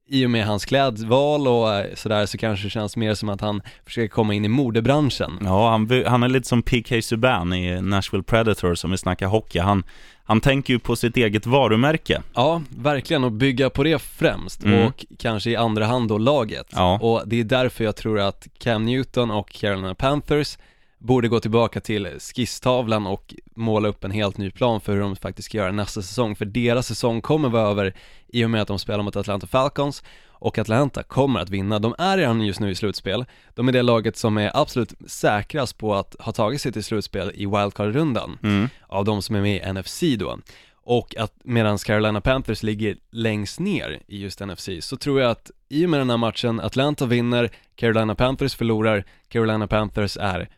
i 0.09 0.27
och 0.27 0.31
med 0.31 0.47
hans 0.47 0.65
klädval 0.65 1.49
och 1.49 1.75
eh, 1.75 1.95
sådär 1.95 2.27
så 2.27 2.39
kanske 2.39 2.67
det 2.67 2.71
känns 2.71 2.97
mer 2.97 3.15
som 3.15 3.29
att 3.29 3.41
han 3.41 3.63
försöker 3.85 4.09
komma 4.09 4.35
in 4.35 4.45
i 4.45 4.49
modebranschen. 4.49 5.39
Ja, 5.41 5.71
han, 5.71 6.05
han 6.07 6.23
är 6.23 6.29
lite 6.29 6.49
som 6.49 6.63
PK 6.63 7.03
Subban 7.03 7.53
i 7.53 7.81
Nashville 7.81 8.25
Predators 8.25 8.85
om 8.85 8.91
vi 8.91 8.99
snackar 8.99 9.27
hockey. 9.27 9.59
Han, 9.59 9.85
han 10.27 10.41
tänker 10.41 10.73
ju 10.73 10.79
på 10.79 10.97
sitt 10.97 11.17
eget 11.17 11.47
varumärke. 11.47 12.23
Ja, 12.35 12.63
verkligen 12.69 13.25
och 13.25 13.33
bygga 13.33 13.71
på 13.71 13.83
det 13.83 13.99
främst 13.99 14.65
Mm. 14.65 14.87
och 14.87 15.05
kanske 15.19 15.51
i 15.51 15.57
andra 15.57 15.87
hand 15.87 16.09
då 16.09 16.19
laget. 16.19 16.67
Ja. 16.71 16.99
Och 17.03 17.23
det 17.29 17.41
är 17.41 17.45
därför 17.45 17.85
jag 17.85 17.97
tror 17.97 18.21
att 18.21 18.47
Cam 18.59 18.83
Newton 18.85 19.31
och 19.31 19.51
Carolina 19.51 19.95
Panthers 19.95 20.59
borde 20.99 21.29
gå 21.29 21.41
tillbaka 21.41 21.81
till 21.81 22.09
skisstavlan 22.19 23.07
och 23.07 23.35
måla 23.55 23.89
upp 23.89 24.05
en 24.05 24.11
helt 24.11 24.39
ny 24.39 24.51
plan 24.51 24.81
för 24.81 24.93
hur 24.93 25.01
de 25.01 25.17
faktiskt 25.17 25.47
ska 25.47 25.59
göra 25.59 25.73
nästa 25.73 26.03
säsong. 26.03 26.37
För 26.37 26.45
deras 26.45 26.87
säsong 26.87 27.21
kommer 27.21 27.49
vara 27.49 27.69
över 27.71 27.95
i 28.29 28.45
och 28.45 28.51
med 28.51 28.63
att 28.63 28.69
de 28.69 28.79
spelar 28.79 29.03
mot 29.03 29.17
Atlanta 29.17 29.47
Falcons 29.47 30.03
och 30.45 30.59
Atlanta 30.59 31.03
kommer 31.03 31.41
att 31.41 31.51
vinna. 31.51 31.79
De 31.79 31.95
är 31.99 32.17
redan 32.17 32.41
just 32.41 32.61
nu 32.61 32.71
i 32.71 32.75
slutspel. 32.75 33.25
De 33.55 33.69
är 33.69 33.73
det 33.73 33.83
laget 33.83 34.17
som 34.17 34.39
är 34.39 34.51
absolut 34.55 34.93
säkrast 35.07 35.79
på 35.79 35.95
att 35.95 36.17
ha 36.19 36.33
tagit 36.33 36.61
sig 36.61 36.73
till 36.73 36.85
slutspel 36.85 37.31
i 37.35 37.47
wildcard-rundan 37.47 38.39
Mm. 38.43 38.69
av 38.87 39.05
de 39.05 39.23
som 39.23 39.37
är 39.37 39.41
med 39.41 39.57
i 39.57 39.73
NFC 39.73 40.03
då. 40.19 40.39
Och 40.73 41.17
att 41.17 41.33
medan 41.45 41.79
Carolina 41.79 42.21
Panthers 42.21 42.63
ligger 42.63 42.97
längst 43.11 43.61
ner 43.61 44.01
i 44.07 44.19
just 44.19 44.41
NFC 44.41 44.69
så 44.81 44.97
tror 44.97 45.21
jag 45.21 45.31
att 45.31 45.51
i 45.69 45.87
och 45.87 45.91
med 45.91 46.01
den 46.01 46.11
här 46.11 46.17
matchen, 46.17 46.61
Atlanta 46.61 47.07
vinner, 47.07 47.51
Carolina 47.75 48.15
Panthers 48.15 48.55
förlorar, 48.55 49.05
Carolina 49.29 49.67
Panthers 49.67 50.17
är 50.17 50.49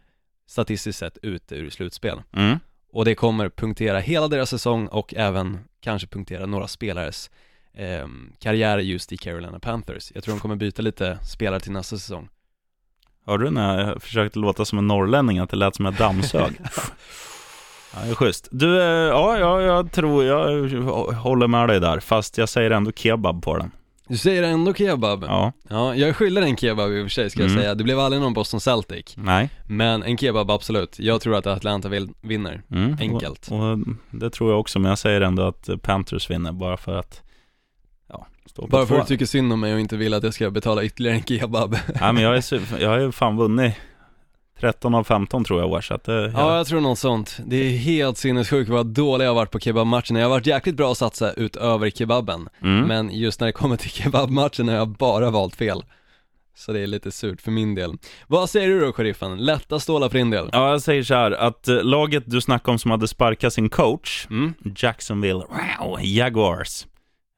statistiskt 0.49 0.99
sett 0.99 1.19
ute 1.23 1.55
ur 1.55 1.71
slutspel. 1.71 2.23
Mm. 2.33 2.59
Och 2.93 3.05
det 3.05 3.15
kommer 3.15 3.49
punktera 3.49 3.99
hela 3.99 4.29
deras 4.29 4.51
säsong 4.51 4.87
och 4.87 5.15
även 5.15 5.59
kanske 5.81 6.09
punktera 6.09 6.47
några 6.47 6.69
spelares 6.69 7.31
eh, 7.77 8.07
karriär 8.39 8.79
just 8.79 9.13
i 9.13 9.17
Carolina 9.17 9.59
Panthers. 9.59 10.13
Jag 10.15 10.25
tror 10.25 10.35
de 10.35 10.41
kommer 10.41 10.57
byta 10.57 10.83
lite 10.83 11.19
spelare 11.23 11.61
till 11.61 11.73
nästa 11.73 11.97
säsong. 11.97 12.29
Hörde 13.27 13.45
du 13.45 13.51
när 13.51 13.81
jag 13.89 14.03
försökte 14.03 14.39
låta 14.39 14.65
som 14.65 14.79
en 14.79 14.87
norrlänning, 14.87 15.39
att 15.39 15.51
det 15.51 15.57
lät 15.57 15.75
som 15.77 15.85
jag 15.85 15.95
dammsög? 15.95 16.53
Ja, 17.95 18.03
det 18.05 18.11
är 18.11 18.15
schysst. 18.15 18.49
Du, 18.51 18.81
eh, 18.81 18.87
ja, 18.87 19.39
ja, 19.39 19.61
jag 19.63 19.93
tror, 19.93 20.25
jag 20.25 20.69
håller 21.13 21.47
med 21.47 21.69
dig 21.69 21.81
där, 21.81 22.01
fast 22.01 22.39
jag 22.39 22.49
säger 22.49 22.71
ändå 22.71 22.93
kebab 22.93 23.43
på 23.43 23.57
den. 23.59 23.71
Du 24.09 24.17
säger 24.17 24.43
ändå 24.43 24.75
kebab? 24.75 25.25
Ja, 25.29 25.53
Ja, 25.69 25.95
jag 25.95 26.17
skyller 26.17 26.43
en 26.43 26.57
kebab 26.57 26.91
i 26.93 27.01
och 27.01 27.05
för 27.05 27.09
sig 27.09 27.31
ska 27.31 27.41
jag 27.41 27.51
Mm. 27.51 27.63
säga. 27.63 27.75
Det 27.75 27.85
blev 27.85 27.99
aldrig 28.01 28.23
någon 28.23 28.35
Boston 28.35 28.61
Celtic. 28.61 29.15
nej. 29.17 29.51
Men 29.67 30.03
en 30.03 30.17
kebab 30.19 30.51
absolut. 30.51 30.99
Jag 30.99 31.21
tror 31.21 31.35
att 31.37 31.47
Atlanta 31.47 31.89
vill, 31.89 32.09
vinner. 32.23 32.63
Mm. 32.71 32.97
Enkelt. 33.01 33.49
Och, 33.51 33.71
och 33.73 33.79
det 34.11 34.31
tror 34.31 34.51
jag 34.51 34.61
också, 34.61 34.79
men 34.79 34.89
jag 34.89 34.99
säger 34.99 35.21
ändå 35.21 35.43
att 35.43 35.69
Panthers 35.83 36.31
vinner, 36.31 36.53
bara 36.53 36.77
för 36.77 36.95
att, 36.99 37.23
Bara 38.69 38.87
för 38.87 38.99
att 38.99 39.07
du 39.07 39.15
tycker 39.15 39.27
synd 39.27 39.53
om 39.53 39.61
mig 39.61 39.75
och 39.75 39.81
inte 39.81 39.97
vill 39.97 40.15
att 40.15 40.23
jag 40.25 40.35
ska 40.35 40.51
betala 40.51 40.85
ytterligare 40.85 41.17
en 41.17 41.23
kebab. 41.25 41.73
Nej, 42.01 42.13
men 42.13 42.23
jag 42.23 42.37
är, 42.37 42.41
su- 42.41 42.81
jag 42.81 42.89
har 42.89 42.99
ju 42.99 43.13
fan 43.13 43.37
vunnit 43.37 43.75
13 44.61 44.95
av 44.95 45.05
15 45.05 45.45
tror 45.45 45.61
jag 45.61 45.73
år, 45.73 45.81
så 45.81 45.95
att 45.95 46.05
det, 46.05 46.13
Ja, 46.35 46.51
jag, 46.51 46.59
jag 46.59 46.67
tror 46.67 46.81
något 46.81 46.99
sånt. 46.99 47.39
Det 47.47 47.57
är 47.57 47.71
helt 47.71 48.19
sinnessjukt 48.19 48.71
vad 48.71 48.87
dålig 48.87 49.25
jag 49.25 49.31
har 49.31 49.35
varit 49.35 49.51
på 49.51 49.59
kebabmatcherna. 49.61 50.19
Jag 50.19 50.23
har 50.23 50.31
varit 50.31 50.47
jäkligt 50.47 50.77
bra 50.77 50.93
att 50.93 50.99
satsa 50.99 51.33
utöver 51.33 51.91
kebaben. 51.91 52.49
mm. 52.63 52.81
Men 52.87 53.11
just 53.19 53.41
när 53.41 53.47
det 53.47 53.53
kommer 53.53 53.77
till 53.77 53.91
kebabmatchen 54.03 54.69
har 54.69 54.75
jag 54.77 54.89
bara 54.89 55.31
valt 55.31 55.57
fel. 55.57 55.83
Så 56.59 56.73
det 56.73 56.81
är 56.81 56.87
lite 56.87 57.13
surt 57.13 57.41
för 57.41 57.51
min 57.51 57.75
del. 57.75 57.93
Vad 58.27 58.51
säger 58.51 58.69
du 58.69 58.81
då, 58.81 58.93
sheriffen? 58.93 59.37
Lätta 59.37 59.81
stålar 59.81 60.09
för 60.09 60.19
din 60.19 60.31
del? 60.31 60.49
Ja, 60.53 60.71
jag 60.71 60.83
säger 60.83 61.03
så 61.03 61.15
här 61.15 61.31
att 61.31 61.69
eh, 61.69 61.83
laget 61.83 62.23
du 62.27 62.41
snackade 62.41 62.71
om 62.73 62.79
som 62.79 62.91
hade 62.91 63.09
sparkat 63.09 63.53
sin 63.53 63.69
coach, 63.69 64.27
Mm. 64.31 64.55
Jacksonville 64.77 65.35
wow, 65.79 65.99
Jaguars, 66.03 66.87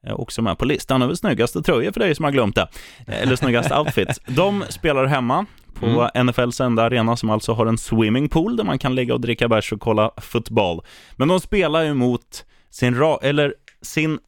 också 0.07 0.41
med 0.41 0.57
på 0.57 0.65
listan 0.65 1.01
över 1.01 1.13
snyggaste 1.15 1.61
tröjor 1.61 1.91
för 1.91 1.99
dig 1.99 2.15
som 2.15 2.25
har 2.25 2.31
glömt 2.31 2.55
det. 2.55 2.67
Eh, 3.07 3.21
Eller 3.21 3.35
snyggaste 3.35 3.79
outfits. 3.79 4.19
De 4.27 4.63
spelar 4.69 5.05
hemma 5.05 5.45
på 5.73 6.09
NFLs 6.23 6.61
enda 6.61 6.83
arena 6.83 7.17
som 7.17 7.29
alltså 7.29 7.53
har 7.53 7.65
en 7.65 7.77
swimmingpool 7.77 8.55
där 8.57 8.63
man 8.63 8.79
kan 8.79 8.95
ligga 8.95 9.13
och 9.13 9.21
dricka 9.21 9.47
bärs 9.47 9.71
och 9.73 9.79
kolla 9.81 10.11
fotboll. 10.17 10.81
Men 11.15 11.27
de 11.27 11.39
spelar 11.39 11.81
ju 11.83 11.93
mot 11.93 12.45
sin, 12.69 12.95
ra- 12.95 13.17
eller 13.21 13.53
sin, 13.81 14.19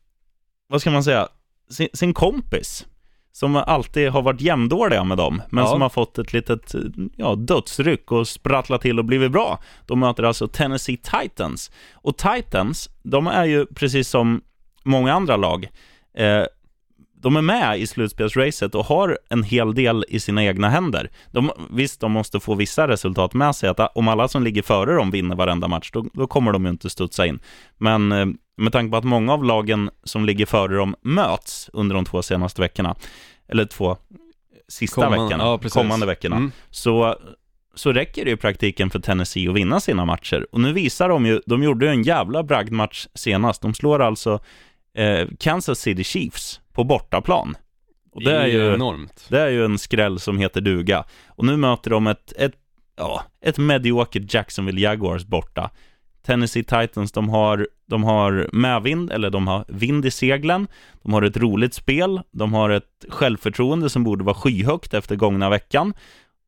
vad 0.70 0.82
ska 0.82 0.92
man 0.92 1.04
säga, 1.04 1.28
sin, 1.70 1.88
sin 1.94 2.14
kompis 2.14 2.86
som 3.34 3.56
alltid 3.56 4.10
har 4.10 4.22
varit 4.22 4.42
jämndåliga 4.42 5.04
med 5.04 5.18
dem, 5.18 5.42
men 5.50 5.64
Ja. 5.64 5.70
som 5.70 5.82
har 5.82 5.90
fått 5.90 6.18
ett 6.20 6.34
litet 6.34 6.76
ja, 7.18 7.36
dödsryck 7.36 8.12
och 8.12 8.28
sprattlat 8.28 8.82
till 8.82 9.00
och 9.00 9.06
blivit 9.06 9.32
bra. 9.32 9.60
De 9.86 10.00
möter 10.00 10.24
alltså 10.24 10.48
Tennessee 10.48 10.98
Titans. 10.98 11.72
Och 11.94 12.18
Titans, 12.18 12.90
de 13.04 13.28
är 13.28 13.46
ju 13.46 13.66
precis 13.66 14.08
som 14.10 14.42
många 14.84 15.14
andra 15.14 15.38
lag, 15.38 15.68
eh, 16.18 16.44
de 17.24 17.36
är 17.36 17.42
med 17.42 17.80
i 17.80 17.88
slutspelsracet 17.88 18.76
och 18.76 18.86
har 18.86 19.20
en 19.30 19.44
hel 19.44 19.74
del 19.76 20.06
i 20.10 20.20
sina 20.20 20.44
egna 20.44 20.70
händer. 20.70 21.10
De, 21.32 21.52
visst, 21.70 22.00
de 22.02 22.12
måste 22.12 22.40
få 22.40 22.56
vissa 22.56 22.88
resultat 22.88 23.34
med 23.34 23.56
sig, 23.56 23.70
att 23.70 23.92
om 23.98 24.08
alla 24.08 24.28
som 24.28 24.44
ligger 24.44 24.62
före 24.62 24.96
dem 24.96 25.12
vinner 25.12 25.36
varenda 25.36 25.68
match, 25.68 25.90
då, 25.94 26.06
då 26.14 26.28
kommer 26.28 26.52
de 26.52 26.66
ju 26.66 26.72
inte 26.72 26.90
studsa 26.90 27.26
in. 27.26 27.40
Men 27.78 28.12
eh, 28.12 28.26
med 28.58 28.72
tanke 28.74 28.92
på 28.92 28.98
att 28.98 29.04
många 29.04 29.34
av 29.34 29.44
lagen 29.44 29.90
som 30.04 30.26
ligger 30.26 30.46
före 30.46 30.76
dem 30.76 30.96
möts 31.02 31.70
under 31.74 31.96
de 31.96 32.06
två 32.06 32.22
senaste 32.22 32.62
veckorna, 32.62 32.96
eller 33.48 33.66
två 33.66 33.98
sista 34.68 35.02
Kommande- 35.02 35.24
veckorna, 35.24 35.44
ja, 35.44 35.70
kommande 35.70 36.06
veckorna, 36.06 36.36
Mm. 36.36 36.52
så, 36.70 37.16
så 37.76 37.92
räcker 37.94 38.26
det 38.26 38.32
i 38.32 38.38
praktiken 38.38 38.90
för 38.90 39.00
Tennessee 39.00 39.50
att 39.50 39.56
vinna 39.56 39.80
sina 39.80 40.06
matcher. 40.06 40.48
Och 40.52 40.60
nu 40.60 40.74
visar 40.74 41.10
de 41.10 41.26
ju, 41.26 41.42
de 41.46 41.64
gjorde 41.64 41.86
ju 41.86 41.92
en 41.92 42.04
jävla 42.04 42.44
bragdmatch 42.44 43.08
senast. 43.14 43.62
De 43.62 43.74
slår 43.74 44.00
alltså 44.02 44.40
eh, 44.98 45.28
Kansas 45.40 45.80
City 45.80 46.04
Chiefs 46.04 46.62
på 46.74 46.84
bortaplan. 46.84 47.58
Och 48.12 48.24
det 48.24 48.38
är 48.38 48.48
ju, 48.48 48.74
enormt. 48.74 49.26
det 49.30 49.40
är 49.40 49.50
ju 49.50 49.66
en 49.66 49.78
skräll 49.80 50.20
som 50.20 50.38
heter 50.38 50.62
duga. 50.62 51.04
Och 51.28 51.46
nu 51.46 51.58
möter 51.58 51.92
de 51.92 52.08
ett, 52.08 52.34
ett, 52.38 52.56
ja, 52.98 53.24
ett 53.42 53.58
mediokert 53.58 54.34
Jacksonville 54.34 54.82
Jaguars 54.82 55.26
borta. 55.26 55.70
Tennessee 56.26 56.64
Titans, 56.64 57.12
de 57.12 57.30
har, 57.30 57.68
de 57.86 58.04
har 58.04 58.50
medvind, 58.54 59.12
eller 59.12 59.30
de 59.30 59.48
har 59.48 59.66
vind 59.68 60.06
i 60.06 60.12
seglen. 60.12 60.68
De 61.04 61.14
har 61.14 61.22
ett 61.22 61.38
roligt 61.38 61.74
spel. 61.74 62.22
De 62.32 62.54
har 62.54 62.70
ett 62.70 63.06
självförtroende 63.10 63.90
som 63.90 64.04
borde 64.04 64.24
vara 64.24 64.36
skyhögt 64.36 64.94
efter 64.94 65.16
gångna 65.16 65.50
veckan. 65.50 65.94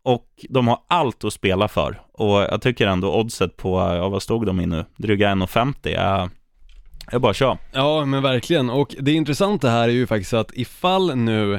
Och 0.04 0.46
de 0.50 0.68
har 0.68 0.80
allt 0.88 1.24
att 1.24 1.34
spela 1.34 1.68
för. 1.68 2.02
Och 2.12 2.42
jag 2.42 2.62
tycker 2.62 2.88
ändå 2.88 3.20
oddset 3.20 3.58
på, 3.58 3.80
ja 3.80 4.10
vad 4.10 4.22
stod 4.22 4.46
de 4.46 4.60
i 4.60 4.66
nu? 4.66 4.86
Dryga 4.98 5.30
1,50 5.30 5.98
är, 5.98 6.30
är 7.12 7.20
bara 7.20 7.34
kör. 7.34 7.58
Ja 7.72 8.06
men 8.06 8.24
verkligen, 8.24 8.70
och 8.70 8.96
det 9.00 9.12
intressanta 9.12 9.70
här 9.70 9.84
är 9.90 9.94
ju 9.94 10.08
faktiskt 10.08 10.34
att 10.34 10.52
ifall 10.54 11.16
nu 11.16 11.54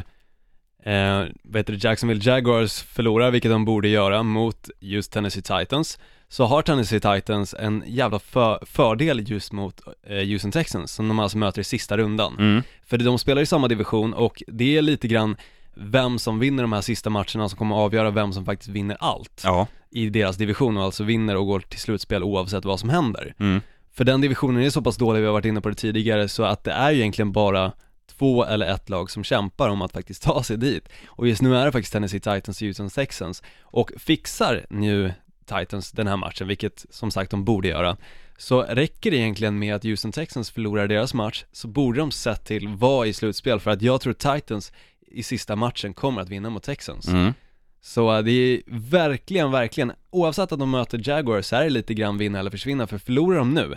eh, 0.84 1.22
heter 1.54 1.72
det, 1.72 1.84
Jacksonville 1.84 2.30
Jaguars 2.30 2.82
förlorar, 2.82 3.30
vilket 3.30 3.50
de 3.50 3.64
borde 3.64 3.88
göra 3.88 4.22
mot 4.22 4.70
just 4.80 5.12
Tennessee 5.12 5.42
Titans 5.42 5.98
så 6.28 6.44
har 6.44 6.62
Tennessee 6.62 7.00
Titans 7.00 7.54
en 7.58 7.82
jävla 7.86 8.18
för, 8.18 8.58
fördel 8.66 9.30
just 9.30 9.52
mot 9.52 9.80
eh, 10.06 10.16
Houston 10.16 10.50
Texans 10.52 10.92
som 10.92 11.08
de 11.08 11.18
alltså 11.18 11.38
möter 11.38 11.60
i 11.60 11.64
sista 11.64 11.96
rundan. 11.96 12.34
Mm. 12.38 12.62
För 12.86 12.98
de 12.98 13.18
spelar 13.18 13.42
i 13.42 13.46
samma 13.46 13.68
division 13.68 14.14
och 14.14 14.42
det 14.46 14.76
är 14.76 14.82
lite 14.82 15.08
grann 15.08 15.36
vem 15.76 16.18
som 16.18 16.38
vinner 16.38 16.62
de 16.62 16.72
här 16.72 16.80
sista 16.80 17.10
matcherna 17.10 17.48
som 17.48 17.58
kommer 17.58 17.76
att 17.76 17.80
avgöra 17.80 18.10
vem 18.10 18.32
som 18.32 18.44
faktiskt 18.44 18.70
vinner 18.70 18.96
allt 19.00 19.40
Ja. 19.44 19.66
i 19.90 20.08
deras 20.10 20.36
division 20.36 20.76
och 20.76 20.82
alltså 20.84 21.04
vinner 21.04 21.36
och 21.36 21.46
går 21.46 21.60
till 21.60 21.80
slutspel 21.80 22.22
oavsett 22.22 22.64
vad 22.64 22.80
som 22.80 22.88
händer. 22.88 23.34
Mm. 23.38 23.60
För 23.94 24.04
den 24.04 24.20
divisionen 24.20 24.62
är 24.62 24.70
så 24.70 24.82
pass 24.82 24.96
dålig, 24.96 25.20
vi 25.20 25.26
har 25.26 25.32
varit 25.32 25.44
inne 25.44 25.60
på 25.60 25.68
det 25.68 25.74
tidigare, 25.74 26.28
så 26.28 26.42
att 26.42 26.64
det 26.64 26.72
är 26.72 26.90
ju 26.90 26.98
egentligen 26.98 27.32
bara 27.32 27.72
två 28.18 28.44
eller 28.44 28.66
ett 28.66 28.88
lag 28.88 29.10
som 29.10 29.24
kämpar 29.24 29.68
om 29.68 29.82
att 29.82 29.92
faktiskt 29.92 30.22
ta 30.22 30.42
sig 30.42 30.56
dit. 30.56 30.88
Och 31.06 31.28
just 31.28 31.42
nu 31.42 31.56
är 31.56 31.64
det 31.64 31.72
faktiskt 31.72 31.92
Tennessee 31.92 32.20
Titans 32.20 32.60
och 32.60 32.66
Houston 32.66 32.90
Texans. 32.90 33.42
Och 33.62 33.92
fixar 33.98 34.66
nu 34.70 35.12
Titans 35.46 35.92
den 35.92 36.06
här 36.06 36.16
matchen, 36.16 36.48
vilket 36.48 36.86
som 36.90 37.10
sagt 37.10 37.30
de 37.30 37.44
borde 37.44 37.68
göra, 37.68 37.96
så 38.38 38.62
räcker 38.62 39.10
det 39.10 39.16
egentligen 39.16 39.58
med 39.58 39.74
att 39.74 39.84
Houston 39.84 40.12
Texans 40.12 40.50
förlorar 40.50 40.88
deras 40.88 41.14
match, 41.14 41.44
så 41.52 41.68
borde 41.68 41.98
de 41.98 42.10
sett 42.10 42.44
till 42.44 42.68
vara 42.68 43.06
i 43.06 43.12
slutspel, 43.12 43.60
för 43.60 43.70
att 43.70 43.82
jag 43.82 44.00
tror 44.00 44.12
Titans 44.12 44.72
i 45.00 45.22
sista 45.22 45.56
matchen 45.56 45.94
kommer 45.94 46.22
att 46.22 46.28
vinna 46.28 46.50
mot 46.50 46.62
Texans. 46.62 47.08
Mm. 47.08 47.32
Så 47.80 48.22
det 48.22 48.30
är 48.30 48.60
verkligen, 48.66 49.50
verkligen, 49.50 49.92
oavsett 50.10 50.52
att 50.52 50.58
de 50.58 50.70
möter 50.70 51.08
Jaguars 51.08 51.46
så 51.46 51.56
är 51.56 51.64
det 51.64 51.70
lite 51.70 51.94
grann 51.94 52.18
vinna 52.18 52.38
eller 52.38 52.50
försvinna, 52.50 52.86
för 52.86 52.98
förlorar 52.98 53.38
de 53.38 53.54
nu 53.54 53.74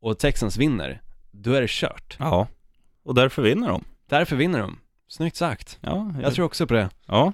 och 0.00 0.18
Texans 0.18 0.56
vinner, 0.56 1.00
då 1.30 1.52
är 1.52 1.60
det 1.60 1.70
kört. 1.70 2.16
Ja. 2.18 2.46
Och 3.04 3.14
därför 3.14 3.42
vinner 3.42 3.68
de. 3.68 3.84
Därför 4.08 4.36
vinner 4.36 4.58
de. 4.58 4.78
Snyggt 5.08 5.36
sagt. 5.36 5.78
Ja, 5.80 6.14
Jag 6.22 6.34
tror 6.34 6.44
också 6.46 6.66
på 6.66 6.74
det. 6.74 6.90
Ja. 7.06 7.32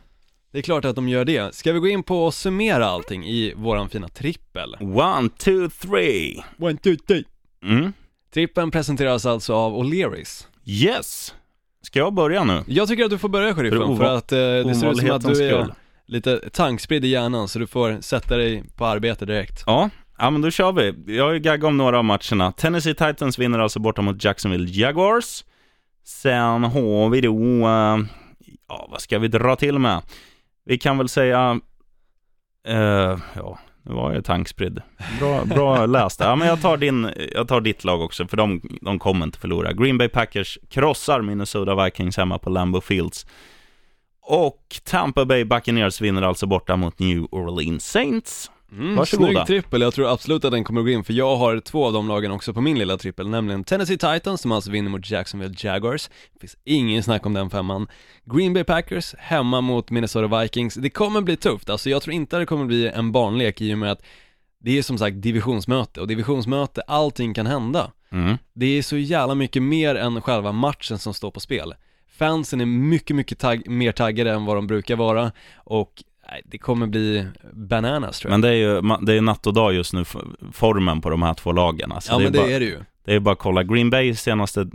Det 0.53 0.59
är 0.59 0.63
klart 0.63 0.85
att 0.85 0.97
de 0.97 1.09
gör 1.09 1.25
det. 1.25 1.55
Ska 1.55 1.73
vi 1.73 1.79
gå 1.79 1.89
in 1.89 2.03
på 2.03 2.25
och 2.25 2.35
summera 2.35 2.87
allting 2.87 3.25
i 3.27 3.55
våran 3.57 3.89
fina 3.89 4.09
trippel? 4.09 4.77
One, 4.81 5.29
two, 5.39 5.69
three. 5.81 6.43
One, 6.59 6.77
two, 6.77 6.97
three. 7.07 7.25
Mm. 7.63 7.93
Trippen 8.35 8.71
presenteras 8.71 9.27
alltså 9.27 9.55
av 9.55 9.77
O'Learys. 9.77 10.47
Yes. 10.65 11.35
Ska 11.83 11.99
jag 11.99 12.15
börja 12.15 12.45
nu? 12.45 12.63
Jag 12.67 12.89
tycker 12.89 13.05
att 13.05 13.11
du 13.11 13.19
får 13.19 13.29
börja 13.29 13.55
sheriffen, 13.55 13.97
För 13.97 14.05
att 14.17 14.33
eh, 14.33 14.39
det 14.39 14.75
ser 14.75 14.91
ut 14.91 14.99
som 14.99 15.11
att 15.11 15.23
du 15.23 15.31
är 15.49 15.63
skull. 15.63 15.75
lite 16.07 16.51
tankspridd 16.51 17.05
i 17.05 17.09
hjärnan, 17.09 17.49
så 17.49 17.59
du 17.59 17.67
får 17.67 18.01
sätta 18.01 18.37
dig 18.37 18.65
på 18.77 18.87
arbete 18.87 19.27
direkt. 19.27 19.63
Ja, 19.67 19.91
ja 20.19 20.31
men 20.31 20.43
då 20.43 20.51
kör 20.51 20.73
vi. 20.73 21.17
Jag 21.17 21.25
har 21.25 21.33
ju 21.33 21.39
gaggat 21.39 21.69
om 21.69 21.77
några 21.77 21.99
av 21.99 22.05
matcherna. 22.05 22.53
Tennessee 22.53 22.95
Titans 22.95 23.39
vinner 23.39 23.59
alltså 23.59 23.79
borta 23.79 24.03
mot 24.03 24.25
Jacksonville 24.25 24.71
Jaguars. 24.71 25.45
Sen 26.05 26.65
har 26.65 27.09
vi 27.09 27.21
då, 27.21 27.35
uh, 27.35 28.07
ja 28.69 28.89
vad 28.91 29.01
ska 29.01 29.19
vi 29.19 29.29
dra 29.29 29.57
till 29.57 29.79
med? 29.79 30.03
Vi 30.65 30.79
kan 30.79 30.99
väl 30.99 31.09
säga, 31.09 31.61
uh, 32.69 33.19
ja, 33.35 33.59
nu 33.83 33.95
var 33.95 34.13
jag 34.13 34.25
tankspridd. 34.25 34.83
Bra, 35.19 35.45
bra 35.45 35.87
läst. 35.87 36.21
Ja, 36.21 36.37
men 36.37 36.49
jag 36.49 36.63
tar, 36.63 36.77
din, 36.77 37.11
jag 37.35 37.49
tar 37.49 37.61
ditt 37.61 37.85
lag 37.85 38.03
också, 38.03 38.27
för 38.27 38.37
de, 38.37 38.61
de 38.81 38.99
kommer 38.99 39.27
inte 39.27 39.39
förlora. 39.39 39.73
Green 39.73 39.99
Bay 39.99 40.09
Packers 40.09 40.59
krossar 40.69 41.23
Minnesota 41.23 41.85
Vikings 41.85 42.17
hemma 42.17 42.39
på 42.39 42.51
Lambeau 42.51 42.81
Fields. 42.81 43.27
Och 44.29 44.81
Tampa 44.85 45.25
Bay 45.25 45.45
Buccaneers 45.45 46.01
vinner 46.01 46.23
alltså 46.23 46.47
borta 46.47 46.77
mot 46.77 46.99
New 46.99 47.27
Orleans 47.31 47.91
Saints. 47.91 48.51
Mm, 48.73 48.97
Varsågoda. 48.97 49.33
Snygg 49.33 49.47
trippel, 49.47 49.81
jag 49.81 49.95
tror 49.95 50.13
absolut 50.13 50.45
att 50.45 50.53
den 50.53 50.65
kommer 50.65 50.81
att 50.81 50.87
gå 50.87 50.91
in, 50.91 51.05
för 51.05 51.13
jag 51.13 51.37
har 51.37 51.61
två 51.61 51.87
av 51.87 51.93
de 51.93 52.09
lagen 52.09 52.31
också 52.31 52.55
på 52.55 52.61
min 52.61 52.79
lilla 52.79 52.97
trippel, 52.97 53.29
nämligen 53.29 53.65
Tennessee 53.65 53.99
Titans 53.99 54.41
som 54.41 54.53
alltså 54.53 54.71
vinner 54.71 54.91
mot 54.91 55.11
Jacksonville 55.11 55.55
Jaguars, 55.59 56.09
det 56.33 56.41
finns 56.41 56.57
ingen 56.65 57.03
snack 57.03 57.27
om 57.27 57.35
den 57.35 57.51
femman. 57.51 57.89
Green 58.25 58.55
Bay 58.55 58.65
Packers 58.65 59.15
hemma 59.19 59.61
mot 59.61 59.91
Minnesota 59.91 60.41
Vikings, 60.41 60.75
det 60.75 60.91
kommer 60.91 61.21
bli 61.21 61.37
tufft, 61.37 61.71
alltså 61.71 61.91
jag 61.91 62.03
tror 62.03 62.15
inte 62.15 62.37
att 62.37 62.43
det 62.43 62.47
kommer 62.47 62.65
bli 62.65 62.89
en 62.89 63.13
barnlek 63.13 63.61
i 63.61 63.75
och 63.75 63.79
med 63.79 63.93
att 63.93 64.03
det 64.61 64.79
är 64.79 64.83
som 64.83 64.99
sagt 64.99 65.23
divisionsmöte, 65.23 66.01
och 66.01 66.09
divisionsmöte, 66.09 66.83
allting 66.83 67.35
kan 67.35 67.47
hända. 67.47 67.93
Mm. 68.13 68.37
Det 68.55 68.67
är 68.67 68.83
så 68.83 68.97
jävla 68.97 69.35
mycket 69.35 69.63
mer 69.63 69.95
än 69.95 70.23
själva 70.23 70.53
matchen 70.53 70.99
som 70.99 71.15
står 71.15 71.31
på 71.31 71.41
spel. 71.41 71.75
Fansen 72.19 72.61
är 72.61 72.67
mycket, 72.67 73.17
mycket 73.17 73.39
tagg, 73.39 73.69
mer 73.71 73.93
taggade 73.93 74.31
än 74.33 74.45
vad 74.45 74.57
de 74.57 74.67
brukar 74.67 74.97
vara 74.97 75.33
och 75.57 76.05
det 76.45 76.59
kommer 76.59 76.87
bli 76.87 77.27
bananas 77.53 78.19
tror 78.21 78.31
jag. 78.31 78.41
Men 78.41 78.41
det 78.41 78.49
är 78.49 78.55
ju 78.55 78.83
det 79.07 79.15
är 79.15 79.21
natt 79.21 79.47
och 79.47 79.55
dag 79.55 79.75
just 79.75 79.93
nu, 79.93 80.05
formen 80.53 81.01
på 81.01 81.11
de 81.11 81.23
här 81.23 81.35
två 81.35 81.53
lagen. 81.53 81.93
Alltså, 81.93 82.13
ja 82.13 82.19
det, 82.19 82.23
är 82.23 82.25
men 82.25 82.33
det 82.33 82.39
bara, 82.39 82.51
är 82.51 82.61
det 82.61 82.67
ju. 82.67 82.79
det 83.05 83.15
är 83.15 83.21
bara 83.21 83.33
att 83.33 83.39
kolla. 83.39 83.63
Green 83.63 83.91
Bay 83.91 84.15
senaste 84.15 84.67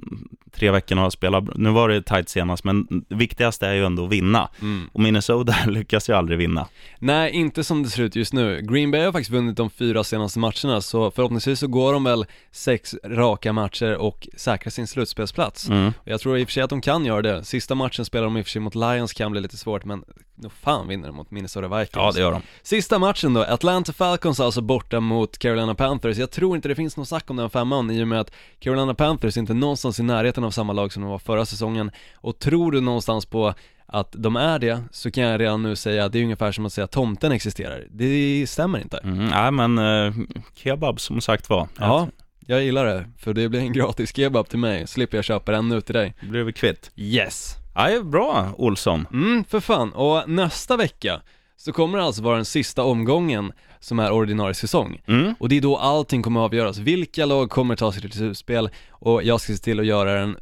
tre 0.52 0.72
veckorna 0.72 1.02
har 1.02 1.10
spelat, 1.10 1.44
nu 1.56 1.70
var 1.70 1.90
det 1.90 2.02
tight 2.02 2.30
senast, 2.30 2.64
men 2.64 2.88
det 3.10 3.16
viktigaste 3.16 3.68
är 3.68 3.74
ju 3.74 3.86
ändå 3.86 4.06
att 4.06 4.12
vinna. 4.12 4.50
Mm. 4.62 4.90
Och 4.94 5.00
Minnesota 5.00 5.56
lyckas 5.68 6.10
ju 6.10 6.14
aldrig 6.14 6.38
vinna. 6.38 6.68
Nej, 7.00 7.32
inte 7.32 7.64
som 7.64 7.84
det 7.84 7.90
ser 7.90 8.04
ut 8.04 8.16
just 8.16 8.34
nu. 8.34 8.62
Green 8.62 8.92
Bay 8.92 9.02
har 9.02 9.12
faktiskt 9.12 9.32
vunnit 9.32 9.58
de 9.58 9.70
fyra 9.70 10.04
senaste 10.04 10.40
matcherna, 10.40 10.82
så 10.82 11.12
förhoppningsvis 11.12 11.60
så 11.60 11.68
går 11.68 11.94
de 11.94 12.04
väl 12.04 12.26
sex 12.52 12.96
raka 13.04 13.54
matcher 13.54 13.98
och 13.98 14.28
säkrar 14.38 14.70
sin 14.70 14.88
slutspelsplats. 14.88 15.70
Mm. 15.70 15.92
Jag 16.04 16.20
tror 16.22 16.38
i 16.38 16.44
och 16.44 16.48
för 16.48 16.54
sig 16.54 16.64
att 16.64 16.70
de 16.70 16.82
kan 16.82 17.06
göra 17.06 17.22
det. 17.22 17.44
Sista 17.44 17.76
matchen 17.76 18.06
spelar 18.06 18.24
de 18.24 18.38
i 18.38 18.42
och 18.42 18.46
för 18.46 18.52
sig 18.52 18.62
mot 18.62 18.76
Lions, 18.76 19.14
kan 19.14 19.32
bli 19.32 19.42
lite 19.42 19.58
svårt, 19.58 19.86
men 19.86 20.04
nog 20.42 20.52
fan 20.52 20.88
vinner 20.88 21.08
de 21.08 21.16
mot 21.16 21.32
Minnesota 21.32 21.68
Vikings. 21.68 21.90
Ja, 21.94 22.12
det 22.12 22.20
gör 22.20 22.32
de. 22.32 22.42
Sista 22.62 23.00
matchen 23.00 23.34
då, 23.34 23.44
Atlanta 23.44 23.94
Falcons 23.94 24.40
alltså 24.40 24.62
borta 24.62 25.00
mot 25.00 25.38
Carolina 25.38 25.76
Panthers. 25.76 26.18
Jag 26.18 26.32
tror 26.32 26.56
inte 26.56 26.68
det 26.68 26.76
finns 26.76 26.98
någon 26.98 27.06
snack 27.06 27.30
om 27.30 27.36
den 27.36 27.50
femman 27.50 27.92
i 27.92 28.04
och 28.04 28.08
med 28.08 28.20
att 28.20 28.32
Carolina 28.60 28.94
Panthers 28.94 29.38
inte 29.38 29.54
någonstans 29.54 30.00
i 30.00 30.04
närheten 30.04 30.44
av 30.44 30.52
samma 30.52 30.74
lag 30.74 30.94
som 30.94 31.04
de 31.04 31.12
var 31.12 31.20
förra 31.20 31.46
säsongen. 31.46 31.92
Och 32.16 32.40
tror 32.40 32.72
du 32.72 32.82
någonstans 32.82 33.26
på 33.26 33.54
att 33.86 34.16
de 34.18 34.36
är 34.36 34.60
det, 34.60 34.84
så 34.92 35.12
kan 35.12 35.24
jag 35.24 35.40
redan 35.42 35.64
nu 35.64 35.76
säga 35.76 36.06
att 36.06 36.12
det 36.12 36.20
är 36.20 36.24
ungefär 36.24 36.52
som 36.52 36.66
att 36.66 36.74
säga 36.74 36.86
att 36.86 36.92
tomten 36.92 37.32
existerar. 37.32 37.88
Det 37.90 38.50
stämmer 38.50 38.80
inte. 38.80 38.98
Mm. 38.98 39.26
Nej, 39.26 39.52
men 39.52 39.78
eh, 39.78 40.14
kebab 40.56 41.00
som 41.00 41.22
sagt 41.22 41.50
var. 41.50 41.68
Ja, 41.80 42.08
jag 42.46 42.64
gillar 42.64 42.86
det, 42.86 43.06
för 43.18 43.34
det 43.34 43.50
blir 43.50 43.60
en 43.60 43.74
gratis 43.74 44.16
kebab 44.16 44.50
till 44.50 44.60
mig, 44.60 44.88
slipper 44.88 45.18
jag 45.18 45.26
köpa 45.26 45.52
den 45.52 45.70
nu 45.70 45.82
till 45.82 45.96
dig. 45.96 46.16
Blev 46.22 46.46
vi 46.46 46.54
kvitt. 46.54 46.92
Yes! 46.96 47.61
Nej, 47.76 48.04
bra 48.04 48.54
Olsson. 48.58 49.08
Mm, 49.14 49.44
för 49.44 49.60
fan. 49.60 49.94
Och 49.94 50.30
nästa 50.30 50.78
vecka 50.78 51.22
så 51.56 51.72
kommer 51.72 51.98
det 51.98 52.04
alltså 52.04 52.22
vara 52.22 52.36
den 52.36 52.46
sista 52.46 52.84
omgången 52.84 53.52
som 53.80 54.00
är 54.00 54.12
ordinarie 54.12 54.54
säsong. 54.54 55.02
Mm. 55.08 55.36
Och 55.40 55.50
det 55.50 55.58
är 55.58 55.62
då 55.62 55.78
allting 55.78 56.22
kommer 56.24 56.40
att 56.40 56.46
avgöras. 56.46 56.78
Vilka 56.78 57.26
lag 57.26 57.50
kommer 57.50 57.76
ta 57.76 57.92
sig 57.92 58.02
till 58.02 58.12
slutspel? 58.12 58.70
Och 58.90 59.24
jag 59.24 59.42
ska 59.42 59.54
se 59.54 59.64
till 59.64 59.80
att 59.80 59.86
göra 59.86 60.20
en 60.20 60.38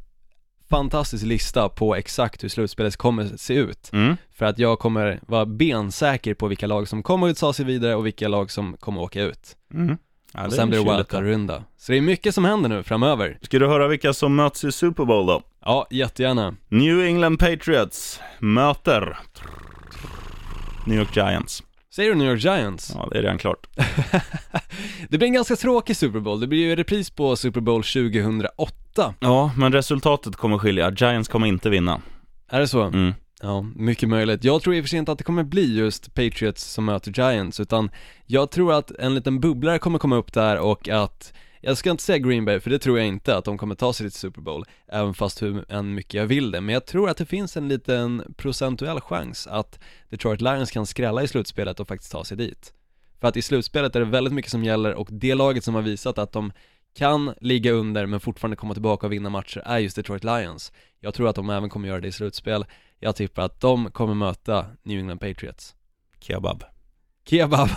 fantastisk 0.69 1.25
lista 1.25 1.69
på 1.69 1.95
exakt 1.95 2.43
hur 2.43 2.49
slutspelet 2.49 2.97
kommer 2.97 3.37
se 3.37 3.53
ut. 3.53 3.89
Mm. 3.93 4.15
För 4.31 4.45
att 4.45 4.59
jag 4.59 4.79
kommer 4.79 5.19
vara 5.27 5.45
bensäker 5.45 6.33
på 6.33 6.47
vilka 6.47 6.67
lag 6.67 6.87
som 6.87 7.03
kommer 7.03 7.29
att 7.29 7.37
ta 7.37 7.53
sig 7.53 7.65
vidare 7.65 7.95
och 7.95 8.05
vilka 8.05 8.27
lag 8.27 8.51
som 8.51 8.77
kommer 8.79 9.01
att 9.01 9.05
åka 9.05 9.21
ut. 9.21 9.55
Mm. 9.73 9.97
Ja, 10.33 10.45
och 10.45 10.53
sen 10.53 10.69
blir 10.69 10.79
det 10.79 10.91
wildcard-runda. 10.91 11.63
Så 11.77 11.91
det 11.91 11.97
är 11.97 12.01
mycket 12.01 12.35
som 12.35 12.45
händer 12.45 12.69
nu 12.69 12.83
framöver. 12.83 13.37
Ska 13.41 13.59
du 13.59 13.67
höra 13.67 13.87
vilka 13.87 14.13
som 14.13 14.35
möts 14.35 14.63
i 14.63 14.71
Super 14.71 15.05
Bowl 15.05 15.25
då? 15.27 15.41
Ja, 15.65 15.87
jättegärna. 15.89 16.55
New 16.67 17.01
England 17.05 17.37
Patriots 17.37 18.19
möter 18.39 19.17
New 20.85 20.97
York 20.99 21.15
Giants. 21.15 21.63
Säger 21.95 22.09
du 22.09 22.15
New 22.15 22.27
York 22.31 22.43
Giants? 22.43 22.91
Ja, 22.95 23.07
det 23.11 23.17
är 23.17 23.21
redan 23.21 23.37
klart. 23.37 23.67
Det 25.09 25.17
blir 25.17 25.27
en 25.27 25.33
ganska 25.33 25.55
tråkig 25.55 25.97
Super 25.97 26.19
Bowl. 26.19 26.39
Det 26.39 26.47
blir 26.47 26.59
ju 26.59 26.75
repris 26.75 27.09
på 27.09 27.35
Super 27.35 27.61
Bowl 27.61 27.83
2008. 27.83 29.13
Ja, 29.19 29.51
men 29.57 29.73
resultatet 29.73 30.35
kommer 30.35 30.57
skilja. 30.57 30.91
Giants 30.91 31.29
kommer 31.29 31.47
inte 31.47 31.69
vinna. 31.69 32.01
Är 32.51 32.59
det 32.59 32.67
så? 32.67 32.81
Mm. 32.81 33.13
Ja, 33.41 33.61
mycket 33.75 34.09
möjligt. 34.09 34.43
Jag 34.43 34.61
tror 34.61 34.75
i 34.75 34.79
och 34.79 34.83
för 34.83 34.89
sig 34.89 34.99
inte 34.99 35.11
att 35.11 35.17
det 35.17 35.23
kommer 35.23 35.43
bli 35.43 35.77
just 35.77 36.13
Patriots 36.13 36.63
som 36.63 36.85
möter 36.85 37.11
Giants, 37.11 37.59
utan 37.59 37.91
jag 38.25 38.51
tror 38.51 38.73
att 38.73 38.91
en 38.91 39.15
liten 39.15 39.39
bubblare 39.39 39.79
kommer 39.79 39.99
komma 39.99 40.15
upp 40.15 40.33
där 40.33 40.59
och 40.59 40.89
att 40.89 41.33
jag 41.61 41.77
ska 41.77 41.91
inte 41.91 42.03
säga 42.03 42.17
Green 42.17 42.45
Bay, 42.45 42.59
för 42.59 42.69
det 42.69 42.79
tror 42.79 42.97
jag 42.97 43.07
inte 43.07 43.37
att 43.37 43.45
de 43.45 43.57
kommer 43.57 43.75
ta 43.75 43.93
sig 43.93 44.09
till 44.09 44.19
Super 44.19 44.41
Bowl, 44.41 44.65
även 44.87 45.13
fast 45.13 45.41
hur 45.41 45.71
än 45.71 45.95
mycket 45.95 46.13
jag 46.13 46.27
vill 46.27 46.51
det. 46.51 46.61
Men 46.61 46.73
jag 46.73 46.85
tror 46.85 47.09
att 47.09 47.17
det 47.17 47.25
finns 47.25 47.57
en 47.57 47.67
liten 47.67 48.33
procentuell 48.37 49.01
chans 49.01 49.47
att 49.47 49.79
Detroit 50.09 50.41
Lions 50.41 50.71
kan 50.71 50.85
skrälla 50.85 51.23
i 51.23 51.27
slutspelet 51.27 51.79
och 51.79 51.87
faktiskt 51.87 52.11
ta 52.11 52.23
sig 52.23 52.37
dit. 52.37 52.73
För 53.19 53.27
att 53.27 53.37
i 53.37 53.41
slutspelet 53.41 53.95
är 53.95 53.99
det 53.99 54.05
väldigt 54.05 54.33
mycket 54.33 54.51
som 54.51 54.63
gäller 54.63 54.93
och 54.93 55.07
det 55.11 55.35
laget 55.35 55.63
som 55.63 55.75
har 55.75 55.81
visat 55.81 56.17
att 56.17 56.31
de 56.31 56.51
kan 56.95 57.33
ligga 57.41 57.71
under 57.71 58.05
men 58.05 58.19
fortfarande 58.19 58.55
komma 58.55 58.73
tillbaka 58.73 59.07
och 59.07 59.13
vinna 59.13 59.29
matcher 59.29 59.61
är 59.65 59.77
just 59.77 59.95
Detroit 59.95 60.23
Lions. 60.23 60.71
Jag 60.99 61.13
tror 61.13 61.27
att 61.29 61.35
de 61.35 61.49
även 61.49 61.69
kommer 61.69 61.87
göra 61.87 62.01
det 62.01 62.07
i 62.07 62.11
slutspel. 62.11 62.65
Jag 62.99 63.15
tippar 63.15 63.43
att 63.43 63.61
de 63.61 63.91
kommer 63.91 64.13
möta 64.13 64.65
New 64.83 64.99
England 64.99 65.19
Patriots. 65.19 65.75
Kebab. 66.19 66.63
Kebab. 67.25 67.69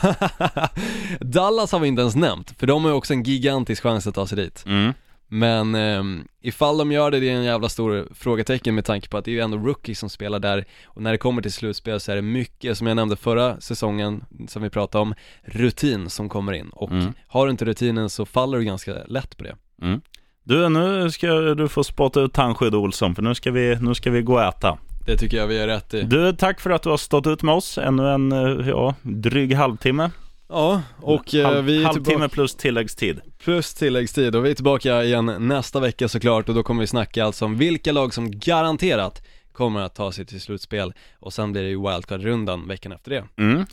Dallas 1.20 1.72
har 1.72 1.80
vi 1.80 1.88
inte 1.88 2.02
ens 2.02 2.14
nämnt, 2.14 2.54
för 2.58 2.66
de 2.66 2.82
har 2.84 2.90
ju 2.90 2.96
också 2.96 3.12
en 3.12 3.22
gigantisk 3.22 3.82
chans 3.82 4.06
att 4.06 4.14
ta 4.14 4.26
sig 4.26 4.36
dit. 4.36 4.64
Mm. 4.66 4.92
Men 5.34 5.74
ehm, 5.74 6.24
ifall 6.40 6.78
de 6.78 6.92
gör 6.92 7.10
det, 7.10 7.20
det 7.20 7.30
är 7.30 7.34
en 7.34 7.44
jävla 7.44 7.68
stor 7.68 8.08
frågetecken 8.14 8.74
med 8.74 8.84
tanke 8.84 9.08
på 9.08 9.16
att 9.16 9.24
det 9.24 9.30
är 9.30 9.32
ju 9.32 9.40
ändå 9.40 9.56
rookies 9.58 9.98
som 9.98 10.10
spelar 10.10 10.38
där 10.38 10.64
och 10.86 11.02
när 11.02 11.12
det 11.12 11.18
kommer 11.18 11.42
till 11.42 11.52
slutspel 11.52 12.00
så 12.00 12.12
är 12.12 12.16
det 12.16 12.22
mycket, 12.22 12.78
som 12.78 12.86
jag 12.86 12.94
nämnde 12.96 13.16
förra 13.16 13.60
säsongen, 13.60 14.24
som 14.48 14.62
vi 14.62 14.70
pratade 14.70 15.02
om, 15.02 15.14
rutin 15.44 16.10
som 16.10 16.28
kommer 16.28 16.52
in 16.52 16.68
och 16.68 16.90
Mm. 16.92 17.12
har 17.26 17.46
du 17.46 17.50
inte 17.50 17.64
rutinen 17.64 18.10
så 18.10 18.26
faller 18.26 18.58
du 18.58 18.64
ganska 18.64 18.94
lätt 19.06 19.36
på 19.36 19.44
det. 19.44 19.56
Mm. 19.82 20.00
Du, 20.44 20.68
nu 20.68 21.10
ska 21.10 21.26
du 21.32 21.68
få 21.68 21.84
spotta 21.84 22.20
ut 22.20 22.32
tandskydd 22.32 22.74
Olsson, 22.74 23.14
för 23.14 23.22
nu 23.22 23.34
ska 23.34 23.50
vi, 23.50 23.78
nu 23.80 23.94
ska 23.94 24.10
vi 24.10 24.22
gå 24.22 24.34
och 24.34 24.42
äta. 24.42 24.78
Det 25.06 25.16
tycker 25.16 25.36
jag 25.36 25.46
vi 25.46 25.58
är 25.58 25.66
rätt 25.66 25.94
i. 25.94 26.02
Du, 26.02 26.32
tack 26.32 26.60
för 26.60 26.70
att 26.70 26.82
du 26.82 26.90
har 26.90 26.96
stått 26.96 27.26
ut 27.26 27.42
med 27.42 27.54
oss 27.54 27.78
ännu 27.78 28.08
en, 28.08 28.32
eh, 28.32 28.68
ja, 28.68 28.94
dryg 29.02 29.54
halvtimme. 29.54 30.10
Ja, 30.52 30.82
och 31.00 31.34
eh, 31.34 31.46
Halv, 31.46 31.64
vi 31.64 31.80
är 31.80 31.84
halvtimme 31.84 32.04
tillbaka, 32.04 32.28
plus 32.28 32.54
tilläggstid. 32.54 33.20
plus 33.38 33.74
tilläggstid 33.74 34.36
och 34.36 34.44
vi 34.44 34.50
är 34.50 34.54
tillbaka 34.54 35.04
igen 35.04 35.34
nästa 35.38 35.80
vecka 35.80 36.08
såklart 36.08 36.48
och 36.48 36.54
då 36.54 36.62
kommer 36.62 36.80
vi 36.80 36.86
snacka 36.86 37.24
alltså 37.24 37.44
om 37.44 37.56
vilka 37.56 37.92
lag 37.92 38.14
som 38.14 38.30
garanterat 38.30 39.22
kommer 39.52 39.80
att 39.80 39.94
ta 39.94 40.12
sig 40.12 40.26
till 40.26 40.40
slutspel 40.40 40.92
och 41.18 41.32
sen 41.32 41.52
blir 41.52 41.62
det 41.62 41.68
ju 41.68 41.80
wildcard-rundan 41.80 42.68
veckan 42.68 42.92
efter 42.92 43.10
det. 43.10 43.24
Mm. 43.42 43.66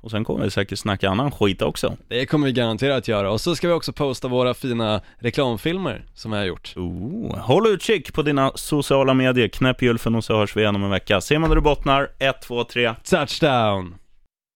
Och 0.00 0.10
sen 0.10 0.24
kommer 0.24 0.44
vi 0.44 0.50
säkert 0.50 0.78
snacka 0.78 1.10
annan 1.10 1.30
skit 1.30 1.62
också. 1.62 1.96
Det 2.08 2.26
kommer 2.26 2.46
vi 2.46 2.52
garanterat 2.52 3.08
göra 3.08 3.30
och 3.30 3.40
så 3.40 3.56
ska 3.56 3.68
vi 3.68 3.74
också 3.74 3.92
posta 3.92 4.28
våra 4.28 4.54
fina 4.54 5.00
reklamfilmer 5.18 6.04
som 6.14 6.30
vi 6.30 6.36
har 6.36 6.44
gjort. 6.44 6.72
Oh. 6.76 7.38
Håll 7.38 7.66
utkik 7.66 8.12
på 8.12 8.22
dina 8.22 8.52
sociala 8.54 9.14
medier, 9.14 9.48
knäpp 9.48 9.82
gylfen 9.82 10.14
och 10.14 10.24
så 10.24 10.36
hörs 10.36 10.56
vi 10.56 10.60
igen 10.60 10.76
om 10.76 10.84
en 10.84 10.90
vecka. 10.90 11.20
Ser 11.20 11.38
man 11.38 11.50
där 11.50 11.56
du 11.56 11.62
bottnar, 11.62 12.10
1, 12.18 12.42
2, 12.42 12.64
3. 12.64 12.94
Touchdown! 13.04 13.94